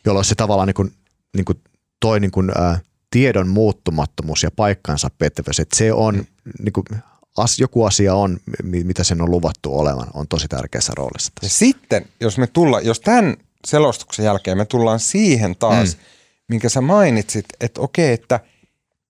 jolloin 0.04 0.24
se 0.24 0.34
tavallaan 0.34 0.66
niin 0.66 0.74
kuin, 0.74 0.92
niin 1.36 1.44
kuin 1.44 1.60
toi 2.00 2.20
niin 2.20 2.30
kuin, 2.30 2.50
ä, 2.50 2.78
tiedon 3.10 3.48
muuttumattomuus 3.48 4.42
ja 4.42 4.50
paikkansa 4.50 5.08
pettävyys, 5.18 5.60
että 5.60 5.76
se 5.76 5.92
on, 5.92 6.14
mm. 6.16 6.24
niin 6.58 6.72
kuin, 6.72 6.84
as, 7.36 7.58
joku 7.58 7.84
asia 7.84 8.14
on, 8.14 8.38
mi- 8.62 8.84
mitä 8.84 9.04
sen 9.04 9.22
on 9.22 9.30
luvattu 9.30 9.78
olevan, 9.78 10.06
on 10.14 10.28
tosi 10.28 10.48
tärkeässä 10.48 10.92
roolissa 10.96 11.32
Ja 11.36 11.40
tässä. 11.40 11.58
sitten, 11.58 12.06
jos 12.20 12.38
me 12.38 12.46
tullaan, 12.46 12.84
jos 12.86 13.00
tämän 13.00 13.36
selostuksen 13.66 14.24
jälkeen 14.24 14.58
me 14.58 14.64
tullaan 14.64 15.00
siihen 15.00 15.56
taas, 15.56 15.96
mm. 15.96 16.02
minkä 16.48 16.68
sä 16.68 16.80
mainitsit, 16.80 17.44
että 17.60 17.80
okei, 17.80 18.12
että 18.12 18.40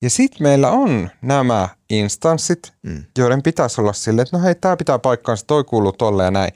ja 0.02 0.10
sitten 0.10 0.42
meillä 0.42 0.70
on 0.70 1.10
nämä 1.22 1.68
instanssit, 1.90 2.72
mm. 2.82 3.04
joiden 3.18 3.42
pitäisi 3.42 3.80
olla 3.80 3.92
silleen, 3.92 4.22
että 4.22 4.36
no 4.36 4.42
hei, 4.44 4.54
tämä 4.54 4.76
pitää 4.76 4.98
paikkaansa, 4.98 5.46
toi 5.46 5.64
kuuluu 5.64 5.92
tolle 5.92 6.24
ja 6.24 6.30
näin. 6.30 6.52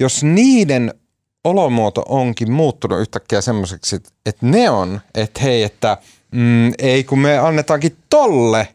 Jos 0.00 0.22
niiden 0.24 0.94
olomuoto 1.44 2.02
onkin 2.08 2.52
muuttunut 2.52 3.00
yhtäkkiä 3.00 3.40
semmoiseksi, 3.40 3.96
että- 3.96 4.10
että 4.26 4.46
ne 4.46 4.70
on, 4.70 5.00
että 5.14 5.40
hei, 5.40 5.62
että 5.62 5.96
mm, 6.32 6.72
ei 6.78 7.04
kun 7.04 7.18
me 7.18 7.38
annetaankin 7.38 7.96
tolle 8.10 8.68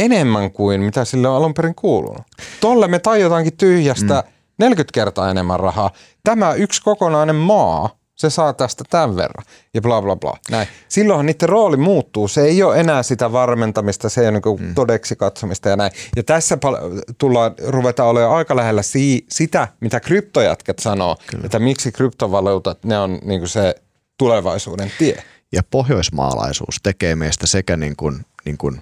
enemmän 0.00 0.50
kuin 0.50 0.80
mitä 0.80 1.04
sille 1.04 1.28
on 1.28 1.36
alun 1.36 1.54
perin 1.54 1.74
kuulunut. 1.74 2.22
Tolle 2.60 2.88
me 2.88 2.98
tajotaankin 2.98 3.56
tyhjästä 3.56 4.24
mm. 4.26 4.32
40 4.58 4.92
kertaa 4.94 5.30
enemmän 5.30 5.60
rahaa. 5.60 5.90
Tämä 6.24 6.54
yksi 6.54 6.82
kokonainen 6.82 7.36
maa, 7.36 8.00
se 8.20 8.30
saa 8.30 8.52
tästä 8.52 8.84
tämän 8.90 9.16
verran 9.16 9.44
ja 9.74 9.80
bla 9.80 10.02
bla 10.02 10.16
bla. 10.16 10.36
Näin. 10.50 10.68
Silloinhan 10.88 11.26
niiden 11.26 11.48
rooli 11.48 11.76
muuttuu. 11.76 12.28
Se 12.28 12.42
ei 12.42 12.62
ole 12.62 12.80
enää 12.80 13.02
sitä 13.02 13.32
varmentamista, 13.32 14.08
se 14.08 14.20
ei 14.20 14.28
ole 14.28 14.40
niin 14.46 14.60
mm. 14.60 14.74
todeksi 14.74 15.16
katsomista 15.16 15.68
ja 15.68 15.76
näin. 15.76 15.92
Ja 16.16 16.22
tässä 16.22 16.56
pal- 16.56 16.78
tullaan, 17.18 17.54
ruvetaan 17.66 18.08
olemaan 18.08 18.36
aika 18.36 18.56
lähellä 18.56 18.82
si- 18.82 19.26
sitä, 19.28 19.68
mitä 19.80 20.00
kryptojatket 20.00 20.78
sanoo, 20.78 21.16
Kyllä. 21.26 21.44
että 21.44 21.58
miksi 21.58 21.92
kryptovaluutat, 21.92 22.84
ne 22.84 22.98
on 22.98 23.18
niin 23.24 23.48
se 23.48 23.74
tulevaisuuden 24.18 24.92
tie. 24.98 25.22
Ja 25.52 25.62
pohjoismaalaisuus 25.70 26.76
tekee 26.82 27.16
meistä 27.16 27.46
sekä 27.46 27.76
niin 27.76 27.96
kuin, 27.96 28.26
niin 28.44 28.58
kuin 28.58 28.80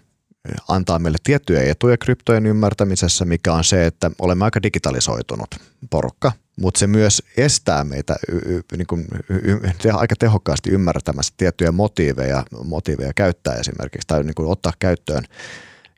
antaa 0.68 0.98
meille 0.98 1.18
tiettyjä 1.24 1.62
etuja 1.62 1.96
kryptojen 1.96 2.46
ymmärtämisessä, 2.46 3.24
mikä 3.24 3.52
on 3.52 3.64
se, 3.64 3.86
että 3.86 4.10
olemme 4.18 4.44
aika 4.44 4.62
digitalisoitunut 4.62 5.54
porukka, 5.90 6.32
mutta 6.60 6.78
se 6.78 6.86
myös 6.86 7.22
estää 7.36 7.84
meitä 7.84 8.16
y- 8.28 8.56
y- 8.56 8.76
niin 8.76 8.86
kuin 8.86 9.06
y- 9.28 9.90
aika 9.92 10.14
tehokkaasti 10.18 10.70
ymmärtämässä 10.70 11.34
tiettyjä 11.36 11.72
motiiveja, 11.72 12.44
motiiveja 12.64 13.12
käyttää 13.14 13.54
esimerkiksi 13.54 14.06
tai 14.06 14.24
niin 14.24 14.34
kuin 14.34 14.48
ottaa 14.48 14.72
käyttöön 14.78 15.24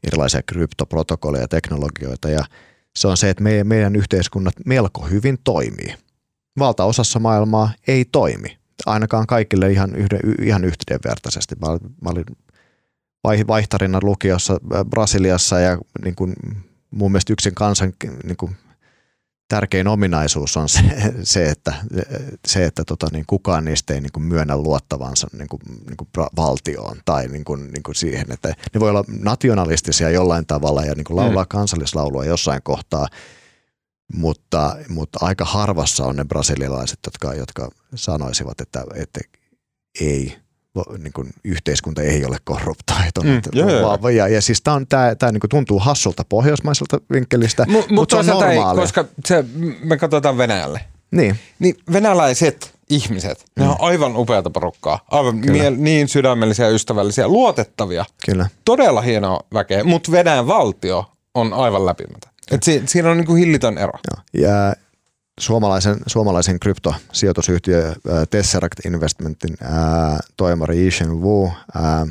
erilaisia 0.05 0.43
kryptoprotokolleja 0.43 1.45
ja 1.45 1.49
teknologioita 1.49 2.31
ja 2.31 2.45
se 2.97 3.09
on 3.09 3.17
se, 3.17 3.31
että 3.31 3.43
meidän, 3.43 3.67
meidän 3.67 3.97
yhteiskunnat 3.97 4.55
melko 4.67 5.07
hyvin 5.07 5.39
toimii. 5.45 5.95
Valtaosassa 6.59 7.19
maailmaa 7.19 7.73
ei 7.89 8.05
toimi, 8.05 8.59
ainakaan 8.87 9.27
kaikille 9.27 9.73
ihan, 9.73 9.97
yhden, 9.97 10.21
ihan 10.43 10.65
yhdenvertaisesti. 10.65 11.55
Mä, 11.55 11.67
mä 12.03 12.11
olin 12.11 12.25
vaihtarina 13.25 13.99
lukiossa 14.03 14.53
äh, 14.75 14.85
Brasiliassa 14.85 15.61
ja 15.61 15.79
niin 16.05 16.15
kuin, 16.15 16.35
mun 16.91 17.13
mielestä 17.13 17.33
yksin 17.33 17.55
kansan 17.55 17.93
niin 18.25 18.37
kuin, 18.37 18.57
tärkein 19.51 19.89
ominaisuus 19.89 20.57
on 20.57 20.69
se, 20.69 20.81
se 21.23 21.49
että, 21.49 21.75
se, 22.47 22.65
että 22.65 22.85
tota, 22.85 23.07
niin 23.13 23.25
kukaan 23.27 23.65
niistä 23.65 23.95
ei 23.95 24.01
niin 24.01 24.13
kuin 24.13 24.25
myönnä 24.25 24.57
luottavansa 24.57 25.29
niin 25.39 25.49
kuin, 25.49 25.61
niin 25.87 25.97
kuin 25.97 26.09
valtioon 26.37 26.97
tai 27.05 27.29
niin 27.29 27.45
kuin, 27.45 27.71
niin 27.73 27.83
kuin 27.83 27.95
siihen, 27.95 28.33
että 28.33 28.49
ne 28.49 28.81
voi 28.81 28.91
olla 28.91 29.05
nationalistisia 29.09 30.11
jollain 30.11 30.47
tavalla 30.47 30.85
ja 30.85 30.95
niin 30.95 31.05
kuin 31.05 31.17
laulaa 31.17 31.45
mm. 31.45 31.49
kansallislaulua 31.49 32.25
jossain 32.25 32.63
kohtaa, 32.63 33.09
mutta, 34.15 34.77
mutta 34.89 35.19
aika 35.23 35.45
harvassa 35.45 36.05
on 36.05 36.17
ne 36.17 36.25
brasilialaiset, 36.25 36.99
jotka, 37.07 37.35
jotka 37.35 37.71
sanoisivat, 37.95 38.61
että, 38.61 38.85
että 38.95 39.21
ei, 40.01 40.39
niin 40.99 41.13
kuin, 41.13 41.31
yhteiskunta 41.45 42.03
ei 42.03 42.25
ole 42.25 42.37
korruptoitunut. 42.45 43.47
Mm, 43.47 43.59
joo, 43.59 43.71
joo. 43.71 44.09
Ja, 44.09 44.29
ja 44.29 44.43
siis 44.43 44.63
tämä, 44.63 44.83
tämä, 44.89 45.15
tämä 45.15 45.33
niin 45.33 45.41
kuin 45.41 45.51
tuntuu 45.51 45.79
hassulta 45.79 46.25
pohjoismaiselta 46.29 46.99
vinkkelistä, 47.13 47.65
M- 47.65 47.73
mutta 47.73 47.95
mut 47.95 48.11
se 48.11 48.17
on 48.17 48.27
normaali. 48.27 48.81
Ei, 48.81 48.83
koska 48.83 49.05
se, 49.25 49.45
me 49.85 49.97
katsotaan 49.97 50.39
Venäjälle. 50.39 50.81
Niin. 51.11 51.39
niin 51.59 51.77
venäläiset 51.93 52.75
ihmiset, 52.91 53.45
mm. 53.57 53.63
ne 53.63 53.69
on 53.69 53.77
aivan 53.79 54.17
upeata 54.17 54.51
porukkaa, 54.51 54.99
aivan 55.11 55.37
miel, 55.37 55.75
niin 55.77 56.09
sydämellisiä, 56.09 56.69
ystävällisiä, 56.69 57.29
luotettavia. 57.29 58.05
Kyllä. 58.27 58.47
Todella 58.65 59.01
hienoa 59.01 59.41
väkeä, 59.55 59.85
mutta 59.85 60.13
Venäjän 60.13 60.47
valtio 60.47 61.11
on 61.35 61.53
aivan 61.53 61.87
läpimätä. 61.87 62.29
Et 62.51 62.63
si, 62.63 62.83
siinä 62.87 63.11
on 63.11 63.17
niin 63.17 63.27
kuin 63.27 63.39
hillitön 63.39 63.79
ero. 63.79 63.93
Joo. 63.93 64.49
Ja 64.49 64.75
suomalaisen, 65.41 65.97
suomalaisen 66.07 66.61
kryptosijoitusyhtiö 66.61 67.95
Tesseract 68.31 68.87
Investmentin 68.87 69.57
ää, 69.63 70.21
toimari 70.37 70.79
Yishen 70.79 71.21
Wu 71.21 71.53
ää, 71.75 72.07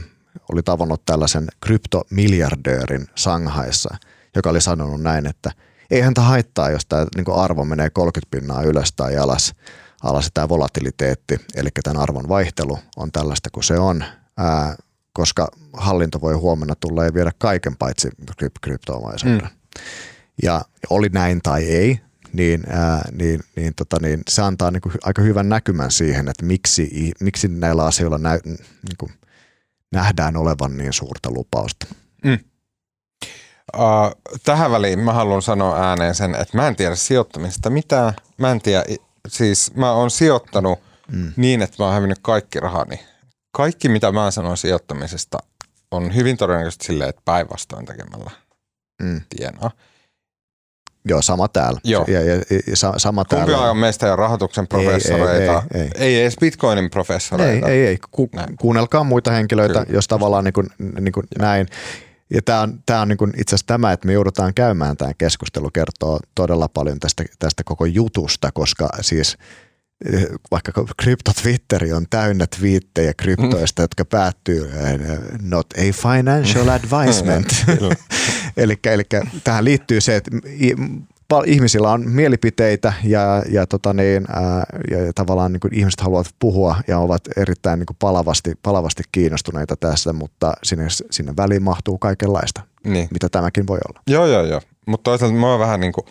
oli 0.52 0.64
tavannut 0.64 1.06
tällaisen 1.06 1.48
kryptomiljardöörin 1.62 3.08
Sanghaissa, 3.16 3.96
joka 4.36 4.50
oli 4.50 4.62
sanonut 4.62 5.02
näin, 5.02 5.28
että 5.28 5.52
ei 5.92 6.02
häntä 6.02 6.22
haittaa, 6.22 6.70
jos 6.70 6.86
tämä 6.86 7.06
niin 7.16 7.36
arvo 7.36 7.66
menee 7.66 7.90
30 7.90 8.28
pinnaa 8.32 8.64
ylös 8.64 8.94
tai 8.96 9.18
alas, 9.18 9.54
alas 10.04 10.30
tämä 10.34 10.50
volatiliteetti, 10.50 11.38
eli 11.56 11.70
tämän 11.84 12.02
arvon 12.02 12.30
vaihtelu 12.30 12.80
on 12.98 13.12
tällaista 13.12 13.50
kuin 13.54 13.64
se 13.64 13.80
on, 13.80 14.04
ää, 14.38 14.76
koska 15.14 15.48
hallinto 15.74 16.22
voi 16.22 16.34
huomenna 16.34 16.76
tulla 16.76 17.06
ja 17.06 17.14
viedä 17.14 17.32
kaiken 17.38 17.78
paitsi 17.78 18.10
kryptoomaisuuden. 18.62 19.42
Mm. 19.42 19.50
Ja 20.44 20.62
oli 20.90 21.10
näin 21.10 21.42
tai 21.42 21.64
ei, 21.64 22.00
niin, 22.34 22.64
ää, 22.70 23.10
niin, 23.12 23.40
niin, 23.56 23.76
tota, 23.76 23.98
niin 24.02 24.22
se 24.30 24.42
antaa 24.42 24.72
niin 24.72 24.82
kuin 24.82 24.96
aika 25.04 25.22
hyvän 25.22 25.50
näkymän 25.50 25.92
siihen, 25.92 26.30
että 26.30 26.46
miksi, 26.46 27.12
miksi 27.20 27.48
näillä 27.48 27.86
asioilla 27.86 28.18
nä, 28.18 28.40
niin 28.46 28.98
kuin 28.98 29.12
nähdään 29.92 30.38
olevan 30.38 30.78
niin 30.78 30.94
suurta 30.94 31.32
lupausta. 31.32 31.86
Mm. 32.24 32.40
Uh, 33.78 34.40
tähän 34.44 34.72
väliin 34.72 35.00
mä 35.00 35.14
haluan 35.14 35.42
sanoa 35.42 35.90
ääneen 35.90 36.16
sen, 36.16 36.36
että 36.36 36.58
mä 36.58 36.68
en 36.68 36.76
tiedä 36.76 36.96
sijoittamisesta 36.96 37.70
mitään. 37.70 38.14
Mä 38.38 38.52
en 38.52 38.62
tiedä, 38.62 38.84
siis 39.28 39.76
mä 39.76 39.92
oon 39.92 40.12
sijoittanut 40.12 40.80
mm. 41.12 41.34
niin, 41.36 41.62
että 41.62 41.76
mä 41.80 41.86
oon 41.86 41.94
hävinnyt 41.94 42.20
kaikki 42.22 42.60
rahani. 42.60 43.00
Kaikki 43.52 43.90
mitä 43.90 44.12
mä 44.12 44.32
sanon 44.32 44.58
sijoittamisesta 44.58 45.38
on 45.92 46.16
hyvin 46.16 46.38
todennäköisesti 46.38 46.86
silleen, 46.86 47.10
että 47.10 47.22
päinvastoin 47.26 47.86
tekemällä 47.86 48.32
mm. 49.02 49.22
tienaa. 49.30 49.72
Joo, 51.10 51.22
sama 51.22 51.48
täällä. 51.48 51.80
Joo. 51.84 52.06
Ja, 52.08 52.22
ja, 52.22 52.36
ja 52.68 52.76
sama 52.98 53.26
Kumpi 53.26 53.52
täällä. 53.52 53.72
on 53.72 53.78
meistä 53.78 54.08
ja 54.08 54.16
rahoituksen 54.16 54.68
professoreita? 54.68 55.64
Ei, 55.74 55.82
ei, 55.82 55.82
ei, 55.82 55.92
ei. 55.96 56.16
ei 56.16 56.22
edes 56.22 56.36
bitcoinin 56.42 56.90
professoreita. 56.90 57.68
Ei, 57.68 57.80
ei, 57.80 57.88
ei. 57.88 57.98
Ku, 58.12 58.30
kuunnelkaa 58.60 59.04
muita 59.04 59.32
henkilöitä, 59.32 59.86
Kyllä. 59.86 59.96
jos 59.96 60.08
tavallaan 60.08 60.44
niin 60.44 60.54
kuin, 60.54 60.68
niin 61.00 61.12
kuin 61.12 61.28
näin. 61.40 61.68
Ja 62.34 62.42
tämä 62.42 62.62
on, 62.62 62.80
tämä 62.86 63.02
on 63.02 63.08
niin 63.08 63.18
kuin 63.18 63.34
itse 63.38 63.56
asiassa 63.56 63.68
tämä, 63.68 63.92
että 63.92 64.08
me 64.08 64.14
joudutaan 64.14 64.54
käymään 64.54 64.98
tämä 64.98 65.12
keskustelu, 65.18 65.70
kertoo 65.70 66.20
todella 66.36 66.68
paljon 66.68 67.00
tästä, 67.00 67.24
tästä 67.40 67.64
koko 67.64 67.86
jutusta, 67.86 68.52
koska 68.52 68.90
siis 69.02 69.38
vaikka 70.52 70.72
krypto-twitteri 71.02 71.94
on 71.94 72.06
täynnä 72.10 72.48
twiittejä 72.60 73.14
kryptoista, 73.14 73.82
mm. 73.82 73.84
jotka 73.84 74.06
päättyy 74.06 74.72
not 75.42 75.68
a 75.74 76.10
financial 76.10 76.70
advisement. 76.80 77.66
Eli, 78.60 78.80
eli 78.86 79.04
tähän 79.44 79.66
liittyy 79.66 80.02
se, 80.02 80.16
että 80.16 80.32
ihmisillä 81.46 81.92
on 81.92 82.10
mielipiteitä 82.10 82.94
ja, 83.04 83.44
ja, 83.50 83.68
tota 83.68 83.94
niin, 83.94 84.26
ää, 84.30 84.64
ja, 84.92 85.14
tavallaan 85.16 85.52
niin 85.52 85.60
kuin 85.60 85.76
ihmiset 85.76 86.02
haluavat 86.02 86.36
puhua 86.40 86.76
ja 86.88 87.00
ovat 87.00 87.22
erittäin 87.38 87.80
niin 87.80 87.86
kuin 87.86 87.98
palavasti, 88.00 88.54
palavasti 88.64 89.04
kiinnostuneita 89.12 89.76
tässä, 89.76 90.14
mutta 90.14 90.54
sinne, 90.64 90.88
sinne 91.12 91.34
väliin 91.38 91.64
mahtuu 91.64 91.98
kaikenlaista, 91.98 92.62
niin. 92.84 93.08
mitä 93.12 93.30
tämäkin 93.30 93.68
voi 93.68 93.80
olla. 93.90 94.02
Joo, 94.08 94.26
joo, 94.26 94.46
joo. 94.46 94.62
Mutta 94.88 95.04
toisaalta 95.04 95.36
mä 95.36 95.60
vähän 95.60 95.80
niin 95.80 95.94
kuin, 95.94 96.06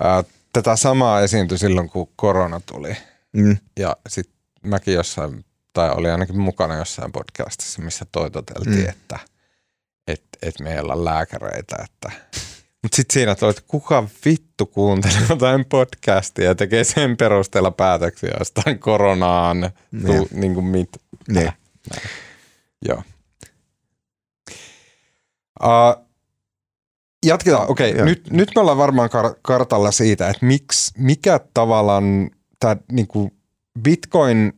ää, 0.00 0.24
tätä 0.52 0.76
samaa 0.76 1.20
esiintyi 1.20 1.58
silloin, 1.58 1.90
kun 1.90 2.08
korona 2.16 2.60
tuli. 2.72 2.96
Mm. 3.32 3.56
Ja 3.78 3.96
sitten 4.08 4.36
mäkin 4.62 4.94
jossain, 4.94 5.44
tai 5.72 5.90
oli 5.90 6.10
ainakin 6.10 6.40
mukana 6.40 6.74
jossain 6.74 7.12
podcastissa, 7.12 7.82
missä 7.82 8.06
toitoteltiin, 8.12 8.76
mm. 8.76 8.88
että 8.88 9.18
et, 10.42 10.48
et 10.48 10.60
meillä 10.60 10.92
on 10.92 11.04
lääkäreitä, 11.04 11.76
että 11.84 12.10
mutta 12.86 12.96
sitten 12.96 13.14
siinä 13.14 13.34
toi, 13.34 13.50
että 13.50 13.62
kuka 13.66 14.08
vittu 14.24 14.66
kuuntelee 14.66 15.22
jotain 15.30 15.64
podcastia 15.64 16.44
ja 16.44 16.54
tekee 16.54 16.84
sen 16.84 17.16
perusteella 17.16 17.70
päätöksiä 17.70 18.30
jostain 18.38 18.78
koronaan, 18.78 19.60
ne. 19.60 19.72
tu, 20.06 20.28
niin 20.32 20.54
kuin 20.54 20.66
mit. 20.66 20.88
Ne. 21.28 21.52
Joo. 22.88 23.02
Uh, 25.64 26.06
jatketaan. 27.26 27.70
Okei, 27.70 27.92
okay, 27.92 28.04
nyt, 28.04 28.30
nyt 28.30 28.50
me 28.54 28.60
ollaan 28.60 28.78
varmaan 28.78 29.10
kar- 29.10 29.38
kartalla 29.42 29.90
siitä, 29.90 30.28
että 30.28 30.46
miksi, 30.46 30.92
mikä 30.98 31.40
tavallaan 31.54 32.30
tämä 32.60 32.76
niin 32.92 33.06
kuin 33.06 33.32
Bitcoin, 33.82 34.52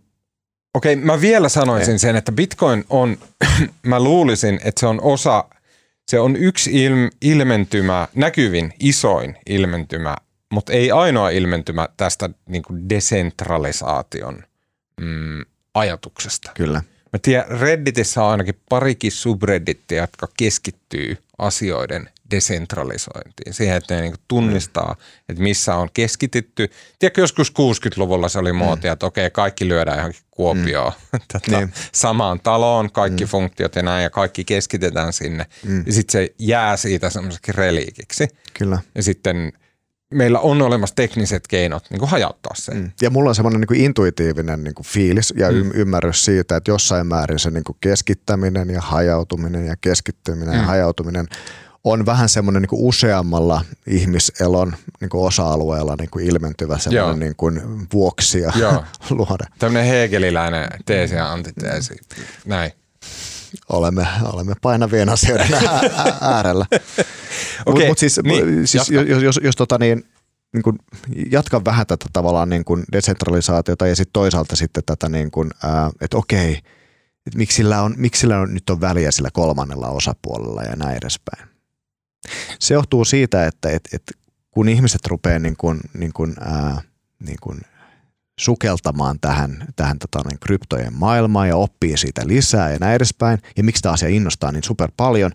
okei 0.74 0.94
okay, 0.94 1.04
mä 1.04 1.20
vielä 1.20 1.48
sanoisin 1.48 1.92
Ei. 1.92 1.98
sen, 1.98 2.16
että 2.16 2.32
Bitcoin 2.32 2.84
on, 2.90 3.16
mä 3.82 4.00
luulisin, 4.00 4.60
että 4.64 4.80
se 4.80 4.86
on 4.86 5.02
osa– 5.02 5.44
se 6.08 6.20
on 6.20 6.36
yksi 6.36 6.84
ilm, 6.84 7.10
ilmentymä, 7.22 8.08
näkyvin, 8.14 8.72
isoin 8.80 9.36
ilmentymä, 9.46 10.16
mutta 10.50 10.72
ei 10.72 10.90
ainoa 10.90 11.30
ilmentymä 11.30 11.88
tästä 11.96 12.30
niin 12.46 12.62
kuin 12.62 12.88
desentralisaation 12.88 14.42
mm, 15.00 15.44
ajatuksesta. 15.74 16.50
Kyllä. 16.54 16.82
Mä 17.12 17.18
tiedän, 17.22 17.60
Redditissä 17.60 18.24
on 18.24 18.30
ainakin 18.30 18.60
parikin 18.68 19.12
subreddittiä, 19.12 20.00
jotka 20.00 20.28
keskittyy 20.38 21.18
asioiden 21.38 22.10
desentralisointiin, 22.30 23.54
siihen, 23.54 23.76
että 23.76 23.94
ne 23.94 24.00
niin 24.00 24.14
tunnistaa, 24.28 24.94
mm. 24.94 25.24
että 25.28 25.42
missä 25.42 25.74
on 25.74 25.88
keskitytty. 25.94 26.70
Tiedätkö, 26.98 27.20
joskus 27.20 27.52
60-luvulla 27.52 28.28
se 28.28 28.38
oli 28.38 28.52
muotia, 28.52 28.90
mm. 28.90 28.92
että 28.92 29.06
okei, 29.06 29.30
kaikki 29.30 29.68
lyödään 29.68 29.98
johonkin 29.98 30.22
kuopioon 30.30 30.92
mm. 31.12 31.20
tätä, 31.32 31.58
niin. 31.58 31.72
samaan 31.92 32.40
taloon, 32.40 32.92
kaikki 32.92 33.24
mm. 33.24 33.28
funktiot 33.28 33.76
ja 33.76 33.82
näin, 33.82 34.02
ja 34.02 34.10
kaikki 34.10 34.44
keskitetään 34.44 35.12
sinne. 35.12 35.46
Mm. 35.64 35.82
Ja 35.86 35.92
sitten 35.92 36.12
se 36.12 36.34
jää 36.38 36.76
siitä 36.76 37.10
semmoiseksi 37.10 37.52
reliikiksi. 37.52 38.28
Kyllä. 38.58 38.78
Ja 38.94 39.02
sitten 39.02 39.52
meillä 40.14 40.40
on 40.40 40.62
olemassa 40.62 40.94
tekniset 40.94 41.46
keinot 41.48 41.84
niin 41.90 41.98
kuin 41.98 42.10
hajauttaa 42.10 42.54
sen. 42.54 42.76
Mm. 42.76 42.90
Ja 43.02 43.10
mulla 43.10 43.28
on 43.28 43.34
semmoinen 43.34 43.60
niin 43.60 43.68
kuin 43.68 43.80
intuitiivinen 43.80 44.64
niin 44.64 44.74
kuin 44.74 44.86
fiilis 44.86 45.34
ja 45.36 45.50
mm. 45.50 45.70
ymmärrys 45.74 46.24
siitä, 46.24 46.56
että 46.56 46.70
jossain 46.70 47.06
määrin 47.06 47.38
se 47.38 47.50
niin 47.50 47.64
kuin 47.64 47.76
keskittäminen 47.80 48.70
ja 48.70 48.80
hajautuminen 48.80 49.66
ja 49.66 49.74
keskittyminen 49.80 50.54
mm. 50.54 50.60
ja 50.60 50.66
hajautuminen– 50.66 51.26
on 51.84 52.06
vähän 52.06 52.28
semmoinen 52.28 52.62
niin 52.62 52.68
useammalla 52.72 53.64
ihmiselon 53.86 54.76
niin 55.00 55.08
kuin 55.08 55.26
osa-alueella 55.26 55.94
niin 55.98 56.10
kuin 56.10 56.26
ilmentyvä 56.26 56.78
semmoinen 56.78 57.18
niin 57.18 57.36
kuin 57.36 57.62
vuoksia 57.92 58.52
Joo. 58.56 58.84
luoda. 59.10 59.44
Tämmöinen 59.58 59.90
hegeliläinen 59.90 60.68
teesi 60.86 61.14
ja 61.14 61.32
antiteesi. 61.32 61.96
Näin. 62.44 62.72
Olemme, 63.68 64.06
olemme 64.22 64.54
painavien 64.62 65.08
asioiden 65.08 65.48
äärellä. 66.20 66.66
Mutta 67.66 67.86
mut 67.86 67.98
siis, 67.98 68.20
niin, 68.22 68.66
siis 68.66 68.90
jos, 68.90 69.08
jos, 69.08 69.22
jos, 69.22 69.40
jos 69.42 69.56
tota 69.56 69.78
niin, 69.78 70.04
niin 70.52 70.62
kuin 70.62 70.78
jatkan 71.30 71.64
vähän 71.64 71.86
tätä 71.86 72.06
tavallaan 72.12 72.48
niin 72.48 72.64
kuin 72.64 72.84
desentralisaatiota 72.92 73.86
ja 73.86 73.96
sitten 73.96 74.12
toisaalta 74.12 74.56
sitten 74.56 74.82
tätä, 74.86 75.08
niin 75.08 75.30
kuin, 75.30 75.50
ää, 75.64 75.90
että 76.00 76.16
okei, 76.16 76.52
että 77.26 77.38
miksi 77.38 77.56
sillä, 77.56 77.82
on, 77.82 77.94
miksi 77.96 78.20
sillä 78.20 78.40
on, 78.40 78.54
nyt 78.54 78.70
on 78.70 78.80
väliä 78.80 79.10
sillä 79.10 79.28
kolmannella 79.32 79.88
osapuolella 79.88 80.62
ja 80.62 80.76
näin 80.76 80.96
edespäin. 80.96 81.47
Se 82.58 82.74
johtuu 82.74 83.04
siitä, 83.04 83.46
että 83.46 83.70
et, 83.70 83.88
et 83.92 84.02
kun 84.50 84.68
ihmiset 84.68 85.06
rupeaa 85.06 85.38
niin 85.38 85.56
kuin, 85.56 85.80
niin 85.98 86.12
kuin, 86.12 86.34
ää, 86.40 86.80
niin 87.26 87.38
kuin 87.42 87.60
sukeltamaan 88.40 89.20
tähän, 89.20 89.64
tähän 89.76 89.98
tota, 89.98 90.28
niin 90.28 90.40
kryptojen 90.40 90.94
maailmaan 90.94 91.48
ja 91.48 91.56
oppii 91.56 91.96
siitä 91.96 92.22
lisää 92.26 92.72
ja 92.72 92.78
näin 92.78 92.94
edespäin, 92.94 93.38
ja 93.56 93.64
miksi 93.64 93.82
tämä 93.82 93.92
asia 93.92 94.08
innostaa 94.08 94.52
niin 94.52 94.62
super 94.62 94.90
paljon, 94.96 95.32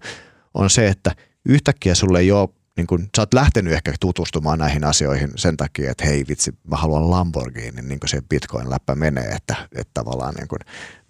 on 0.54 0.70
se, 0.70 0.88
että 0.88 1.16
yhtäkkiä 1.46 1.96
sulle 1.96 2.20
ei 2.20 2.32
ole 2.32 2.50
niin 2.78 2.88
kun, 2.88 3.10
sä 3.16 3.22
oot 3.22 3.34
lähtenyt 3.34 3.74
ehkä 3.74 3.94
tutustumaan 4.00 4.60
näihin 4.60 4.84
asioihin 4.84 5.32
sen 5.36 5.58
takia, 5.58 5.92
että 5.92 6.06
hei 6.06 6.26
vitsi, 6.28 6.52
mä 6.68 6.76
haluan 6.76 7.12
Lamborghini, 7.12 7.82
niin 7.82 8.00
kuin 8.00 8.10
se 8.10 8.22
Bitcoin-läppä 8.22 8.96
menee, 8.96 9.28
että, 9.28 9.56
että 9.76 9.92
tavallaan 9.94 10.34
niin 10.34 10.48
kun 10.48 10.60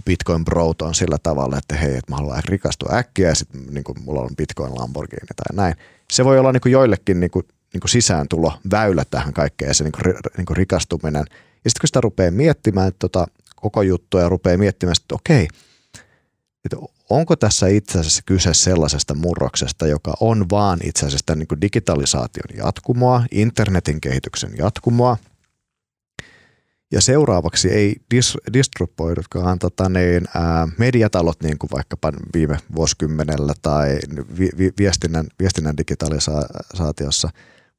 Bitcoin 0.06 0.46
Brot 0.46 0.82
on 0.82 0.96
sillä 0.96 1.18
tavalla, 1.24 1.58
että 1.58 1.76
hei, 1.76 1.96
että 1.96 2.12
mä 2.12 2.16
haluan 2.16 2.44
rikastua 2.46 2.98
äkkiä 2.98 3.30
ja 3.30 3.36
sitten 3.36 3.62
niin 3.70 3.84
mulla 4.00 4.22
on 4.22 4.36
Bitcoin 4.38 4.76
Lamborghini 4.76 5.28
tai 5.36 5.56
näin. 5.56 5.76
Se 6.12 6.26
voi 6.26 6.40
olla 6.40 6.52
niin 6.52 6.62
kuin 6.62 6.74
joillekin 6.74 7.20
niin 7.20 7.32
kuin 7.32 7.48
niin 7.74 7.82
kuin 7.82 7.90
sisääntulo, 7.90 8.54
väylä 8.72 9.06
tähän 9.12 9.34
kaikkeen 9.34 9.70
ja 9.70 9.74
se 9.74 9.84
niin 9.84 9.92
kuin, 9.92 10.16
niin 10.38 10.46
kuin 10.46 10.58
rikastuminen. 10.58 11.26
Ja 11.64 11.70
sitten 11.70 11.82
kun 11.82 11.88
sitä 11.88 12.02
rupeaa 12.02 12.32
miettimään 12.32 12.88
että 12.88 13.00
tota, 13.00 13.28
koko 13.56 13.82
juttua 13.82 14.22
ja 14.22 14.30
rupeaa 14.30 14.58
miettimään, 14.58 14.96
että 15.02 15.16
okei, 15.16 15.48
että 16.66 16.78
onko 17.10 17.36
tässä 17.36 17.68
itse 17.68 18.00
asiassa 18.00 18.22
kyse 18.26 18.54
sellaisesta 18.54 19.14
murroksesta, 19.14 19.88
joka 19.88 20.14
on 20.20 20.46
vaan 20.52 20.80
itse 20.84 21.06
asiassa 21.06 21.36
niin 21.36 21.62
digitalisaation 21.62 22.58
jatkumoa, 22.66 23.24
internetin 23.32 24.02
kehityksen 24.02 24.52
jatkumoa, 24.58 25.18
ja 26.92 27.02
seuraavaksi 27.02 27.72
ei 27.72 27.96
dis, 28.12 28.38
disruptoidutkaan 28.54 29.60
tota 29.60 29.90
niin, 29.90 30.28
ää, 30.36 30.68
mediatalot 30.78 31.44
niin 31.44 31.58
kuin 31.58 31.70
vaikkapa 31.74 32.14
viime 32.34 32.58
vuosikymmenellä 32.76 33.54
tai 33.62 34.00
vi, 34.40 34.50
vi, 34.58 34.72
viestinnän, 34.78 35.28
viestinnän 35.40 35.78
digitalisaatiossa, 35.78 37.30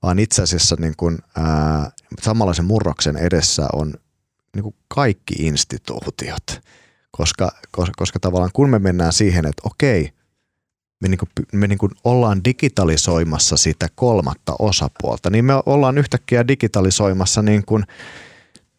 vaan 0.03 0.19
itse 0.19 0.43
asiassa 0.43 0.77
niin 0.79 0.95
kuin, 0.97 1.19
ää, 1.37 1.91
samanlaisen 2.23 2.65
murroksen 2.65 3.17
edessä 3.17 3.69
on 3.73 3.95
niin 4.55 4.63
kuin 4.63 4.75
kaikki 4.89 5.35
instituutiot. 5.39 6.61
Koska, 7.11 7.53
koska, 7.71 7.93
koska 7.97 8.21
tavallaan 8.21 8.51
kun 8.53 8.71
me 8.71 8.79
mennään 8.79 9.13
siihen, 9.13 9.47
että 9.47 9.63
okei, 9.65 10.13
me, 11.01 11.09
niin 11.09 11.19
kuin, 11.19 11.29
me 11.53 11.67
niin 11.67 11.79
kuin 11.79 11.93
ollaan 12.05 12.45
digitalisoimassa 12.45 13.57
sitä 13.57 13.89
kolmatta 13.95 14.57
osapuolta, 14.59 15.31
niin 15.31 15.45
me 15.45 15.53
ollaan 15.67 15.99
yhtäkkiä 15.99 16.49
digitalisoimassa 16.49 17.43
niin 17.43 17.65
kuin, 17.67 17.85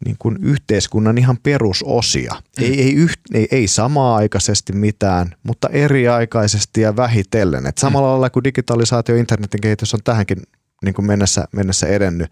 niin 0.06 0.16
kuin 0.20 0.38
yhteiskunnan 0.42 1.18
ihan 1.18 1.38
perusosia. 1.44 2.34
Mm. 2.34 2.66
Ei, 2.66 2.82
ei, 2.82 2.94
yht, 2.94 3.20
ei, 3.34 3.48
ei 3.52 3.68
samaa-aikaisesti 3.68 4.74
mitään, 4.74 5.36
mutta 5.44 5.70
eriaikaisesti 5.70 6.82
ja 6.82 6.96
vähitellen. 6.96 7.66
Et 7.66 7.78
samalla 7.78 8.08
mm. 8.08 8.12
lailla 8.12 8.30
kuin 8.30 8.44
digitalisaatio 8.44 9.16
ja 9.16 9.20
internetin 9.20 9.62
kehitys 9.62 9.94
on 9.94 10.00
tähänkin 10.04 10.38
niin 10.84 10.96
kuin 10.96 11.06
mennessä, 11.06 11.46
mennessä 11.52 11.88
edennyt, 11.88 12.32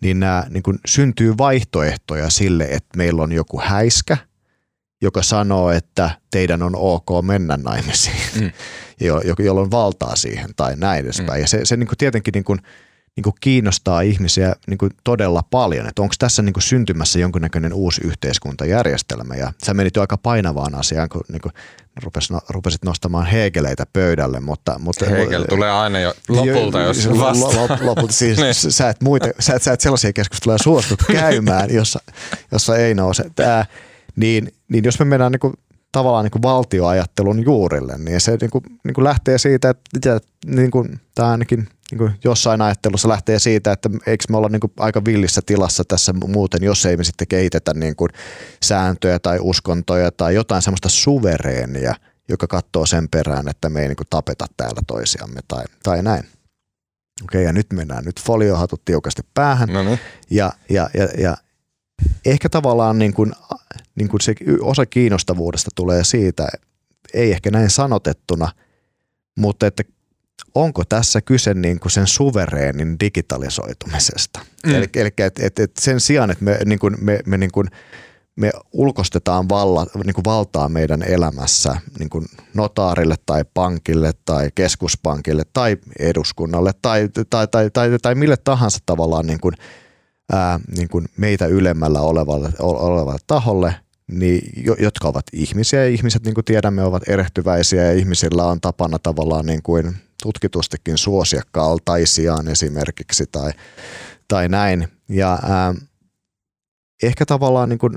niin 0.00 0.20
nämä 0.20 0.44
niin 0.50 0.62
kuin 0.62 0.78
syntyy 0.86 1.34
vaihtoehtoja 1.38 2.30
sille, 2.30 2.64
että 2.64 2.96
meillä 2.96 3.22
on 3.22 3.32
joku 3.32 3.60
häiskä, 3.64 4.16
joka 5.02 5.22
sanoo, 5.22 5.70
että 5.70 6.10
teidän 6.30 6.62
on 6.62 6.76
ok 6.76 7.08
mennä 7.22 7.56
naimisiin, 7.56 8.16
mm. 8.40 8.50
jolloin 9.44 9.70
valtaa 9.70 10.16
siihen 10.16 10.50
tai 10.56 10.76
näin 10.76 11.04
edespäin. 11.04 11.38
Mm. 11.38 11.40
Ja 11.40 11.48
se, 11.48 11.60
se 11.64 11.76
niin 11.76 11.88
kuin 11.88 11.98
tietenkin 11.98 12.32
niin 12.32 12.44
kuin– 12.44 12.58
niin 13.16 13.22
kuin 13.22 13.34
kiinnostaa 13.40 14.00
ihmisiä 14.00 14.56
niin 14.66 14.78
kuin 14.78 14.90
todella 15.04 15.42
paljon, 15.50 15.86
että 15.86 16.02
onko 16.02 16.14
tässä 16.18 16.42
niin 16.42 16.52
kuin 16.52 16.62
syntymässä 16.62 17.18
jonkunnäköinen 17.18 17.72
uusi 17.72 18.00
yhteiskuntajärjestelmä. 18.04 19.34
Ja 19.34 19.52
sä 19.64 19.74
menit 19.74 19.96
jo 19.96 20.02
aika 20.02 20.16
painavaan 20.16 20.74
asiaan, 20.74 21.08
kun 21.08 21.20
niin 21.32 21.40
kuin 21.40 21.52
rupes, 22.02 22.30
no, 22.30 22.40
rupesit 22.48 22.84
nostamaan 22.84 23.26
Hegeleitä 23.26 23.86
pöydälle. 23.92 24.40
Mutta, 24.40 24.78
mutta, 24.78 25.06
Hegel 25.06 25.42
mu- 25.42 25.48
tulee 25.48 25.70
aina 25.70 26.00
jo 26.00 26.14
lopulta, 26.28 26.80
jo, 26.80 26.86
jos 26.86 27.08
vasta. 27.18 27.78
Lopulta, 27.80 28.12
siis 28.12 28.38
niin. 28.42 28.54
sä, 28.54 28.90
et 28.90 29.00
muita, 29.00 29.28
sä, 29.38 29.54
et, 29.54 29.62
sä 29.62 29.72
et 29.72 29.80
sellaisia 29.80 30.12
keskusteluja 30.12 30.58
suostu 30.58 30.94
käymään, 31.12 31.74
jossa, 31.74 32.00
jossa 32.52 32.76
ei 32.76 32.94
nouse. 32.94 33.24
Tää, 33.36 33.66
niin, 34.16 34.54
niin 34.68 34.84
jos 34.84 34.98
me 34.98 35.04
mennään 35.04 35.32
niin 35.32 35.40
kuin 35.40 35.54
tavallaan 35.94 36.24
niin 36.24 36.30
kuin 36.30 36.42
valtioajattelun 36.42 37.44
juurille, 37.44 37.98
niin 37.98 38.20
se 38.20 38.36
niin 38.40 38.50
kuin, 38.50 38.64
niin 38.84 38.94
kuin 38.94 39.04
lähtee 39.04 39.38
siitä, 39.38 39.70
että 39.70 40.20
niin 40.46 40.70
kuin, 40.70 41.00
tämä 41.14 41.30
ainakin 41.30 41.68
niin 41.90 41.98
kuin 41.98 42.12
jossain 42.24 42.62
ajattelussa 42.62 43.08
lähtee 43.08 43.38
siitä, 43.38 43.72
että 43.72 43.90
eikö 44.06 44.24
me 44.30 44.36
olla 44.36 44.48
niin 44.48 44.60
kuin 44.60 44.72
aika 44.78 45.04
villissä 45.04 45.40
tilassa 45.46 45.84
tässä 45.88 46.12
muuten, 46.26 46.62
jos 46.62 46.86
ei 46.86 46.96
me 46.96 47.04
sitten 47.04 47.28
kehitetä 47.28 47.74
niin 47.74 47.96
kuin 47.96 48.10
sääntöjä 48.62 49.18
tai 49.18 49.38
uskontoja 49.40 50.12
tai 50.12 50.34
jotain 50.34 50.62
semmoista 50.62 50.88
suvereenia, 50.88 51.94
joka 52.28 52.46
katsoo 52.46 52.86
sen 52.86 53.08
perään, 53.08 53.48
että 53.48 53.68
me 53.68 53.82
ei 53.82 53.88
niin 53.88 53.96
kuin 53.96 54.08
tapeta 54.10 54.46
täällä 54.56 54.80
toisiamme 54.86 55.40
tai, 55.48 55.64
tai 55.82 56.02
näin. 56.02 56.24
Okei, 57.24 57.44
ja 57.44 57.52
nyt 57.52 57.72
mennään 57.72 58.04
nyt 58.04 58.20
foliohatut 58.20 58.84
tiukasti 58.84 59.22
päähän. 59.34 59.68
No 59.68 59.82
niin. 59.82 59.98
Ja, 60.30 60.52
ja, 60.68 60.90
ja, 60.94 61.08
ja 61.18 61.36
ehkä 62.24 62.48
tavallaan 62.48 62.98
niin 62.98 63.14
kuin, 63.14 63.32
niin 63.94 64.08
kuin 64.08 64.20
se 64.20 64.34
osa 64.60 64.86
kiinnostavuudesta 64.86 65.70
tulee 65.74 66.04
siitä, 66.04 66.48
ei 67.14 67.32
ehkä 67.32 67.50
näin 67.50 67.70
sanotettuna, 67.70 68.52
mutta 69.38 69.66
että 69.66 69.82
onko 70.54 70.84
tässä 70.84 71.20
kyse 71.20 71.54
niin 71.54 71.80
kuin 71.80 71.92
sen 71.92 72.06
suvereenin 72.06 73.00
digitalisoitumisesta. 73.00 74.40
Mm. 74.66 74.74
Eli, 74.74 74.86
eli 74.96 75.10
et, 75.18 75.38
et, 75.38 75.58
et 75.58 75.72
sen 75.80 76.00
sijaan, 76.00 76.30
että 76.30 76.44
me, 76.44 76.58
niin 76.64 76.78
kuin, 76.78 76.96
me, 77.00 77.20
me, 77.26 77.38
niin 77.38 77.52
kuin, 77.52 77.68
me 78.36 78.50
ulkostetaan 78.72 79.48
valla, 79.48 79.86
niin 80.04 80.14
kuin 80.14 80.24
valtaa 80.24 80.68
meidän 80.68 81.02
elämässä 81.02 81.76
niin 81.98 82.10
kuin 82.10 82.26
notaarille 82.54 83.14
tai 83.26 83.44
pankille 83.54 84.12
tai 84.24 84.50
keskuspankille 84.54 85.42
tai 85.52 85.76
eduskunnalle 85.98 86.72
tai, 86.82 87.08
tai, 87.30 87.46
tai, 87.46 87.70
tai, 87.70 87.90
tai 88.02 88.14
mille 88.14 88.36
tahansa 88.36 88.78
tavallaan 88.86 89.26
niin 89.26 89.40
kuin, 89.40 89.54
ää, 90.32 90.60
niin 90.76 90.88
kuin 90.88 91.08
meitä 91.16 91.46
ylemmällä 91.46 92.00
olevalle, 92.00 92.50
olevalle 92.58 93.18
taholle, 93.26 93.74
niin, 94.10 94.52
jotka 94.78 95.08
ovat 95.08 95.26
ihmisiä 95.32 95.80
ja 95.80 95.88
ihmiset 95.88 96.24
niin 96.24 96.34
kuin 96.34 96.44
tiedämme 96.44 96.82
ovat 96.82 97.08
erehtyväisiä 97.08 97.84
ja 97.84 97.92
ihmisillä 97.92 98.46
on 98.46 98.60
tapana 98.60 98.98
tavallaan 98.98 99.46
niin 99.46 99.62
kuin 99.62 99.96
tutkitustikin 100.22 100.98
suosia 100.98 101.42
kaltaisiaan 101.52 102.48
esimerkiksi 102.48 103.24
tai, 103.32 103.52
tai 104.28 104.48
näin. 104.48 104.88
Ja 105.08 105.38
ää, 105.42 105.74
ehkä 107.02 107.26
tavallaan 107.26 107.68
niin 107.68 107.78
kuin, 107.78 107.94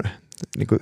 niin 0.58 0.68
kuin 0.68 0.80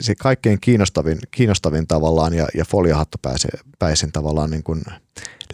se 0.00 0.14
kaikkein 0.14 0.60
kiinnostavin, 0.60 1.18
kiinnostavin 1.30 1.86
tavallaan 1.86 2.34
ja, 2.34 2.48
ja 2.54 2.64
foliohattopäisin 2.64 4.12
tavallaan 4.12 4.50
niin 4.50 4.62
kuin 4.62 4.82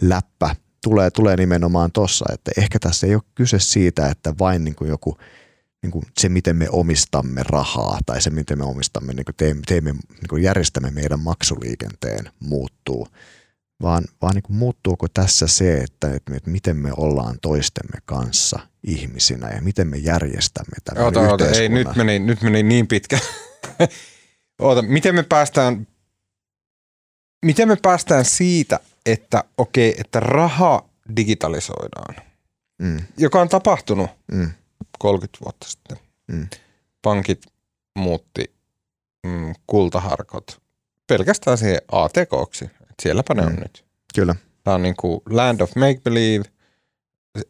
läppä 0.01 0.55
tulee, 0.85 1.11
tulee 1.11 1.37
nimenomaan 1.37 1.91
tuossa, 1.91 2.25
että 2.33 2.51
ehkä 2.57 2.79
tässä 2.79 3.07
ei 3.07 3.15
ole 3.15 3.23
kyse 3.35 3.59
siitä, 3.59 4.09
että 4.09 4.33
vain 4.39 4.63
niin 4.63 4.75
kuin 4.75 4.89
joku 4.89 5.17
niin 5.81 5.91
kuin 5.91 6.05
se, 6.17 6.29
miten 6.29 6.55
me 6.55 6.67
omistamme 6.69 7.43
rahaa 7.43 7.99
tai 8.05 8.21
se, 8.21 8.29
miten 8.29 8.57
me 8.57 8.63
omistamme, 8.63 9.13
niin 9.13 9.25
kuin 9.25 9.35
teemme, 9.35 9.61
teemme, 9.67 9.91
niin 9.91 10.29
kuin 10.29 10.43
järjestämme 10.43 10.91
meidän 10.91 11.19
maksuliikenteen 11.19 12.29
muuttuu, 12.39 13.07
vaan, 13.81 14.03
vaan 14.21 14.35
niin 14.35 14.43
kuin 14.43 14.57
muuttuuko 14.57 15.07
tässä 15.13 15.47
se, 15.47 15.77
että, 15.77 16.15
että, 16.15 16.35
että 16.35 16.49
miten 16.49 16.77
me 16.77 16.91
ollaan 16.97 17.35
toistemme 17.41 17.99
kanssa 18.05 18.59
ihmisinä 18.83 19.49
ja 19.49 19.61
miten 19.61 19.87
me 19.87 19.97
järjestämme 19.97 20.77
tämän 20.83 21.03
oota, 21.03 21.19
oota, 21.19 21.49
ei, 21.49 21.69
nyt 21.69 21.95
meni, 21.95 22.19
nyt 22.19 22.41
meni 22.41 22.63
niin 22.63 22.87
pitkä. 22.87 23.19
oota, 24.61 24.81
miten 24.81 25.15
me 25.15 25.23
päästään, 25.23 25.87
miten 27.45 27.67
me 27.67 27.75
päästään 27.81 28.25
siitä, 28.25 28.79
että 29.05 29.43
okei, 29.57 29.89
okay, 29.89 30.01
että 30.01 30.19
raha 30.19 30.89
digitalisoidaan, 31.15 32.15
mm. 32.79 32.97
joka 33.17 33.41
on 33.41 33.49
tapahtunut 33.49 34.09
mm. 34.31 34.51
30 34.99 35.37
vuotta 35.45 35.67
sitten. 35.69 35.97
Mm. 36.27 36.47
Pankit 37.01 37.45
muutti 37.95 38.53
mm, 39.27 39.53
kultaharkot 39.67 40.61
pelkästään 41.07 41.57
siihen 41.57 41.81
ATKksi 41.91 42.69
Sielläpä 43.01 43.33
ne 43.33 43.41
mm. 43.41 43.47
on 43.47 43.55
nyt. 43.55 43.85
Kyllä. 44.15 44.35
Tämä 44.63 44.75
on 44.75 44.81
niin 44.81 44.95
kuin 44.95 45.21
land 45.29 45.61
of 45.61 45.75
make 45.75 45.99
believe. 46.03 46.45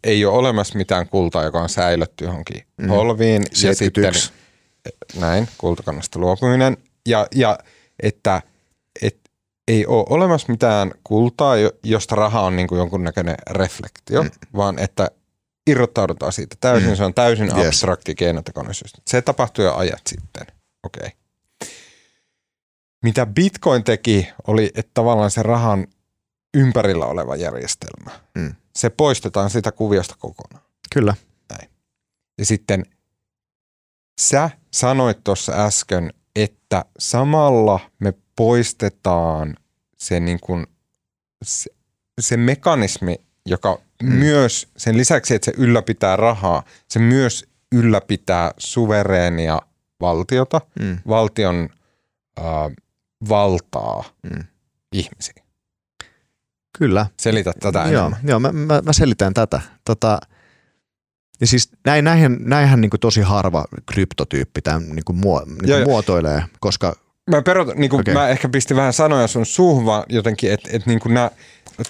Ei 0.04 0.26
ole 0.26 0.38
olemassa 0.38 0.78
mitään 0.78 1.10
kultaa, 1.10 1.44
joka 1.44 1.62
on 1.62 1.70
säilötty 1.70 2.26
johonkin 2.26 2.64
mm. 2.78 2.88
polviin. 2.88 3.44
71. 3.54 4.32
Ja 4.86 4.92
sitten, 4.92 5.22
näin, 5.22 5.48
kultakannasta 5.58 6.20
luopuminen. 6.20 6.78
Ja, 7.06 7.28
ja 7.36 7.60
että 8.04 8.38
et, 8.38 8.46
ei 9.68 9.86
ole 9.86 10.06
olemassa 10.10 10.52
mitään 10.52 10.92
kultaa, 11.04 11.56
josta 11.84 12.16
raha 12.16 12.42
on 12.42 12.56
niin 12.56 12.68
kuin 12.68 12.80
jonkunnäköinen 12.80 13.36
reflektio, 13.50 14.24
mm. 14.24 14.30
vaan 14.56 14.80
että 14.80 15.12
irrottaudutaan 15.68 16.34
siitä 16.34 16.56
täysin. 16.60 16.90
Mm. 16.90 16.96
Se 16.96 17.04
on 17.04 17.14
täysin 17.14 17.58
yes. 17.58 17.68
abstrakti 17.68 18.16
keinotekoinen 18.16 18.74
Se 19.08 19.22
tapahtui 19.22 19.66
jo 19.66 19.76
ajat 19.76 20.02
sitten. 20.08 20.48
Okei. 20.84 21.06
Okay 21.06 21.26
mitä 23.06 23.26
Bitcoin 23.26 23.84
teki, 23.84 24.28
oli, 24.48 24.72
että 24.76 24.92
tavallaan 24.94 25.32
se 25.32 25.44
rahan 25.44 25.88
ympärillä 26.54 27.06
oleva 27.06 27.36
järjestelmä, 27.36 28.12
mm. 28.36 28.56
se 28.76 28.90
poistetaan 28.90 29.50
sitä 29.50 29.72
kuviosta 29.72 30.16
kokonaan. 30.20 30.66
Kyllä. 30.94 31.16
Näin. 31.50 31.70
Ja 32.38 32.46
sitten 32.46 32.86
sä 34.22 34.50
sanoit 34.72 35.24
tuossa 35.24 35.52
äsken, 35.66 36.14
että 36.36 36.86
samalla 37.00 37.80
me 38.00 38.14
poistetaan 38.36 39.56
se, 39.98 40.20
niin 40.20 40.40
kuin, 40.40 40.68
se, 41.44 41.70
se 42.22 42.38
mekanismi, 42.38 43.16
joka 43.46 43.80
mm. 44.04 44.14
myös 44.14 44.68
sen 44.78 44.98
lisäksi, 44.98 45.36
että 45.36 45.46
se 45.46 45.54
ylläpitää 45.58 46.16
rahaa, 46.16 46.64
se 46.88 47.00
myös 47.00 47.46
ylläpitää 47.72 48.52
suvereenia 48.58 49.62
valtiota, 50.02 50.62
mm. 50.80 50.98
valtion 51.08 51.70
äh, 52.40 52.46
valtaa 53.30 54.04
mm. 54.24 54.44
ihmisiin. 54.92 55.46
Kyllä. 56.78 57.08
Selitä 57.20 57.54
tätä 57.60 57.80
Joo, 57.80 57.88
enemmän. 57.88 58.20
joo 58.24 58.40
mä, 58.40 58.52
mä, 58.52 58.82
mä 58.86 58.94
selitän 58.94 59.34
tätä. 59.34 59.62
Tota, 59.86 60.20
ja 61.42 61.48
siis 61.48 61.70
näin, 61.86 62.06
näinhän, 62.06 62.38
näinhän 62.40 62.82
niin 62.82 62.92
tosi 63.02 63.22
harva 63.22 63.66
kryptotyyppi 63.86 64.62
tämän 64.62 64.84
niin 64.90 65.06
kuin 65.06 65.18
muo, 65.18 65.44
niin 65.46 65.58
kuin 65.58 65.84
muotoilee, 65.84 66.44
koska... 66.60 67.05
Mä, 67.32 67.42
perot, 67.42 67.76
niin 67.76 67.90
kuin, 67.90 68.00
okay. 68.02 68.14
mä 68.14 68.30
ehkä 68.30 68.50
pistin 68.50 68.78
vähän 68.78 68.94
sanoja 68.94 69.28
sun 69.28 69.46
suuhun 69.46 69.86
vaan 69.86 70.04
jotenkin, 70.10 70.52
että, 70.52 70.70
että 70.74 70.90
niin 70.90 71.30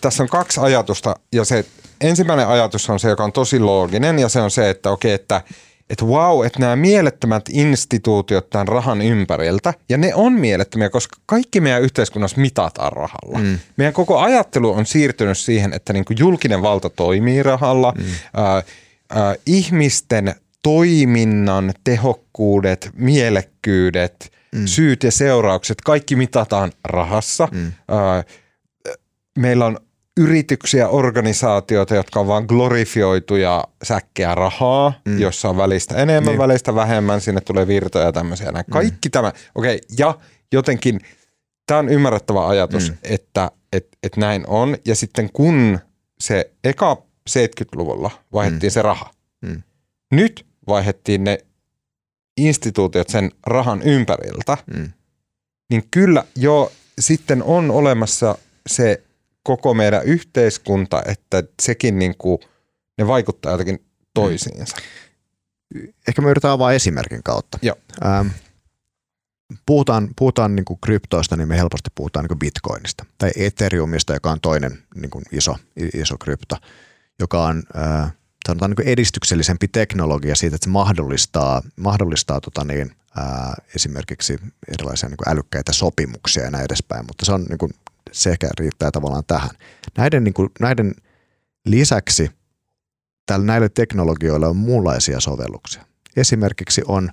tässä 0.01 0.23
on 0.23 0.29
kaksi 0.29 0.59
ajatusta 0.59 1.15
ja 1.31 1.45
se 1.45 1.65
ensimmäinen 2.01 2.47
ajatus 2.47 2.89
on 2.89 2.99
se, 2.99 3.09
joka 3.09 3.23
on 3.23 3.31
tosi 3.31 3.59
looginen 3.59 4.19
ja 4.19 4.29
se 4.29 4.41
on 4.41 4.51
se, 4.51 4.69
että 4.69 4.91
okei, 4.91 5.13
että 5.13 5.41
että 5.89 6.05
wow, 6.05 6.45
että 6.45 6.59
nämä 6.59 6.75
mielettömät 6.75 7.45
instituutiot 7.49 8.49
tämän 8.49 8.67
rahan 8.67 9.01
ympäriltä, 9.01 9.73
ja 9.89 9.97
ne 9.97 10.15
on 10.15 10.33
mielettömiä, 10.33 10.89
koska 10.89 11.17
kaikki 11.25 11.61
meidän 11.61 11.81
yhteiskunnassa 11.81 12.41
mitataan 12.41 12.93
rahalla. 12.93 13.37
Mm. 13.37 13.59
Meidän 13.77 13.93
koko 13.93 14.19
ajattelu 14.19 14.71
on 14.71 14.85
siirtynyt 14.85 15.37
siihen, 15.37 15.73
että 15.73 15.93
niin 15.93 16.05
kuin 16.05 16.17
julkinen 16.19 16.61
valta 16.61 16.89
toimii 16.89 17.43
rahalla, 17.43 17.93
mm. 17.97 18.03
äh, 18.03 18.55
äh, 18.55 18.63
ihmisten 19.45 20.35
toiminnan 20.61 21.73
tehokkuudet, 21.83 22.89
mielekkyydet, 22.93 24.31
mm. 24.55 24.65
syyt 24.65 25.03
ja 25.03 25.11
seuraukset, 25.11 25.81
kaikki 25.81 26.15
mitataan 26.15 26.71
rahassa. 26.83 27.47
Mm. 27.51 27.67
Äh, 27.67 28.25
meillä 29.37 29.65
on 29.65 29.77
yrityksiä, 30.17 30.89
organisaatioita, 30.89 31.95
jotka 31.95 32.19
on 32.19 32.27
vain 32.27 32.45
glorifioituja 32.45 33.63
säkkeä 33.83 34.35
rahaa, 34.35 34.93
mm. 35.05 35.19
jossa 35.19 35.49
on 35.49 35.57
välistä 35.57 35.95
enemmän, 35.95 36.31
niin. 36.31 36.39
välistä 36.39 36.75
vähemmän, 36.75 37.21
sinne 37.21 37.41
tulee 37.41 37.67
virtoja 37.67 38.05
ja 38.05 38.11
tämmöisiä. 38.11 38.51
Näin. 38.51 38.65
Mm. 38.67 38.71
Kaikki 38.71 39.09
mm. 39.09 39.11
tämä, 39.11 39.27
okei, 39.55 39.75
okay, 39.75 39.95
ja 39.97 40.17
jotenkin 40.53 40.99
tämä 41.67 41.79
on 41.79 41.89
ymmärrettävä 41.89 42.47
ajatus, 42.47 42.91
mm. 42.91 42.97
että 43.03 43.51
et, 43.73 43.87
et 44.03 44.17
näin 44.17 44.43
on. 44.47 44.77
Ja 44.85 44.95
sitten 44.95 45.29
kun 45.33 45.79
se 46.19 46.51
eka 46.63 46.97
70-luvulla 47.29 48.11
vaihdettiin 48.33 48.69
mm. 48.69 48.73
se 48.73 48.81
raha, 48.81 49.11
mm. 49.41 49.61
nyt 50.11 50.45
vaihdettiin 50.67 51.23
ne 51.23 51.37
instituutiot 52.37 53.09
sen 53.09 53.31
rahan 53.47 53.81
ympäriltä, 53.81 54.57
mm. 54.75 54.91
niin 55.69 55.83
kyllä 55.91 56.23
jo 56.35 56.71
sitten 56.99 57.43
on 57.43 57.71
olemassa 57.71 58.37
se 58.67 59.03
koko 59.43 59.73
meidän 59.73 60.03
yhteiskunta, 60.03 61.03
että 61.05 61.43
sekin 61.61 61.99
niin 61.99 62.15
kuin, 62.17 62.39
ne 62.97 63.07
vaikuttaa 63.07 63.51
jotenkin 63.51 63.85
toisiinsa. 64.13 64.77
Ehkä 66.07 66.21
me 66.21 66.29
yritetään 66.29 66.53
avaa 66.53 66.73
esimerkin 66.73 67.23
kautta. 67.23 67.59
Joo. 67.61 67.75
Ähm, 68.05 68.27
puhutaan, 69.65 70.09
puhutaan 70.15 70.55
niin 70.55 70.65
kuin 70.65 70.79
kryptoista, 70.81 71.37
niin 71.37 71.47
me 71.47 71.57
helposti 71.57 71.89
puhutaan 71.95 72.25
niin 72.25 72.39
bitcoinista 72.39 73.05
tai 73.17 73.31
ethereumista, 73.35 74.13
joka 74.13 74.31
on 74.31 74.41
toinen 74.41 74.83
niin 74.95 75.09
kuin 75.09 75.25
iso, 75.31 75.55
iso 75.93 76.17
krypto, 76.17 76.55
joka 77.19 77.45
on 77.45 77.63
äh, 77.77 78.13
sanotaan 78.47 78.71
niin 78.71 78.87
edistyksellisempi 78.87 79.67
teknologia 79.67 80.35
siitä, 80.35 80.55
että 80.55 80.65
se 80.65 80.69
mahdollistaa, 80.69 81.61
mahdollistaa 81.75 82.41
tota 82.41 82.63
niin, 82.63 82.91
äh, 83.19 83.53
esimerkiksi 83.75 84.37
erilaisia 84.67 85.09
niin 85.09 85.29
älykkäitä 85.29 85.73
sopimuksia 85.73 86.43
ja 86.43 86.51
näin 86.51 86.65
edespäin, 86.65 87.05
mutta 87.05 87.25
se 87.25 87.31
on 87.31 87.45
niin 87.49 87.57
kuin 87.57 87.71
se 88.11 88.29
ehkä 88.29 88.49
riittää 88.59 88.91
tavallaan 88.91 89.23
tähän. 89.27 89.49
Näiden, 89.97 90.23
niin 90.23 90.33
kuin, 90.33 90.49
näiden 90.59 90.95
lisäksi 91.65 92.31
tällä, 93.25 93.45
näille 93.45 93.69
teknologioille 93.69 94.47
on 94.47 94.55
muunlaisia 94.55 95.19
sovelluksia. 95.19 95.85
Esimerkiksi 96.15 96.81
on, 96.87 97.09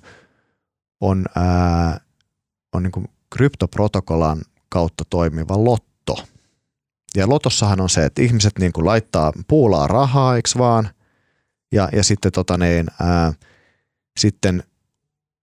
on, 1.01 1.25
ää, 1.35 1.99
on 2.73 2.83
niin 2.83 2.91
kuin 2.91 3.07
kryptoprotokollan 3.29 4.41
kautta 4.69 5.03
toimiva 5.09 5.63
lotto. 5.63 6.17
Ja 7.15 7.29
lotossahan 7.29 7.81
on 7.81 7.89
se, 7.89 8.05
että 8.05 8.21
ihmiset 8.21 8.53
niin 8.59 8.73
kuin 8.73 8.85
laittaa 8.85 9.33
puulaa 9.47 9.87
rahaa, 9.87 10.35
eikö 10.35 10.49
vaan? 10.57 10.89
Ja, 11.73 11.89
ja 11.91 12.03
sitten, 12.03 12.31
tota 12.31 12.57
niin, 12.57 12.87
ää, 13.01 13.33
sitten, 14.19 14.63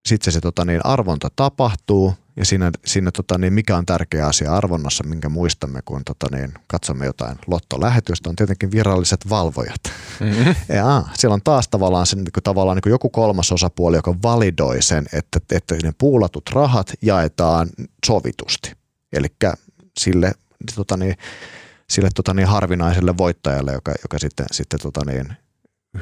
sitten 0.08 0.32
se, 0.32 0.34
se 0.34 0.40
tota 0.40 0.64
niin, 0.64 0.86
arvonta 0.86 1.28
tapahtuu 1.36 2.14
ja 2.36 2.44
siinä, 2.44 2.70
siinä 2.86 3.10
tota, 3.10 3.38
niin 3.38 3.52
mikä 3.52 3.76
on 3.76 3.86
tärkeä 3.86 4.26
asia 4.26 4.54
arvonnassa, 4.54 5.04
minkä 5.04 5.28
muistamme, 5.28 5.80
kun 5.84 6.02
tota, 6.04 6.36
niin, 6.36 6.54
katsomme 6.66 7.06
jotain 7.06 7.38
lottolähetystä, 7.46 8.30
on 8.30 8.36
tietenkin 8.36 8.70
viralliset 8.70 9.30
valvojat. 9.30 9.80
Mm-hmm. 10.20 10.54
Ja, 10.76 11.02
siellä 11.14 11.34
on 11.34 11.42
taas 11.44 11.68
tavallaan, 11.68 12.06
se, 12.06 12.16
niin 12.16 12.32
kuin, 12.34 12.44
tavallaan 12.44 12.76
niin 12.76 12.82
kuin 12.82 12.90
joku 12.90 13.10
kolmas 13.10 13.52
osapuoli, 13.52 13.96
joka 13.96 14.14
validoi 14.22 14.82
sen, 14.82 15.06
että, 15.12 15.40
että 15.52 15.74
ne 15.82 15.92
puulatut 15.98 16.50
rahat 16.52 16.92
jaetaan 17.02 17.68
sovitusti. 18.06 18.72
Eli 19.12 19.28
sille, 20.00 20.32
tota, 20.74 20.96
niin, 20.96 21.14
sille 21.90 22.08
tota, 22.14 22.34
niin, 22.34 22.48
harvinaiselle 22.48 23.16
voittajalle, 23.16 23.72
joka, 23.72 23.92
joka 24.02 24.18
sitten, 24.18 24.46
sitten 24.50 24.80
tota, 24.80 25.00
niin, 25.06 25.26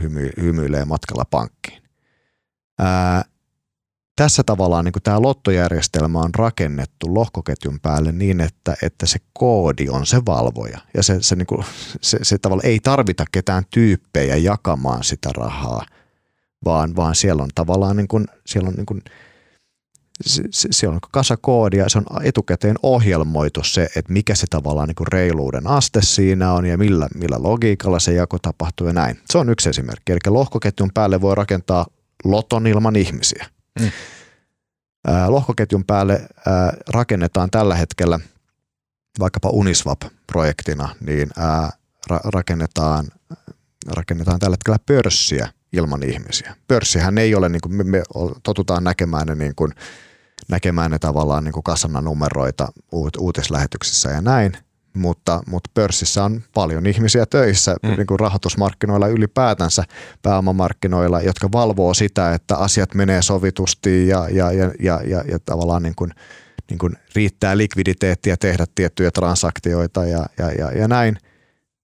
hymy, 0.02 0.30
hymyilee 0.40 0.84
matkalla 0.84 1.24
pankkiin. 1.30 1.82
Ää, 2.78 3.24
tässä 4.16 4.42
tavallaan 4.42 4.84
niin 4.84 4.92
tämä 5.02 5.22
lottojärjestelmä 5.22 6.20
on 6.20 6.34
rakennettu 6.34 7.14
lohkoketjun 7.14 7.80
päälle 7.80 8.12
niin, 8.12 8.40
että, 8.40 8.76
että 8.82 9.06
se 9.06 9.18
koodi 9.32 9.88
on 9.88 10.06
se 10.06 10.22
valvoja. 10.26 10.78
Ja 10.94 11.02
se, 11.02 11.16
se, 11.20 11.36
niin 11.36 11.46
kuin, 11.46 11.64
se, 12.02 12.18
se 12.22 12.38
tavallaan 12.38 12.66
ei 12.66 12.80
tarvita 12.80 13.24
ketään 13.32 13.64
tyyppejä 13.70 14.36
jakamaan 14.36 15.04
sitä 15.04 15.30
rahaa, 15.36 15.86
vaan, 16.64 16.96
vaan 16.96 17.14
siellä 17.14 17.42
on 17.42 17.50
tavallaan 17.54 17.96
niin 17.96 18.08
kuin, 18.08 18.26
siellä 18.46 18.68
on 18.68 18.74
niin 18.74 18.86
kuin, 18.86 19.02
se, 20.26 20.42
se, 20.50 20.88
on 20.88 20.98
kasa 21.10 21.36
koodia, 21.36 21.88
se 21.88 21.98
on 21.98 22.04
etukäteen 22.22 22.76
ohjelmoitu 22.82 23.62
se, 23.64 23.82
että 23.96 24.12
mikä 24.12 24.34
se 24.34 24.46
tavallaan 24.50 24.88
niin 24.88 24.96
kuin 24.96 25.12
reiluuden 25.12 25.66
aste 25.66 26.02
siinä 26.02 26.52
on 26.52 26.66
ja 26.66 26.78
millä, 26.78 27.08
millä 27.14 27.36
logiikalla 27.40 27.98
se 27.98 28.12
jako 28.12 28.38
tapahtuu 28.42 28.86
ja 28.86 28.92
näin. 28.92 29.20
Se 29.30 29.38
on 29.38 29.48
yksi 29.48 29.68
esimerkki. 29.68 30.12
Eli 30.12 30.18
lohkoketjun 30.26 30.90
päälle 30.94 31.20
voi 31.20 31.34
rakentaa 31.34 31.86
loton 32.24 32.66
ilman 32.66 32.96
ihmisiä– 32.96 33.46
Mm. 33.80 33.90
Lohkoketjun 35.26 35.84
päälle 35.84 36.28
rakennetaan 36.88 37.50
tällä 37.50 37.74
hetkellä 37.74 38.20
vaikkapa 39.20 39.50
Uniswap-projektina, 39.50 40.88
niin 41.00 41.30
rakennetaan, 42.24 43.06
rakennetaan 43.86 44.38
tällä 44.38 44.54
hetkellä 44.54 44.78
pörssiä 44.86 45.48
ilman 45.72 46.02
ihmisiä. 46.02 46.56
Pörssihän 46.68 47.18
ei 47.18 47.34
ole, 47.34 47.48
niin 47.48 47.60
kuin 47.60 47.86
me 47.86 48.02
totutaan 48.42 48.84
näkemään 48.84 49.26
ne, 49.26 49.34
niin 49.34 49.54
kuin, 49.56 49.72
näkemään 50.48 50.90
ne 50.90 50.98
tavallaan 50.98 51.44
niin 51.44 51.52
kuin 51.52 51.64
kasana 51.64 52.00
numeroita 52.00 52.68
uutislähetyksissä 53.18 54.10
ja 54.10 54.20
näin, 54.20 54.52
mutta, 54.94 55.42
mutta 55.46 55.70
pörssissä 55.74 56.24
on 56.24 56.42
paljon 56.54 56.86
ihmisiä 56.86 57.26
töissä 57.26 57.76
mm. 57.82 57.88
niin 57.88 58.06
kuin 58.06 58.20
rahoitusmarkkinoilla 58.20 59.08
ylipäätänsä 59.08 59.84
pääomamarkkinoilla, 60.22 61.20
jotka 61.20 61.52
valvoo 61.52 61.94
sitä, 61.94 62.34
että 62.34 62.56
asiat 62.56 62.94
menee 62.94 63.22
sovitusti 63.22 64.08
ja, 64.08 64.28
ja, 64.30 64.52
ja, 64.52 64.72
ja, 64.80 65.00
ja, 65.06 65.24
ja 65.30 65.38
tavallaan 65.38 65.82
niin 65.82 65.94
kuin, 65.94 66.10
niin 66.70 66.78
kuin 66.78 66.96
riittää 67.14 67.56
likviditeettiä 67.56 68.36
tehdä 68.36 68.66
tiettyjä 68.74 69.10
transaktioita 69.10 70.06
ja, 70.06 70.26
ja, 70.38 70.52
ja, 70.52 70.72
ja 70.72 70.88
näin. 70.88 71.18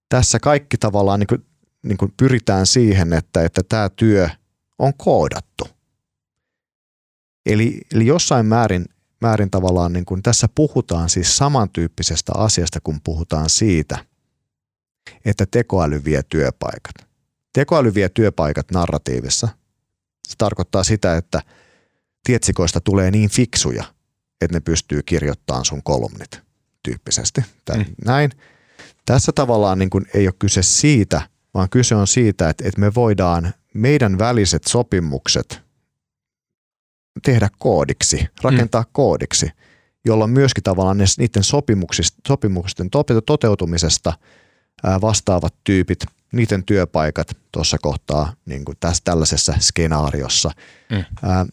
Tässä 0.08 0.38
kaikki 0.38 0.76
tavallaan 0.76 1.20
niin 1.20 1.26
kuin, 1.26 1.44
niin 1.82 1.98
kuin 1.98 2.12
pyritään 2.16 2.66
siihen, 2.66 3.12
että, 3.12 3.42
että 3.44 3.62
tämä 3.68 3.88
työ 3.88 4.28
on 4.78 4.92
koodattu. 4.96 5.73
Eli, 7.46 7.80
eli 7.94 8.06
jossain 8.06 8.46
määrin 8.46 8.84
määrin 9.20 9.50
tavallaan 9.50 9.92
niin 9.92 10.04
kuin 10.04 10.22
tässä 10.22 10.48
puhutaan 10.54 11.08
siis 11.08 11.36
samantyyppisestä 11.36 12.32
asiasta, 12.34 12.80
kun 12.80 13.00
puhutaan 13.04 13.50
siitä, 13.50 13.98
että 15.24 15.46
tekoäly 15.50 16.04
vie 16.04 16.22
työpaikat. 16.28 16.94
Tekoäly 17.52 17.94
vie 17.94 18.08
työpaikat 18.08 18.70
narratiivissa. 18.70 19.48
Se 20.28 20.34
tarkoittaa 20.38 20.84
sitä, 20.84 21.16
että 21.16 21.42
tietsikoista 22.24 22.80
tulee 22.80 23.10
niin 23.10 23.30
fiksuja, 23.30 23.84
että 24.40 24.56
ne 24.56 24.60
pystyy 24.60 25.02
kirjoittamaan 25.02 25.64
sun 25.64 25.82
kolumnit 25.82 26.42
tyyppisesti. 26.82 27.40
Tän, 27.64 27.78
mm. 27.78 27.94
Näin. 28.04 28.30
Tässä 29.06 29.32
tavallaan 29.32 29.78
niin 29.78 29.90
kuin 29.90 30.06
ei 30.14 30.26
ole 30.26 30.34
kyse 30.38 30.62
siitä, 30.62 31.28
vaan 31.54 31.70
kyse 31.70 31.94
on 31.94 32.06
siitä, 32.06 32.48
että, 32.48 32.68
että 32.68 32.80
me 32.80 32.94
voidaan 32.94 33.54
meidän 33.74 34.18
väliset 34.18 34.64
sopimukset 34.64 35.63
tehdä 37.22 37.48
koodiksi, 37.58 38.26
rakentaa 38.42 38.82
mm. 38.82 38.88
koodiksi, 38.92 39.50
jolloin 40.04 40.30
myöskin 40.30 40.64
tavallaan 40.64 40.98
ne, 40.98 41.04
niiden 41.18 41.42
sopimusten 42.28 42.90
toteutumisesta 43.26 44.12
vastaavat 45.00 45.54
tyypit, 45.64 46.04
niiden 46.32 46.64
työpaikat 46.64 47.36
tuossa 47.52 47.76
kohtaa 47.82 48.32
niin 48.46 48.64
kuin 48.64 48.76
tässä 48.80 49.02
tällaisessa 49.04 49.54
skenaariossa, 49.60 50.50
mm. 50.90 51.04
ää, 51.22 51.46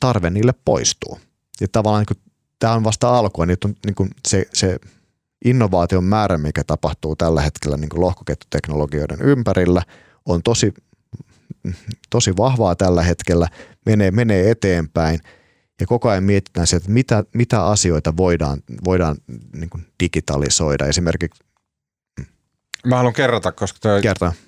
tarve 0.00 0.30
niille 0.30 0.54
poistuu. 0.64 1.20
Ja 1.60 1.68
tavallaan 1.72 2.00
niin 2.00 2.16
kuin, 2.16 2.32
tämä 2.58 2.72
on 2.72 2.84
vasta 2.84 3.18
alkua, 3.18 3.46
niin, 3.46 3.58
niin 3.86 3.94
kuin 3.94 4.10
se, 4.28 4.46
se 4.52 4.78
innovaation 5.44 6.04
määrä, 6.04 6.38
mikä 6.38 6.64
tapahtuu 6.64 7.16
tällä 7.16 7.40
hetkellä 7.40 7.76
niin 7.76 7.88
kuin 7.88 8.00
lohkoketjuteknologioiden 8.00 9.20
ympärillä, 9.20 9.82
on 10.26 10.42
tosi 10.42 10.74
tosi 12.10 12.36
vahvaa 12.36 12.74
tällä 12.74 13.02
hetkellä, 13.02 13.48
menee, 13.86 14.10
menee 14.10 14.50
eteenpäin 14.50 15.20
ja 15.80 15.86
koko 15.86 16.08
ajan 16.08 16.24
mietitään 16.24 16.66
se, 16.66 16.76
että 16.76 16.90
mitä, 16.90 17.24
mitä 17.34 17.66
asioita 17.66 18.16
voidaan, 18.16 18.62
voidaan 18.84 19.16
niin 19.52 19.70
kuin 19.70 19.86
digitalisoida. 20.00 20.86
Esimerkiksi 20.86 21.44
Mä 22.86 22.96
haluan 22.96 23.14
kerrata, 23.14 23.52
koska 23.52 23.78
toi, 23.80 24.00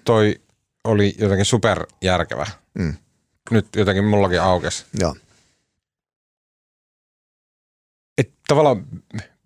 toi 0.04 0.40
oli 0.84 1.14
jotenkin 1.18 1.44
superjärkevä. 1.44 2.46
Mm. 2.74 2.94
Nyt 3.50 3.66
jotenkin 3.76 4.04
mullakin 4.04 4.42
aukesi. 4.42 4.84
Joo. 5.00 5.16
Et 8.18 8.32
tavallaan 8.48 8.86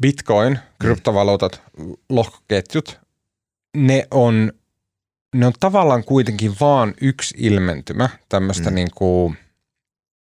bitcoin, 0.03 0.59
kryptovaluutat, 0.81 1.63
lohkoketjut 2.09 3.01
ne 3.77 4.09
on, 4.11 4.53
ne 5.35 5.47
on 5.47 5.53
tavallaan 5.61 6.05
kuitenkin 6.05 6.53
vaan 6.61 6.95
yksi 7.01 7.35
ilmentymä 7.39 8.09
tämmöistä 8.29 8.71
mm. 8.71 8.75
niin 8.75 8.89
kuin 8.95 9.37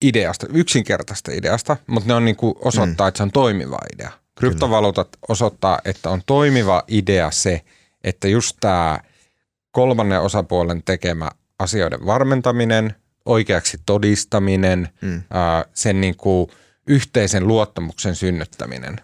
ideasta, 0.02 0.48
yksinkertaista 0.54 1.32
ideasta, 1.32 1.78
mutta 1.88 2.08
ne 2.08 2.14
on 2.14 2.26
niin 2.26 2.36
kuin 2.36 2.56
osoittaa, 2.60 3.06
mm. 3.06 3.08
että 3.08 3.18
se 3.18 3.24
on 3.24 3.32
toimiva 3.32 3.78
idea. 3.94 4.12
Kryptovaluutat 4.36 5.08
Kyllä. 5.08 5.26
osoittaa, 5.28 5.80
että 5.86 6.10
on 6.10 6.22
toimiva 6.26 6.84
idea 6.88 7.32
se, 7.32 7.62
että 8.04 8.28
just 8.28 8.58
tämä 8.60 9.00
kolmannen 9.72 10.22
osapuolen 10.22 10.84
tekemä 10.84 11.30
asioiden 11.60 12.06
varmentaminen, 12.06 12.96
oikeaksi 13.26 13.80
todistaminen, 13.86 14.90
mm. 15.02 15.24
ää, 15.30 15.66
sen 15.74 16.02
niin 16.02 16.18
kuin 16.18 16.50
yhteisen 16.88 17.48
luottamuksen 17.48 18.16
synnyttäminen, 18.16 19.02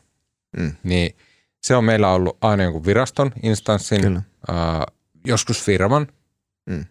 mm. 0.58 0.72
niin 0.84 1.16
se 1.64 1.76
on 1.76 1.84
meillä 1.84 2.12
ollut 2.12 2.38
aina 2.42 2.64
jonkun 2.64 2.86
viraston, 2.86 3.32
instanssin, 3.44 4.22
ää, 4.48 4.86
joskus 5.26 5.64
firman, 5.64 6.08
mm. 6.66 6.86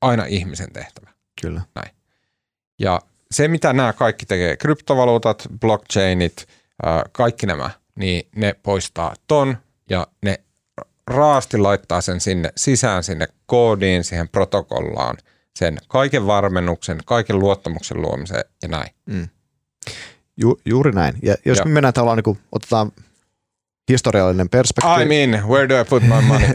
aina 0.00 0.24
ihmisen 0.24 0.72
tehtävä. 0.72 1.10
Kyllä. 1.42 1.60
Näin. 1.74 1.96
Ja 2.78 3.00
se, 3.30 3.48
mitä 3.48 3.72
nämä 3.72 3.92
kaikki 3.92 4.26
tekee, 4.26 4.56
kryptovaluutat, 4.56 5.48
blockchainit, 5.60 6.48
kaikki 7.12 7.46
nämä, 7.46 7.70
niin 7.96 8.28
ne 8.36 8.54
poistaa 8.62 9.14
ton 9.26 9.56
ja 9.90 10.06
ne 10.22 10.40
raasti 11.06 11.58
laittaa 11.58 12.00
sen 12.00 12.20
sinne 12.20 12.52
sisään 12.56 13.02
sinne 13.02 13.28
koodiin, 13.46 14.04
siihen 14.04 14.28
protokollaan, 14.28 15.16
sen 15.58 15.78
kaiken 15.88 16.26
varmennuksen, 16.26 16.98
kaiken 17.04 17.38
luottamuksen 17.38 18.02
luomiseen 18.02 18.44
ja 18.62 18.68
näin. 18.68 18.90
Mm. 19.06 19.28
Ju, 20.36 20.60
juuri 20.64 20.92
näin. 20.92 21.14
Ja 21.22 21.34
jos 21.44 21.58
ja. 21.58 21.64
me 21.64 21.70
mennään 21.70 21.94
tavallaan, 21.94 22.16
niin 22.16 22.24
kuin, 22.24 22.38
otetaan 22.52 22.92
historiallinen 23.88 24.48
perspektiivi. 24.48 25.02
I 25.02 25.26
mean, 25.26 25.48
where 25.48 25.68
do 25.68 25.80
I 25.80 25.84
put 25.84 26.02
my 26.02 26.22
money? 26.28 26.48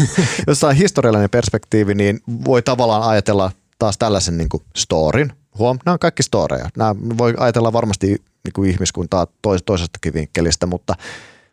jos 0.46 0.64
on 0.64 0.74
historiallinen 0.74 1.30
perspektiivi, 1.30 1.94
niin 1.94 2.20
voi 2.44 2.62
tavallaan 2.62 3.02
ajatella 3.02 3.50
taas 3.78 3.98
tällaisen 3.98 4.38
niin 4.38 4.48
kuin 4.48 4.62
storin. 4.76 5.32
Huom, 5.58 5.78
nämä 5.84 5.92
on 5.92 5.98
kaikki 5.98 6.22
storeja. 6.22 6.68
Nämä 6.76 6.94
voi 7.18 7.34
ajatella 7.38 7.72
varmasti 7.72 8.06
niin 8.06 8.52
kuin 8.54 8.70
ihmiskuntaa 8.70 9.26
tois, 9.42 9.62
toisestakin 9.62 10.14
vinkkelistä, 10.14 10.66
mutta– 10.66 10.94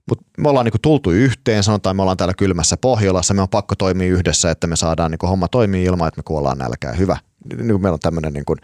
mutta 0.10 0.26
me 0.38 0.50
ollaan 0.50 0.66
niinku 0.66 0.78
tultu 0.82 1.12
yhteen, 1.12 1.64
sanotaan 1.64 1.96
me 1.96 2.02
ollaan 2.02 2.18
täällä 2.18 2.34
kylmässä 2.34 2.78
Pohjolassa, 2.78 3.34
me 3.34 3.42
on 3.42 3.50
pakko 3.50 3.76
toimia 3.76 4.08
yhdessä, 4.08 4.52
että 4.52 4.68
me 4.68 4.76
saadaan 4.76 5.12
niinku 5.12 5.28
homma 5.28 5.48
toimia 5.48 5.92
ilman, 5.92 6.08
että 6.08 6.20
me 6.20 6.24
kuollaan 6.24 6.58
nälkään. 6.58 6.98
Hyvä. 6.98 7.18
Niin 7.58 7.82
meillä 7.82 7.94
on 7.94 8.00
tämmöinen 8.00 8.34
niinku 8.34 8.56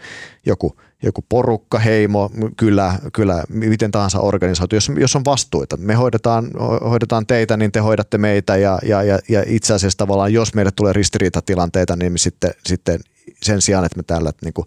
joku, 0.45 0.75
joku 1.03 1.25
porukka, 1.29 1.79
heimo, 1.79 2.31
kylä, 2.57 2.99
kylä, 3.13 3.43
miten 3.49 3.91
tahansa 3.91 4.19
organisoitu, 4.19 4.75
jos, 4.75 4.91
jos 4.97 5.15
on 5.15 5.25
vastuita. 5.25 5.77
Me 5.77 5.93
hoidetaan, 5.93 6.51
hoidetaan 6.89 7.27
teitä, 7.27 7.57
niin 7.57 7.71
te 7.71 7.79
hoidatte 7.79 8.17
meitä 8.17 8.57
ja, 8.57 8.79
ja, 8.83 9.03
ja, 9.03 9.19
ja 9.29 9.43
itse 9.47 9.73
asiassa 9.73 9.97
tavallaan, 9.97 10.33
jos 10.33 10.53
meille 10.53 10.71
tulee 10.75 10.93
ristiriitatilanteita, 10.93 11.95
niin 11.95 12.11
me 12.11 12.17
sitten, 12.17 12.51
sitten 12.65 12.99
sen 13.43 13.61
sijaan, 13.61 13.85
että 13.85 13.97
me 13.97 14.03
täällä, 14.03 14.31
niinku, 14.43 14.65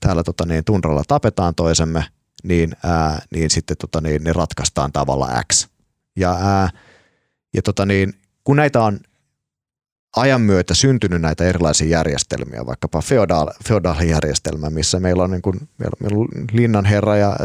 täällä 0.00 0.22
tota 0.22 0.46
niin, 0.46 0.64
tunralla 0.64 1.02
tapetaan 1.08 1.54
toisemme, 1.54 2.04
niin, 2.42 2.76
ää, 2.84 3.22
niin 3.30 3.50
sitten 3.50 3.76
tota 3.76 4.00
niin, 4.00 4.24
ne 4.24 4.32
ratkaistaan 4.32 4.92
tavalla 4.92 5.28
X 5.52 5.68
ja, 6.16 6.38
ää, 6.40 6.68
ja 7.54 7.62
tota 7.62 7.86
niin, 7.86 8.12
kun 8.44 8.56
näitä 8.56 8.82
on 8.82 9.00
ajan 10.16 10.40
myötä 10.40 10.74
syntynyt 10.74 11.22
näitä 11.22 11.44
erilaisia 11.44 11.88
järjestelmiä, 11.88 12.66
vaikkapa 12.66 13.00
feodaal, 13.00 13.48
feodaalijärjestelmä, 13.68 14.70
missä 14.70 15.00
meillä 15.00 15.22
on, 15.22 15.30
niin 15.30 15.42
kuin, 15.42 15.68
meillä 15.78 16.18
on 16.18 16.28
linnanherra, 16.52 17.16
ja, 17.16 17.36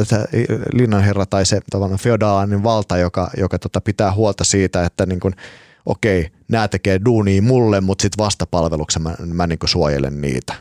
linnanherra 0.74 1.26
tai 1.26 1.46
se 1.46 1.62
tavallaan 1.70 2.00
feodaalinen 2.00 2.64
valta, 2.64 2.98
joka, 2.98 3.30
joka 3.38 3.60
tota 3.60 3.82
pitää 3.82 4.14
huolta 4.14 4.44
siitä, 4.44 4.86
että 4.86 5.06
niin 5.06 5.20
kuin, 5.20 5.34
okei, 5.86 6.32
nämä 6.48 6.68
tekee 6.68 7.00
duunia 7.06 7.42
mulle, 7.42 7.82
mutta 7.82 8.02
sitten 8.02 8.24
vastapalveluksen 8.24 9.02
mä, 9.02 9.16
mä 9.26 9.48
niin 9.48 9.60
kuin 9.60 9.70
suojelen 9.70 10.22
niitä. 10.22 10.54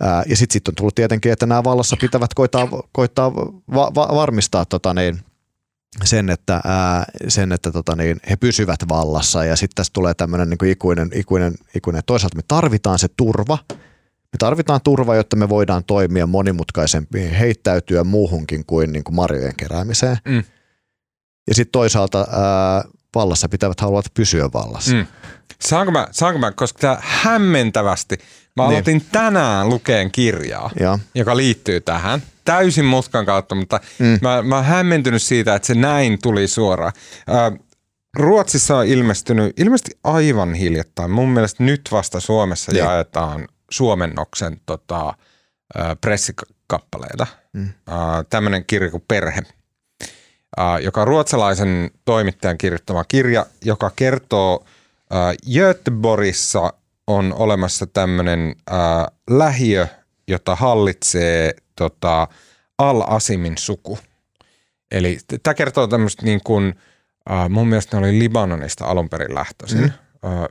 Ää, 0.00 0.22
ja 0.28 0.36
sitten 0.36 0.52
sit 0.52 0.68
on 0.68 0.74
tullut 0.74 0.94
tietenkin, 0.94 1.32
että 1.32 1.46
nämä 1.46 1.64
vallassa 1.64 1.96
pitävät 2.00 2.34
koittaa, 2.34 2.68
koittaa 2.92 3.34
va, 3.74 3.92
va, 3.94 4.08
varmistaa 4.14 4.64
tota 4.64 4.94
niin, 4.94 5.20
sen, 6.04 6.30
että, 6.30 6.60
ää, 6.64 7.04
sen, 7.28 7.52
että 7.52 7.72
tota 7.72 7.96
niin, 7.96 8.20
he 8.30 8.36
pysyvät 8.36 8.80
vallassa 8.88 9.44
ja 9.44 9.56
sitten 9.56 9.74
tässä 9.74 9.92
tulee 9.92 10.14
tämmöinen 10.14 10.50
niin 10.50 10.70
ikuinen, 10.70 11.10
ikuinen, 11.14 11.54
ikuinen, 11.74 12.02
toisaalta 12.06 12.36
me 12.36 12.42
tarvitaan 12.48 12.98
se 12.98 13.08
turva, 13.16 13.58
me 14.32 14.36
tarvitaan 14.38 14.80
turva, 14.84 15.16
jotta 15.16 15.36
me 15.36 15.48
voidaan 15.48 15.84
toimia 15.84 16.26
monimutkaisempiin, 16.26 17.30
heittäytyä 17.30 18.04
muuhunkin 18.04 18.66
kuin, 18.66 18.92
niin 18.92 19.04
kuin 19.04 19.14
marjojen 19.14 19.56
keräämiseen. 19.56 20.16
Mm. 20.24 20.44
Ja 21.46 21.54
sitten 21.54 21.72
toisaalta 21.72 22.18
ää, 22.18 22.84
vallassa 23.14 23.48
pitävät 23.48 23.80
haluavat 23.80 24.14
pysyä 24.14 24.48
vallassa. 24.54 24.94
Mm. 24.94 25.06
Saanko 25.60 25.92
mä, 25.92 26.08
saanko 26.10 26.38
mä, 26.38 26.52
koska 26.52 26.78
tämä 26.78 26.98
hämmentävästi, 27.00 28.16
mä 28.56 28.62
niin. 28.62 28.70
aloitin 28.70 29.04
tänään 29.12 29.68
lukeen 29.68 30.12
kirjaa, 30.12 30.70
ja. 30.80 30.98
joka 31.14 31.36
liittyy 31.36 31.80
tähän– 31.80 32.22
täysin 32.48 32.84
muskan 32.84 33.26
kautta, 33.26 33.54
mutta 33.54 33.80
mm. 33.98 34.18
mä, 34.22 34.42
mä 34.42 34.56
oon 34.56 34.64
hämmentynyt 34.64 35.22
siitä, 35.22 35.54
että 35.54 35.66
se 35.66 35.74
näin 35.74 36.18
tuli 36.22 36.48
suoraan. 36.48 36.92
Äh, 37.30 37.58
Ruotsissa 38.16 38.76
on 38.76 38.86
ilmestynyt 38.86 39.60
ilmeisesti 39.60 39.98
aivan 40.04 40.54
hiljattain. 40.54 41.10
Mun 41.10 41.28
mielestä 41.28 41.62
nyt 41.62 41.88
vasta 41.92 42.20
Suomessa 42.20 42.72
ja. 42.76 42.84
jaetaan 42.84 43.48
suomennoksen 43.70 44.60
tota, 44.66 45.08
äh, 45.08 45.96
pressikappaleita. 46.00 47.26
Mm. 47.52 47.68
Äh, 47.88 47.96
Tämmöinen 48.30 48.64
kirja 48.64 48.90
kuin 48.90 49.04
Perhe, 49.08 49.42
äh, 50.60 50.80
joka 50.82 51.00
on 51.00 51.06
ruotsalaisen 51.06 51.90
toimittajan 52.04 52.58
kirjoittama 52.58 53.04
kirja, 53.04 53.46
joka 53.64 53.90
kertoo 53.96 54.64
äh, 55.12 55.36
Göteborgissa 55.54 56.72
on 57.06 57.34
olemassa 57.34 57.86
tämmöinen 57.86 58.54
äh, 58.70 58.76
lähiö, 59.30 59.86
jota 60.28 60.56
hallitsee 60.56 61.54
tota, 61.78 62.28
Al-Asimin 62.78 63.58
suku. 63.58 63.98
Eli 64.90 65.18
tämä 65.42 65.54
kertoo 65.54 65.86
tämmöistä 65.86 66.22
niin 66.22 66.40
kuin, 66.44 66.74
äh, 67.30 67.48
mun 67.48 67.68
mielestä 67.68 68.00
ne 68.00 68.06
oli 68.06 68.18
Libanonista 68.18 68.84
alun 68.84 69.08
perin 69.08 69.34
lähtöisin. 69.34 69.80
Mm. 69.80 69.92
Äh, 70.24 70.48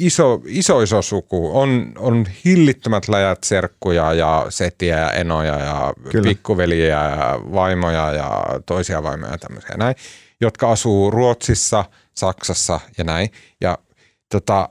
iso, 0.00 0.42
iso, 0.46 0.82
iso 0.82 1.02
suku. 1.02 1.58
On, 1.58 1.92
on 1.98 2.26
hillittömät 2.44 3.08
läjät 3.08 3.44
serkkuja 3.44 4.12
ja 4.12 4.46
setiä 4.48 4.98
ja 4.98 5.10
enoja 5.10 5.58
ja 5.58 5.94
Kyllä. 6.10 6.28
pikkuveliä 6.28 6.86
ja 6.86 7.40
vaimoja 7.52 8.12
ja 8.12 8.44
toisia 8.66 9.02
vaimoja 9.02 9.32
ja 9.32 9.38
tämmöisiä 9.38 9.76
näin, 9.76 9.96
jotka 10.40 10.70
asuu 10.70 11.10
Ruotsissa, 11.10 11.84
Saksassa 12.14 12.80
ja 12.98 13.04
näin. 13.04 13.30
Ja 13.60 13.78
tota, 14.28 14.68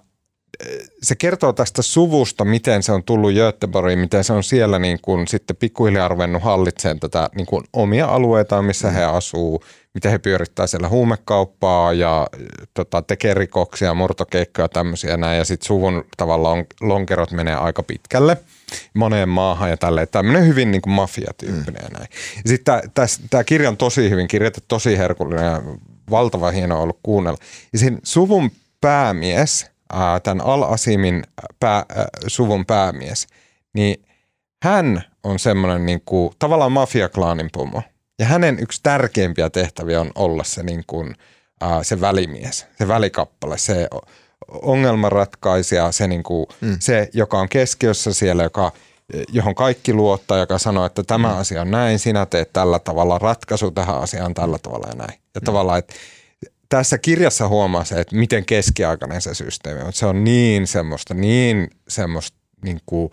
se 1.01 1.15
kertoo 1.15 1.53
tästä 1.53 1.81
suvusta, 1.81 2.45
miten 2.45 2.83
se 2.83 2.91
on 2.91 3.03
tullut 3.03 3.33
Göteborgiin, 3.33 3.99
miten 3.99 4.23
se 4.23 4.33
on 4.33 4.43
siellä 4.43 4.79
niin 4.79 4.99
kuin 5.01 5.27
sitten 5.27 5.55
pikkuhiljaa 5.55 6.07
ruvennut 6.07 6.43
hallitsemaan 6.43 6.99
tätä 6.99 7.29
niin 7.35 7.45
kuin 7.45 7.63
omia 7.73 8.05
alueitaan, 8.05 8.65
missä 8.65 8.87
mm. 8.87 8.93
he 8.93 9.03
asuu, 9.03 9.63
miten 9.93 10.11
he 10.11 10.17
pyörittää 10.17 10.67
siellä 10.67 10.89
huumekauppaa 10.89 11.93
ja 11.93 12.27
tota, 12.73 13.01
tekee 13.01 13.33
rikoksia, 13.33 13.93
murtokeikkoja 13.93 14.69
tämmöisiä 14.69 15.17
näin. 15.17 15.37
Ja 15.37 15.45
sitten 15.45 15.67
suvun 15.67 16.05
tavallaan 16.17 16.65
lonkerot 16.81 17.31
menee 17.31 17.55
aika 17.55 17.83
pitkälle 17.83 18.37
moneen 18.93 19.29
maahan 19.29 19.69
ja 19.69 19.77
tälleen. 19.77 20.07
Tämmöinen 20.11 20.47
hyvin 20.47 20.71
niin 20.71 20.81
kuin 20.81 20.93
mafiatyyppinen 20.93 21.81
mm. 21.81 21.87
ja 21.93 21.99
näin. 21.99 22.07
Sitten 22.45 22.91
tämä 23.29 23.43
kirja 23.43 23.69
on 23.69 23.77
tosi 23.77 24.09
hyvin 24.09 24.27
kirjoitettu, 24.27 24.65
tosi 24.67 24.97
herkullinen 24.97 25.45
ja 25.45 25.61
valtava 26.09 26.51
hienoa 26.51 26.79
ollut 26.79 26.99
kuunnella. 27.03 27.37
Ja 27.73 27.79
siinä 27.79 27.97
suvun 28.03 28.51
päämies– 28.81 29.65
tämän 30.23 30.45
Al-Asimin 30.45 31.23
pää, 31.59 31.85
suvun 32.27 32.65
päämies, 32.65 33.27
niin 33.73 34.05
hän 34.63 35.03
on 35.23 35.39
semmoinen 35.39 35.85
niin 35.85 36.01
kuin, 36.05 36.33
tavallaan 36.39 36.71
mafiaklaanin 36.71 37.49
pomo. 37.53 37.81
Ja 38.19 38.25
hänen 38.25 38.59
yksi 38.59 38.79
tärkeimpiä 38.83 39.49
tehtäviä 39.49 40.01
on 40.01 40.11
olla 40.15 40.43
se, 40.43 40.63
niin 40.63 40.83
kuin, 40.87 41.15
se 41.81 42.01
välimies, 42.01 42.67
se 42.77 42.87
välikappale, 42.87 43.57
se 43.57 43.87
ongelmanratkaisija, 44.47 45.91
se, 45.91 46.07
niin 46.07 46.23
kuin, 46.23 46.45
mm. 46.61 46.75
se 46.79 47.09
joka 47.13 47.39
on 47.39 47.49
keskiössä 47.49 48.13
siellä, 48.13 48.43
joka, 48.43 48.71
johon 49.31 49.55
kaikki 49.55 49.93
luottaa, 49.93 50.37
joka 50.37 50.57
sanoo, 50.57 50.85
että 50.85 51.03
tämä 51.03 51.33
mm. 51.33 51.39
asia 51.39 51.61
on 51.61 51.71
näin, 51.71 51.99
sinä 51.99 52.25
teet 52.25 52.53
tällä 52.53 52.79
tavalla, 52.79 53.19
ratkaisu 53.19 53.71
tähän 53.71 53.97
asiaan 53.97 54.33
tällä 54.33 54.57
tavalla 54.57 54.87
ja 54.87 54.95
näin. 54.95 55.19
Ja 55.35 55.41
mm. 55.41 55.45
tavallaan, 55.45 55.79
että 55.79 55.93
tässä 56.73 56.97
kirjassa 56.97 57.47
huomaa 57.47 57.83
se, 57.83 57.99
että 57.99 58.15
miten 58.15 58.45
keskiaikainen 58.45 59.21
se 59.21 59.33
systeemi 59.33 59.81
on. 59.81 59.93
Se 59.93 60.05
on 60.05 60.23
niin 60.23 60.67
semmoista, 60.67 61.13
niin 61.13 61.69
semmoista 61.87 62.37
niin 62.63 62.81
kuin, 62.85 63.11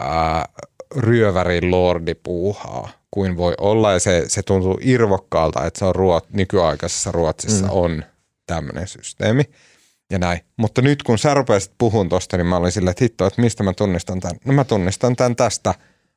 ää, 0.00 0.48
ryövärin 0.96 1.70
lordipuuhaa 1.70 2.88
kuin 3.10 3.36
voi 3.36 3.54
olla. 3.58 3.92
Ja 3.92 3.98
se, 4.00 4.24
se 4.26 4.42
tuntuu 4.42 4.78
irvokkaalta, 4.80 5.66
että 5.66 5.78
se 5.78 5.84
on 5.84 5.94
ruot, 5.94 6.30
nykyaikaisessa 6.32 7.12
Ruotsissa 7.12 7.64
mm. 7.64 7.72
on 7.72 8.04
tämmöinen 8.46 8.88
systeemi. 8.88 9.42
Ja 10.12 10.18
näin. 10.18 10.40
Mutta 10.56 10.82
nyt 10.82 11.02
kun 11.02 11.18
sä 11.18 11.34
rupesit 11.34 11.72
puhun 11.78 12.08
tosta, 12.08 12.36
niin 12.36 12.46
mä 12.46 12.56
olin 12.56 12.72
silleen, 12.72 12.90
että 12.90 13.04
hitto, 13.04 13.26
että 13.26 13.42
mistä 13.42 13.62
mä 13.62 13.72
tunnistan 13.72 14.20
tämän? 14.20 14.36
No 14.44 14.52
mä 14.52 14.64
tunnistan 14.64 15.16
tämän 15.16 15.36
tästä 15.36 15.74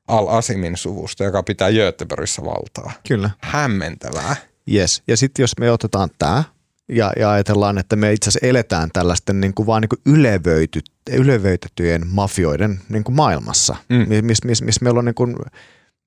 Al-Asimin 0.07 0.77
suvusta, 0.77 1.23
joka 1.23 1.43
pitää 1.43 1.71
Göteborgissa 1.71 2.43
valtaa. 2.43 2.91
Kyllä. 3.07 3.29
Hämmentävää. 3.39 4.35
Yes. 4.73 5.03
Ja 5.07 5.17
sitten 5.17 5.43
jos 5.43 5.53
me 5.59 5.71
otetaan 5.71 6.09
tämä 6.19 6.43
ja, 6.91 7.13
ja 7.19 7.31
ajatellaan, 7.31 7.77
että 7.77 7.95
me 7.95 8.13
itse 8.13 8.29
asiassa 8.29 8.47
eletään 8.47 8.89
tällaisten 8.93 9.41
niin 9.41 9.53
kuin 9.53 9.67
vaan 9.67 9.81
niin 9.81 9.89
kuin 9.89 10.01
ylevöity, 10.05 10.79
ylevöitettyjen 11.11 12.07
mafioiden 12.07 12.81
niin 12.89 13.03
kuin 13.03 13.15
maailmassa, 13.15 13.75
mm. 13.89 14.25
missä 14.25 14.47
mis, 14.47 14.61
mis 14.61 14.81
meillä 14.81 14.99
on, 14.99 15.05
niin 15.05 15.15
kuin, 15.15 15.35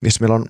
missä 0.01 0.21
meillä 0.21 0.35
on 0.35 0.45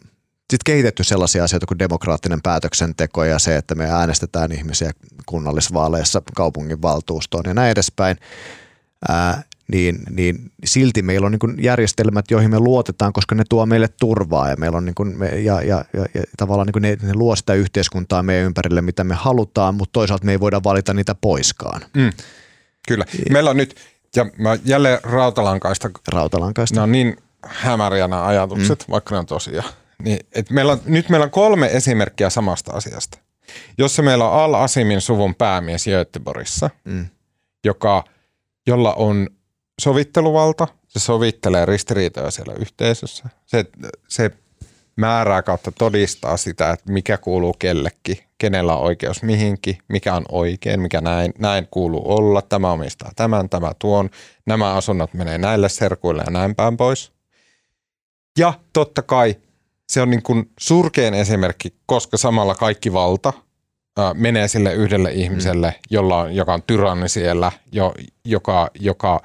sit 0.51 0.63
kehitetty 0.65 1.05
sellaisia 1.05 1.45
asioita 1.45 1.67
kuin 1.67 1.79
demokraattinen 1.79 2.43
päätöksenteko 2.43 3.25
ja 3.25 3.39
se, 3.39 3.57
että 3.57 3.75
me 3.75 3.91
äänestetään 3.91 4.53
ihmisiä 4.53 4.91
kunnallisvaaleissa 5.27 6.23
kaupunginvaltuustoon 6.37 7.45
ja 7.47 7.55
näin 7.55 7.71
edespäin. 7.71 8.17
Ää, 9.09 9.43
niin, 9.73 9.99
niin 10.11 10.53
silti 10.65 11.03
meillä 11.03 11.27
on 11.27 11.33
niin 11.33 11.65
järjestelmät, 11.65 12.31
joihin 12.31 12.51
me 12.51 12.59
luotetaan, 12.59 13.13
koska 13.13 13.35
ne 13.35 13.45
tuo 13.49 13.67
meille 13.67 13.89
turvaa 14.01 14.49
ja, 14.49 14.57
meillä 14.57 14.79
on 14.79 14.85
niin 14.85 14.95
kuin 14.95 15.17
ja, 15.21 15.63
ja, 15.63 15.85
ja, 15.93 16.07
ja 16.15 16.23
tavallaan 16.37 16.69
niin 16.75 16.83
ne, 16.83 16.99
ne 17.03 17.15
luo 17.15 17.37
sitä 17.37 17.55
yhteiskuntaa 17.55 18.23
meidän 18.23 18.47
ympärille, 18.47 18.83
mitä 18.83 19.05
me 19.05 19.15
halutaan, 19.15 19.75
mutta 19.75 19.93
toisaalta 19.93 20.25
me 20.25 20.33
ei 20.33 20.41
voida 20.41 20.61
valita 20.65 20.95
niitä 20.95 21.15
poiskaan. 21.15 21.81
Mm. 21.95 22.13
Kyllä. 22.89 23.05
Meillä 23.31 23.51
on 23.51 23.57
nyt, 23.57 23.77
ja 24.17 24.27
mä 24.39 24.59
jälleen 24.65 24.99
rautalankaista. 25.03 25.91
Rautalankaista. 26.09 26.75
Ne 26.77 26.83
on 26.83 26.93
niin 26.93 27.17
hämäriä 27.47 28.09
nämä 28.09 28.27
ajatukset, 28.27 28.85
mm. 28.89 28.93
vaikka 28.93 29.15
ne 29.15 29.19
on 29.19 29.27
tosiaan. 29.27 29.69
Niin, 30.03 30.19
et 30.33 30.51
meillä 30.51 30.73
on, 30.73 30.81
nyt 30.85 31.09
meillä 31.09 31.25
on 31.25 31.31
kolme 31.31 31.67
esimerkkiä 31.73 32.31
samasta 32.31 32.73
asiasta. 32.73 33.19
Jossa 33.79 34.03
meillä 34.03 34.29
on 34.29 34.43
Al-Asimin 34.43 35.01
suvun 35.01 35.35
päämies 35.35 35.85
Göteborgissa, 35.87 36.71
mm. 36.85 37.07
joka, 37.65 38.05
jolla 38.67 38.95
on 38.95 39.29
sovitteluvalta, 39.81 40.69
se 40.89 40.99
sovittelee 40.99 41.67
ristiriitoja 41.67 42.31
siellä 42.31 42.55
yhteisössä. 42.59 43.29
Se, 43.47 43.65
se 44.09 44.31
määrää 44.97 45.43
kautta 45.43 45.73
todistaa 45.73 46.37
sitä, 46.37 46.71
että 46.71 46.93
mikä 46.93 47.19
kuuluu 47.19 47.53
kellekin, 47.59 48.19
kenellä 48.39 48.77
on 48.77 48.83
oikeus 48.83 49.23
mihinkin, 49.23 49.79
mikä 49.89 50.15
on 50.15 50.25
oikein, 50.33 50.81
mikä 50.81 51.01
näin, 51.01 51.33
näin 51.39 51.69
kuuluu 51.71 52.13
olla, 52.13 52.43
tämä 52.43 52.71
omistaa 52.71 53.11
tämän, 53.17 53.49
tämä 53.49 53.73
tuon, 53.79 54.11
nämä 54.47 54.75
asunnot 54.75 55.15
menee 55.15 55.39
näille 55.39 55.69
serkuille 55.69 56.23
ja 56.27 56.31
näin 56.31 56.55
päin 56.55 56.77
pois. 56.77 57.13
Ja 58.39 58.55
totta 58.73 59.03
kai 59.03 59.37
se 59.89 60.03
on 60.03 60.11
niin 60.11 60.23
kuin 60.23 60.51
surkein 60.61 61.15
esimerkki, 61.15 61.75
koska 61.87 62.17
samalla 62.17 62.55
kaikki 62.55 62.93
valta 62.93 63.33
ää, 63.97 64.15
menee 64.15 64.49
sille 64.49 64.75
yhdelle 64.75 65.13
ihmiselle, 65.13 65.71
mm. 65.71 65.83
jolla 65.91 66.19
on, 66.19 66.35
joka 66.35 66.55
on 66.55 66.63
tyranni 66.63 67.09
siellä, 67.09 67.53
jo, 67.73 67.95
joka, 68.25 68.71
joka– 68.81 69.21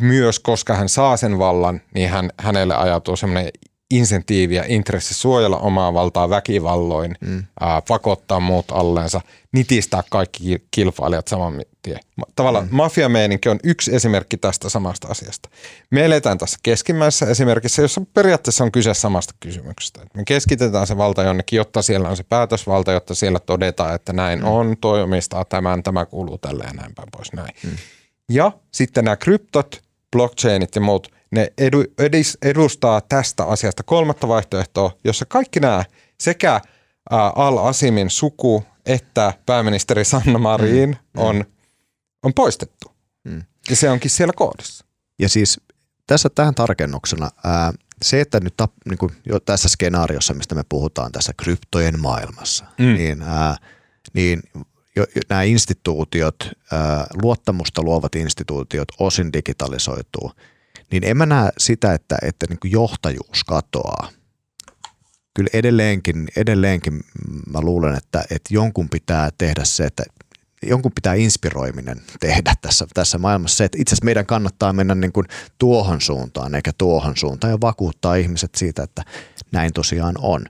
myös 0.00 0.40
koska 0.40 0.74
hän 0.74 0.88
saa 0.88 1.16
sen 1.16 1.38
vallan, 1.38 1.80
niin 1.94 2.08
hän, 2.08 2.30
hänelle 2.38 2.76
ajatuu 2.76 3.16
semmoinen 3.16 3.50
insentiivi 3.90 4.54
ja 4.54 4.64
intressi 4.68 5.14
suojella 5.14 5.58
omaa 5.58 5.94
valtaa 5.94 6.30
väkivalloin, 6.30 7.14
mm. 7.20 7.44
ää, 7.60 7.82
pakottaa 7.88 8.40
muut 8.40 8.70
alleensa, 8.72 9.20
nitistää 9.52 10.02
kaikki 10.10 10.66
kilpailijat 10.70 11.28
saman 11.28 11.62
tien. 11.82 12.00
Tavallaan 12.36 12.64
mm. 12.64 12.76
mafiameininki 12.76 13.48
on 13.48 13.58
yksi 13.64 13.94
esimerkki 13.94 14.36
tästä 14.36 14.68
samasta 14.68 15.08
asiasta. 15.08 15.48
Me 15.90 16.04
eletään 16.04 16.38
tässä 16.38 16.58
keskimmäisessä 16.62 17.26
esimerkissä, 17.26 17.82
jossa 17.82 18.02
periaatteessa 18.14 18.64
on 18.64 18.72
kyse 18.72 18.94
samasta 18.94 19.34
kysymyksestä. 19.40 20.00
Me 20.14 20.22
keskitetään 20.26 20.86
se 20.86 20.96
valta 20.96 21.22
jonnekin, 21.22 21.56
jotta 21.56 21.82
siellä 21.82 22.08
on 22.08 22.16
se 22.16 22.22
päätösvalta, 22.22 22.92
jotta 22.92 23.14
siellä 23.14 23.38
todetaan, 23.38 23.94
että 23.94 24.12
näin 24.12 24.38
mm. 24.38 24.46
on, 24.46 24.76
toi 24.80 25.02
omistaa 25.02 25.44
tämän, 25.44 25.82
tämä 25.82 26.06
kuuluu 26.06 26.38
tälle 26.38 26.64
ja 26.64 26.72
näin 26.72 26.94
päin 26.94 27.08
pois 27.12 27.32
näin. 27.32 27.54
Mm. 27.64 27.70
Ja 28.30 28.52
sitten 28.72 29.04
nämä 29.04 29.16
kryptot, 29.16 29.87
blockchainit 30.12 30.74
ja 30.74 30.80
muut, 30.80 31.12
ne 31.30 31.52
edu, 31.58 31.84
edis, 31.98 32.38
edustaa 32.42 33.00
tästä 33.00 33.44
asiasta 33.44 33.82
kolmatta 33.82 34.28
vaihtoehtoa, 34.28 34.92
jossa 35.04 35.26
kaikki 35.26 35.60
nämä 35.60 35.84
sekä 36.20 36.60
Al-Asimin 37.10 38.10
suku 38.10 38.64
että 38.88 39.32
pääministeri 39.46 40.04
Sanna 40.04 40.38
Marin 40.38 40.90
mm. 40.90 41.22
on, 41.22 41.44
on 42.22 42.34
poistettu. 42.34 42.92
Mm. 43.24 43.42
Ja 43.70 43.76
se 43.76 43.90
onkin 43.90 44.10
siellä 44.10 44.32
koodissa. 44.36 44.84
Ja 45.18 45.28
siis 45.28 45.60
tässä 46.06 46.28
tähän 46.34 46.54
tarkennuksena, 46.54 47.30
ää, 47.44 47.72
se, 48.02 48.20
että 48.20 48.40
nyt 48.40 48.56
tap, 48.56 48.72
niin 48.88 48.98
kuin 48.98 49.12
jo 49.26 49.40
tässä 49.40 49.68
skenaariossa, 49.68 50.34
mistä 50.34 50.54
me 50.54 50.62
puhutaan 50.68 51.12
tässä 51.12 51.32
kryptojen 51.42 52.00
maailmassa, 52.00 52.64
mm. 52.78 52.94
niin, 52.94 53.22
ää, 53.22 53.56
niin 54.12 54.42
nämä 55.28 55.42
instituutiot, 55.42 56.36
luottamusta 57.22 57.82
luovat 57.82 58.14
instituutiot 58.14 58.88
osin 58.98 59.32
digitalisoituu, 59.32 60.32
niin 60.90 61.04
en 61.04 61.16
mä 61.16 61.26
näe 61.26 61.50
sitä, 61.58 61.94
että, 61.94 62.16
että 62.22 62.46
niin 62.48 62.58
kuin 62.58 62.72
johtajuus 62.72 63.44
katoaa. 63.46 64.08
Kyllä 65.34 65.50
edelleenkin, 65.52 66.28
edelleenkin 66.36 67.00
mä 67.52 67.60
luulen, 67.60 67.94
että, 67.94 68.24
että 68.30 68.54
jonkun 68.54 68.88
pitää 68.88 69.30
tehdä 69.38 69.64
se, 69.64 69.84
että 69.84 70.02
jonkun 70.62 70.92
pitää 70.92 71.14
inspiroiminen 71.14 72.02
tehdä 72.20 72.54
tässä, 72.60 72.86
tässä 72.94 73.18
maailmassa. 73.18 73.56
Se, 73.56 73.64
että 73.64 73.78
itse 73.80 73.92
asiassa 73.92 74.04
meidän 74.04 74.26
kannattaa 74.26 74.72
mennä 74.72 74.94
niin 74.94 75.12
kuin 75.12 75.26
tuohon 75.58 76.00
suuntaan 76.00 76.54
eikä 76.54 76.72
tuohon 76.78 77.16
suuntaan 77.16 77.50
ja 77.50 77.60
vakuuttaa 77.60 78.14
ihmiset 78.14 78.54
siitä, 78.54 78.82
että 78.82 79.04
näin 79.52 79.72
tosiaan 79.72 80.14
on. 80.18 80.44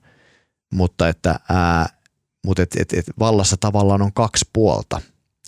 Mutta 0.72 1.08
että 1.08 1.40
ää, 1.48 1.88
mutta 2.48 2.62
et, 2.62 2.76
et, 2.78 2.92
et 2.92 3.06
vallassa 3.18 3.56
tavallaan 3.60 4.02
on 4.02 4.12
kaksi 4.12 4.44
puolta. 4.52 5.00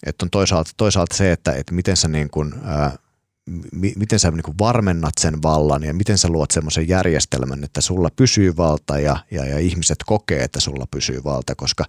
Että 0.06 0.26
on 0.26 0.30
toisaalta, 0.30 0.70
toisaalta 0.76 1.16
se, 1.16 1.32
että 1.32 1.52
et 1.52 1.70
miten 1.70 1.96
sä, 1.96 2.08
niin 2.08 2.30
kun, 2.30 2.60
ää, 2.64 2.96
mi, 3.72 3.92
miten 3.96 4.18
sä 4.18 4.30
niin 4.30 4.42
kun 4.42 4.58
varmennat 4.58 5.14
sen 5.20 5.42
vallan 5.42 5.82
ja 5.82 5.94
miten 5.94 6.18
sä 6.18 6.28
luot 6.28 6.50
semmoisen 6.50 6.88
järjestelmän, 6.88 7.64
että 7.64 7.80
sulla 7.80 8.08
pysyy 8.16 8.56
valta 8.56 8.98
ja, 8.98 9.16
ja, 9.30 9.44
ja 9.44 9.58
ihmiset 9.58 9.98
kokee, 10.06 10.42
että 10.42 10.60
sulla 10.60 10.86
pysyy 10.90 11.24
valta, 11.24 11.54
koska 11.54 11.84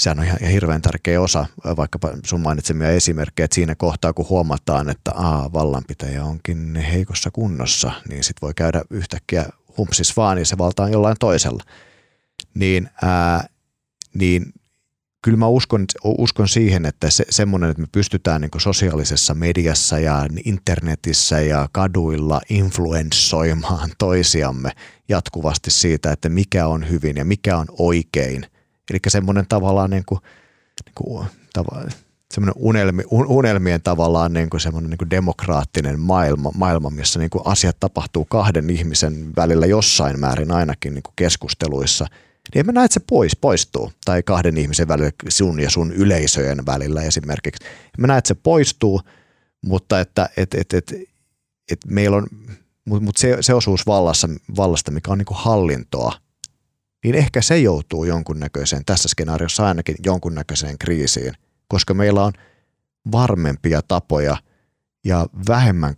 sehän 0.00 0.18
on 0.18 0.24
ihan, 0.24 0.38
ihan 0.40 0.52
hirveän 0.52 0.82
tärkeä 0.82 1.20
osa, 1.20 1.46
vaikkapa 1.76 2.10
sun 2.24 2.40
mainitsemia 2.40 2.90
esimerkkejä, 2.90 3.44
että 3.44 3.54
siinä 3.54 3.74
kohtaa 3.74 4.12
kun 4.12 4.28
huomataan, 4.28 4.88
että 4.88 5.12
aa, 5.14 5.52
vallanpitäjä 5.52 6.24
onkin 6.24 6.76
heikossa 6.76 7.30
kunnossa, 7.30 7.92
niin 8.08 8.24
sit 8.24 8.36
voi 8.42 8.52
käydä 8.56 8.82
yhtäkkiä 8.90 9.46
humpsis 9.76 10.16
vaan 10.16 10.38
ja 10.38 10.46
se 10.46 10.58
valta 10.58 10.82
on 10.82 10.92
jollain 10.92 11.16
toisella. 11.20 11.62
Niin 12.54 12.90
ää, 13.02 13.48
niin 14.14 14.52
kyllä 15.22 15.38
mä 15.38 15.46
uskon, 15.46 15.86
uskon 16.04 16.48
siihen, 16.48 16.86
että 16.86 17.10
se, 17.10 17.24
semmoinen, 17.30 17.70
että 17.70 17.82
me 17.82 17.88
pystytään 17.92 18.40
niin 18.40 18.50
sosiaalisessa 18.58 19.34
mediassa 19.34 19.98
ja 19.98 20.26
internetissä 20.44 21.40
ja 21.40 21.68
kaduilla 21.72 22.40
influenssoimaan 22.48 23.90
toisiamme 23.98 24.70
jatkuvasti 25.08 25.70
siitä, 25.70 26.12
että 26.12 26.28
mikä 26.28 26.66
on 26.66 26.88
hyvin 26.88 27.16
ja 27.16 27.24
mikä 27.24 27.56
on 27.56 27.66
oikein. 27.78 28.46
Eli 28.90 28.98
semmoinen 29.08 29.46
tavallaan 29.48 29.90
niin 29.90 30.04
kuin, 30.06 30.20
niin 30.84 30.94
kuin, 30.94 31.26
tava, 31.52 31.82
semmoinen 32.34 32.54
unelmi, 32.56 33.02
unelmien 33.10 33.82
tavallaan 33.82 34.32
niin 34.32 34.50
kuin 34.50 34.60
semmoinen 34.60 34.90
niin 34.90 34.98
kuin 34.98 35.10
demokraattinen 35.10 36.00
maailma, 36.00 36.50
maailma 36.54 36.90
missä 36.90 37.18
niin 37.18 37.30
kuin 37.30 37.46
asiat 37.46 37.76
tapahtuu 37.80 38.24
kahden 38.24 38.70
ihmisen 38.70 39.36
välillä 39.36 39.66
jossain 39.66 40.20
määrin 40.20 40.50
ainakin 40.50 40.94
niin 40.94 41.02
kuin 41.02 41.14
keskusteluissa– 41.16 42.06
niin 42.54 42.66
mä 42.66 42.72
näe, 42.72 42.84
että 42.84 42.94
se 42.94 43.00
pois, 43.00 43.36
poistuu. 43.36 43.92
Tai 44.04 44.22
kahden 44.22 44.58
ihmisen 44.58 44.88
välillä, 44.88 45.10
sun 45.28 45.60
ja 45.60 45.70
sun 45.70 45.92
yleisöjen 45.92 46.66
välillä 46.66 47.02
esimerkiksi. 47.02 47.64
Mä 47.98 48.06
näe, 48.06 48.18
että 48.18 48.28
se 48.28 48.34
poistuu, 48.34 49.00
mutta 49.62 50.00
että 50.00 50.28
et, 50.36 50.54
et, 50.54 50.74
et, 50.74 50.94
et 51.72 51.78
meillä 51.86 52.16
on, 52.16 52.26
mutta 52.84 53.04
mut 53.04 53.16
se, 53.16 53.36
se 53.40 53.54
osuus 53.54 53.86
vallassa, 53.86 54.28
vallasta, 54.56 54.90
mikä 54.90 55.10
on 55.10 55.18
niin 55.18 55.26
hallintoa, 55.30 56.12
niin 57.04 57.14
ehkä 57.14 57.42
se 57.42 57.58
joutuu 57.58 58.04
jonkunnäköiseen, 58.04 58.84
tässä 58.84 59.08
skenaariossa 59.08 59.66
ainakin 59.66 59.96
jonkunnäköiseen 60.04 60.78
kriisiin, 60.78 61.32
koska 61.68 61.94
meillä 61.94 62.24
on 62.24 62.32
varmempia 63.12 63.82
tapoja 63.88 64.36
ja 65.04 65.26
vähemmän 65.48 65.94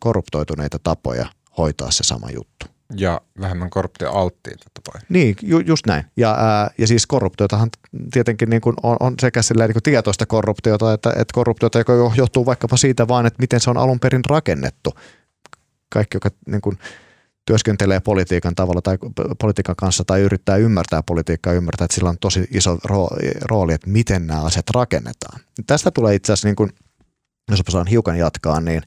korruptoituneita 0.00 0.78
tapoja 0.82 1.26
hoitaa 1.58 1.90
se 1.90 2.04
sama 2.04 2.30
juttu 2.30 2.73
ja 2.96 3.20
vähemmän 3.40 3.70
korruptioalttiita 3.70 4.64
tapoja. 4.74 5.02
Niin, 5.08 5.36
ju, 5.42 5.58
just 5.58 5.86
näin. 5.86 6.04
Ja, 6.16 6.30
ää, 6.30 6.70
ja 6.78 6.86
siis 6.86 7.06
korruptiotahan 7.06 7.70
tietenkin 8.12 8.50
niin 8.50 8.60
kuin 8.60 8.76
on, 8.82 8.96
on 9.00 9.14
sekä 9.20 9.40
niin 9.58 9.72
kuin 9.72 9.82
tietoista 9.82 10.26
korruptiota, 10.26 10.92
että, 10.92 11.10
että 11.10 11.34
korruptiota, 11.34 11.78
joka 11.78 11.92
johtuu 12.16 12.46
vaikkapa 12.46 12.76
siitä 12.76 13.08
vaan, 13.08 13.26
että 13.26 13.40
miten 13.40 13.60
se 13.60 13.70
on 13.70 13.76
alun 13.76 14.00
perin 14.00 14.24
rakennettu. 14.28 14.94
Kaikki, 15.88 16.16
joka 16.16 16.30
niin 16.46 16.60
kuin 16.60 16.78
työskentelee 17.46 18.00
politiikan 18.00 18.54
tavalla 18.54 18.82
tai 18.82 18.98
politiikan 19.40 19.76
kanssa 19.76 20.04
tai 20.04 20.20
yrittää 20.20 20.56
ymmärtää 20.56 21.02
politiikkaa, 21.02 21.52
ymmärtää, 21.52 21.84
että 21.84 21.94
sillä 21.94 22.08
on 22.08 22.18
tosi 22.20 22.48
iso 22.50 22.78
rooli, 23.50 23.72
että 23.74 23.90
miten 23.90 24.26
nämä 24.26 24.42
asiat 24.42 24.70
rakennetaan. 24.74 25.40
Tästä 25.66 25.90
tulee 25.90 26.14
itse 26.14 26.32
asiassa, 26.32 26.48
niin 26.48 26.56
kuin, 26.56 26.70
jos 27.50 27.60
saan 27.68 27.86
hiukan 27.86 28.18
jatkaa, 28.18 28.60
niin, 28.60 28.82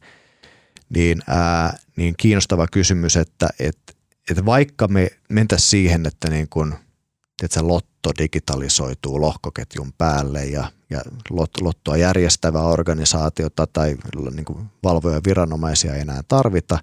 niin, 0.90 1.22
ää, 1.28 1.78
niin 1.96 2.14
kiinnostava 2.18 2.68
kysymys, 2.68 3.18
että, 3.18 3.50
että 3.60 3.94
että 4.32 4.46
vaikka 4.46 4.88
me 4.88 5.10
mentäisiin 5.30 5.70
siihen, 5.70 6.06
että 6.06 6.30
niin 6.30 6.48
kun, 6.50 6.76
että 7.44 7.68
lotto 7.68 8.10
digitalisoituu 8.20 9.22
lohkoketjun 9.22 9.94
päälle 9.98 10.46
ja, 10.46 10.72
ja 10.90 11.02
lottoa 11.62 11.98
järjestävää 11.98 12.64
organisaatiota 12.64 13.68
tai 13.68 13.98
niin 14.32 14.46
kuin 14.46 14.66
valvoja 14.84 15.22
viranomaisia 15.28 15.94
ei 15.94 16.02
enää 16.02 16.22
tarvita, 16.28 16.80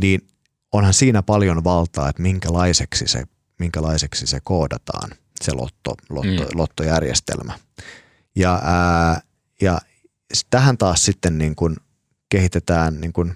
niin 0.00 0.28
onhan 0.72 0.94
siinä 0.94 1.22
paljon 1.22 1.64
valtaa, 1.64 2.08
että 2.08 2.22
minkälaiseksi 2.22 3.06
se, 3.06 3.24
minkälaiseksi 3.58 4.26
se 4.26 4.40
koodataan 4.44 5.10
se 5.42 5.52
lotto, 5.52 5.94
lotto, 6.10 6.44
mm. 6.44 6.58
lottojärjestelmä. 6.58 7.58
Ja, 8.36 8.60
ää, 8.64 9.20
ja 9.60 9.78
tähän 10.50 10.78
taas 10.78 11.04
sitten 11.04 11.38
niin 11.38 11.54
kuin 11.54 11.76
kehitetään 12.28 13.00
niin 13.00 13.12
kuin 13.12 13.34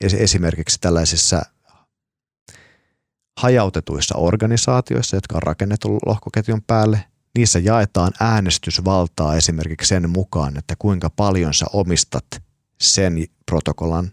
esimerkiksi 0.00 0.78
tällaisissa 0.80 1.42
hajautetuissa 3.40 4.18
organisaatioissa, 4.18 5.16
jotka 5.16 5.36
on 5.36 5.42
rakennettu 5.42 5.98
lohkoketjun 6.06 6.62
päälle, 6.62 7.04
niissä 7.38 7.58
jaetaan 7.58 8.12
äänestysvaltaa 8.20 9.36
esimerkiksi 9.36 9.88
sen 9.88 10.10
mukaan, 10.10 10.56
että 10.56 10.74
kuinka 10.78 11.10
paljon 11.10 11.54
sä 11.54 11.66
omistat 11.72 12.24
sen 12.80 13.24
protokollan 13.46 14.10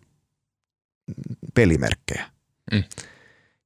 pelimerkkejä. 1.53 2.29
Mm. 2.71 2.83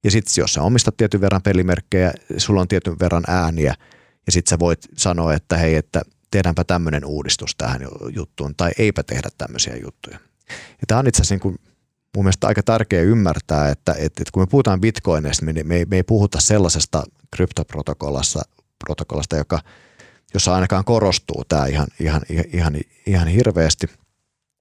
Ja 0.04 0.10
sitten 0.10 0.42
jos 0.42 0.54
sä 0.54 0.62
omistat 0.62 0.96
tietyn 0.96 1.20
verran 1.20 1.42
pelimerkkejä, 1.42 2.12
sulla 2.36 2.60
on 2.60 2.68
tietyn 2.68 2.98
verran 3.00 3.24
ääniä, 3.28 3.74
ja 4.26 4.32
sitten 4.32 4.50
sä 4.50 4.58
voit 4.58 4.88
sanoa, 4.96 5.34
että 5.34 5.56
hei, 5.56 5.74
että 5.74 6.02
tehdäänpä 6.30 6.64
tämmöinen 6.64 7.04
uudistus 7.04 7.54
tähän 7.56 7.80
juttuun, 8.14 8.54
tai 8.56 8.70
eipä 8.78 9.02
tehdä 9.02 9.28
tämmöisiä 9.38 9.76
juttuja. 9.76 10.18
Ja 10.48 10.86
tämä 10.86 10.98
on 10.98 11.06
itse 11.06 11.22
asiassa 11.22 11.34
niin 11.34 11.40
kuin 11.40 11.58
mun 12.16 12.24
mielestä 12.24 12.46
aika 12.46 12.62
tärkeää 12.62 13.02
ymmärtää, 13.02 13.70
että, 13.70 13.92
että, 13.92 14.04
että 14.04 14.32
kun 14.32 14.42
me 14.42 14.46
puhutaan 14.46 14.80
bitcoinista, 14.80 15.46
niin 15.46 15.68
me 15.68 15.76
ei, 15.76 15.84
me 15.84 15.96
ei 15.96 16.02
puhuta 16.02 16.40
sellaisesta 16.40 17.02
kryptoprotokollasta, 17.36 18.42
protokollasta, 18.84 19.36
joka, 19.36 19.60
jossa 20.34 20.54
ainakaan 20.54 20.84
korostuu 20.84 21.44
tämä 21.48 21.66
ihan, 21.66 21.86
ihan, 22.00 22.22
ihan, 22.52 22.76
ihan 23.06 23.28
hirveästi. 23.28 23.86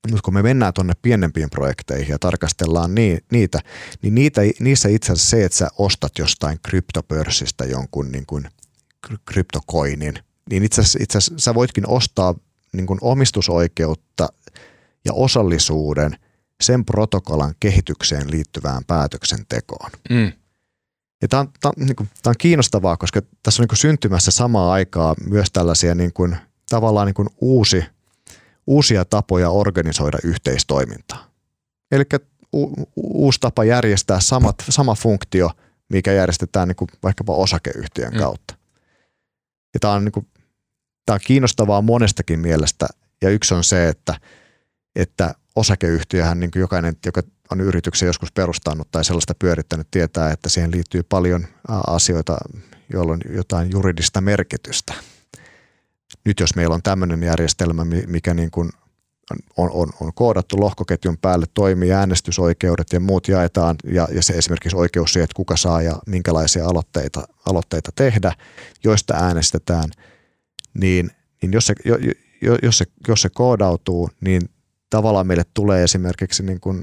Mutta 0.08 0.22
kun 0.26 0.34
me 0.34 0.42
mennään 0.42 0.74
tuonne 0.74 0.94
pienempiin 1.02 1.50
projekteihin 1.50 2.10
ja 2.10 2.20
tarkastellaan 2.20 2.96
nii, 2.96 3.18
niitä, 3.32 3.60
niin 4.02 4.16
niitä, 4.16 4.42
niissä 4.60 4.90
itse 4.90 5.12
asiassa 5.14 5.30
se, 5.30 5.46
että 5.46 5.58
sä 5.58 5.68
ostat 5.78 6.12
jostain 6.20 6.58
kryptopörssistä 6.64 7.66
jonkun 7.66 8.12
niin 8.12 8.26
kuin 8.26 8.48
kryptokoinin, 9.26 10.14
niin 10.50 10.64
itse 10.64 10.82
asiassa, 10.82 11.00
itse 11.02 11.18
asiassa 11.18 11.44
sä 11.44 11.54
voitkin 11.54 11.88
ostaa 11.88 12.36
niin 12.74 12.86
kuin 12.88 13.00
omistusoikeutta 13.02 14.30
ja 15.06 15.14
osallisuuden– 15.14 16.16
sen 16.62 16.86
protokollan 16.86 17.54
kehitykseen 17.60 18.32
liittyvään 18.32 18.86
päätöksentekoon. 18.88 19.92
Mm. 20.10 20.32
Ja 21.22 21.28
tämä 21.28 21.40
on, 21.40 21.50
tämä, 21.62 21.74
on, 21.78 21.86
niin 21.86 21.96
kuin, 21.96 22.10
tämä 22.24 22.32
on 22.32 22.36
kiinnostavaa, 22.38 22.98
koska 22.98 23.22
tässä 23.44 23.62
on 23.62 23.64
niin 23.64 23.70
kuin 23.70 23.78
syntymässä 23.78 24.32
samaa 24.32 24.72
aikaa 24.72 25.16
myös 25.30 25.52
tällaisia 25.54 25.96
niin 25.96 26.14
kuin, 26.14 26.38
tavallaan 26.70 27.08
niin 27.08 27.14
kuin 27.14 27.30
uusi, 27.42 27.86
uusia 28.68 29.06
tapoja 29.06 29.50
organisoida 29.50 30.18
yhteistoimintaa. 30.24 31.28
Eli 31.92 32.04
u, 32.56 32.74
uusi 32.96 33.40
tapa 33.40 33.64
järjestää 33.64 34.20
samat, 34.20 34.56
sama 34.70 34.96
funktio, 34.96 35.52
mikä 35.90 36.12
järjestetään 36.12 36.68
niin 36.68 36.76
kuin 36.76 36.90
vaikkapa 37.04 37.34
osakeyhtiön 37.34 38.14
mm. 38.14 38.20
kautta. 38.20 38.56
Ja 39.74 39.80
tämä 39.80 39.94
on, 39.94 40.06
niin 40.06 40.12
kuin, 40.12 40.28
tämä 41.06 41.14
on 41.14 41.20
kiinnostavaa 41.26 41.82
monestakin 41.82 42.40
mielestä. 42.40 42.88
Ja 43.22 43.30
yksi 43.30 43.54
on 43.54 43.64
se, 43.64 43.88
että, 43.90 44.20
että 44.96 45.36
osakeyhtiöhän 45.56 46.40
niin 46.40 46.52
kuin 46.52 46.62
jokainen, 46.62 46.96
joka 47.06 47.24
on 47.52 47.62
yrityksen 47.62 48.08
joskus 48.08 48.32
perustanut 48.32 48.92
tai 48.92 49.06
sellaista 49.06 49.36
pyörittänyt, 49.40 49.88
tietää, 49.92 50.32
että 50.32 50.50
siihen 50.50 50.72
liittyy 50.72 51.04
paljon 51.04 51.48
asioita, 51.88 52.38
joilla 52.94 53.14
on 53.14 53.22
jotain 53.30 53.72
juridista 53.72 54.22
merkitystä. 54.22 54.94
Nyt 56.26 56.40
jos 56.40 56.56
meillä 56.56 56.76
on 56.76 56.84
tämmöinen 56.84 57.24
järjestelmä, 57.24 57.86
mikä 58.08 58.34
niin 58.34 58.52
kuin 58.52 58.70
on, 59.58 59.70
on, 59.72 59.90
on 60.02 60.14
koodattu 60.14 60.60
lohkoketjun 60.60 61.18
päälle, 61.18 61.46
toimii 61.54 61.92
äänestysoikeudet 61.92 62.88
ja 62.94 63.00
muut 63.00 63.28
jaetaan 63.28 63.76
ja, 63.84 64.08
ja 64.12 64.24
se 64.24 64.34
esimerkiksi 64.34 64.78
oikeus 64.78 65.14
siihen, 65.14 65.24
että 65.24 65.36
kuka 65.36 65.58
saa 65.58 65.82
ja 65.82 66.00
minkälaisia 66.08 66.66
aloitteita, 66.66 67.28
aloitteita 67.46 67.92
tehdä, 67.96 68.34
joista 68.84 69.14
äänestetään, 69.14 69.90
niin, 70.74 71.12
niin 71.42 71.54
jos, 71.54 71.66
se, 71.68 71.74
jos, 72.62 72.78
se, 72.78 72.86
jos 73.08 73.22
se 73.22 73.30
koodautuu, 73.30 74.10
niin 74.22 74.42
tavallaan 74.92 75.28
meille 75.28 75.44
tulee 75.54 75.84
esimerkiksi 75.84 76.44
niin 76.44 76.60
kuin, 76.60 76.82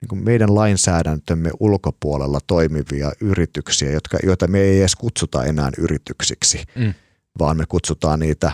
niin 0.00 0.08
kuin 0.08 0.24
meidän 0.24 0.54
lainsäädäntömme 0.54 1.50
ulkopuolella 1.60 2.40
toimivia 2.46 3.12
yrityksiä, 3.20 3.90
jotka, 3.90 4.18
joita 4.22 4.46
me 4.46 4.60
ei 4.60 4.78
edes 4.80 4.96
kutsuta 4.96 5.44
enää 5.44 5.70
yrityksiksi, 5.78 6.64
mm. 6.74 6.94
vaan 7.38 7.56
me 7.56 7.64
kutsutaan 7.68 8.20
niitä 8.20 8.52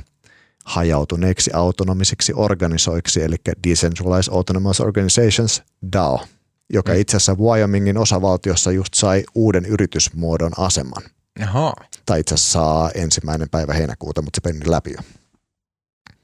hajautuneiksi 0.64 1.50
autonomisiksi 1.54 2.32
organisoiksi, 2.36 3.22
eli 3.22 3.36
Decentralized 3.68 4.34
Autonomous 4.34 4.80
Organizations, 4.80 5.62
DAO, 5.92 6.26
joka 6.72 6.92
mm. 6.92 6.98
itse 6.98 7.16
asiassa 7.16 7.34
Wyomingin 7.34 7.98
osavaltiossa 7.98 8.72
just 8.72 8.94
sai 8.94 9.24
uuden 9.34 9.64
yritysmuodon 9.64 10.52
aseman. 10.58 11.02
Aha. 11.42 11.74
Tai 12.06 12.20
itse 12.20 12.34
asiassa 12.34 12.52
saa 12.52 12.90
ensimmäinen 12.94 13.48
päivä 13.50 13.72
heinäkuuta, 13.72 14.22
mutta 14.22 14.40
se 14.42 14.52
meni 14.52 14.70
läpi 14.70 14.90
jo. 14.90 15.21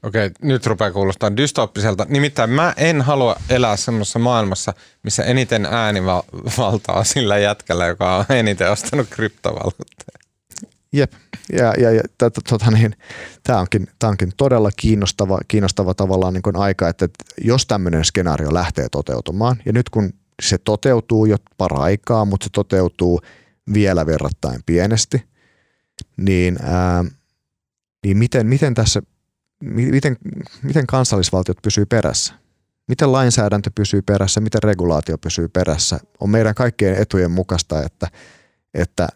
Okei, 0.03 0.31
nyt 0.41 0.65
rupeaa 0.65 0.91
kuulostaa 0.91 1.37
dystoppiselta. 1.37 2.05
Nimittäin 2.09 2.49
mä 2.49 2.73
en 2.77 3.01
halua 3.01 3.35
elää 3.49 3.77
semmoisessa 3.77 4.19
maailmassa, 4.19 4.73
missä 5.03 5.23
eniten 5.23 5.65
äänivaltaa 5.65 7.03
sillä 7.03 7.37
jätkällä, 7.37 7.87
joka 7.87 8.15
on 8.15 8.25
eniten 8.29 8.71
ostanut 8.71 9.07
kryptovaluutteja. 9.09 10.19
Jep, 10.93 11.13
ja, 11.51 11.73
ja, 11.77 11.91
ja 11.91 12.01
tota 12.49 12.71
niin, 12.71 12.95
tämä 13.43 13.59
onkin, 13.59 13.87
onkin 14.03 14.31
todella 14.37 14.69
kiinnostava, 14.77 15.39
kiinnostava 15.47 15.93
tavallaan 15.93 16.33
niin 16.33 16.55
aika, 16.55 16.89
että 16.89 17.07
jos 17.41 17.65
tämmöinen 17.65 18.05
skenaario 18.05 18.53
lähtee 18.53 18.87
toteutumaan, 18.91 19.61
ja 19.65 19.73
nyt 19.73 19.89
kun 19.89 20.13
se 20.41 20.57
toteutuu 20.57 21.25
jo 21.25 21.37
paraikaa, 21.57 22.25
mutta 22.25 22.43
se 22.43 22.49
toteutuu 22.53 23.21
vielä 23.73 24.05
verrattain 24.05 24.61
pienesti, 24.65 25.23
niin, 26.17 26.57
ää, 26.61 27.05
niin 28.05 28.17
miten, 28.17 28.47
miten 28.47 28.73
tässä 28.73 29.01
miten, 29.63 30.17
miten 30.63 30.87
kansallisvaltiot 30.87 31.57
pysyy 31.61 31.85
perässä? 31.85 32.33
Miten 32.87 33.11
lainsäädäntö 33.11 33.71
pysyy 33.75 34.01
perässä? 34.01 34.41
Miten 34.41 34.63
regulaatio 34.63 35.17
pysyy 35.17 35.47
perässä? 35.47 35.99
On 36.19 36.29
meidän 36.29 36.55
kaikkien 36.55 36.95
etujen 36.95 37.31
mukaista, 37.31 37.83
että, 37.83 38.07
että 38.73 39.07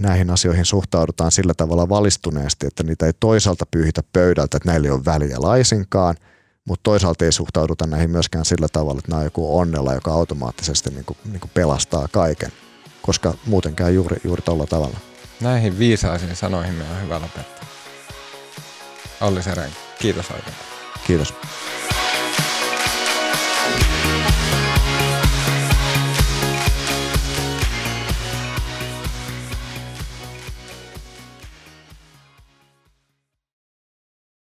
näihin 0.00 0.30
asioihin 0.30 0.64
suhtaudutaan 0.64 1.32
sillä 1.32 1.54
tavalla 1.56 1.88
valistuneesti, 1.88 2.66
että 2.66 2.82
niitä 2.82 3.06
ei 3.06 3.12
toisaalta 3.20 3.66
pyyhitä 3.70 4.02
pöydältä, 4.12 4.56
että 4.56 4.68
näillä 4.68 4.86
ei 4.86 4.90
ole 4.90 5.04
väliä 5.04 5.36
laisinkaan, 5.38 6.16
mutta 6.64 6.82
toisaalta 6.82 7.24
ei 7.24 7.32
suhtauduta 7.32 7.86
näihin 7.86 8.10
myöskään 8.10 8.44
sillä 8.44 8.68
tavalla, 8.72 8.98
että 8.98 9.10
nämä 9.10 9.18
on 9.18 9.24
joku 9.24 9.58
onnella, 9.58 9.94
joka 9.94 10.12
automaattisesti 10.12 10.90
niin 10.90 11.04
kuin, 11.04 11.18
niin 11.24 11.40
kuin 11.40 11.50
pelastaa 11.54 12.08
kaiken, 12.08 12.52
koska 13.02 13.34
muuten 13.46 13.74
käy 13.74 13.92
juuri, 13.92 14.16
juuri 14.24 14.42
tuolla 14.42 14.66
tavalla. 14.66 14.96
Näihin 15.40 15.78
viisaisiin 15.78 16.36
sanoihin 16.36 16.74
me 16.74 16.84
on 16.84 17.02
hyvä 17.02 17.20
lopettaa. 17.20 17.71
Olli 19.22 19.42
Seren. 19.42 19.70
Kiitos 19.98 20.30
oikein. 20.30 20.56
Kiitos. 21.06 21.34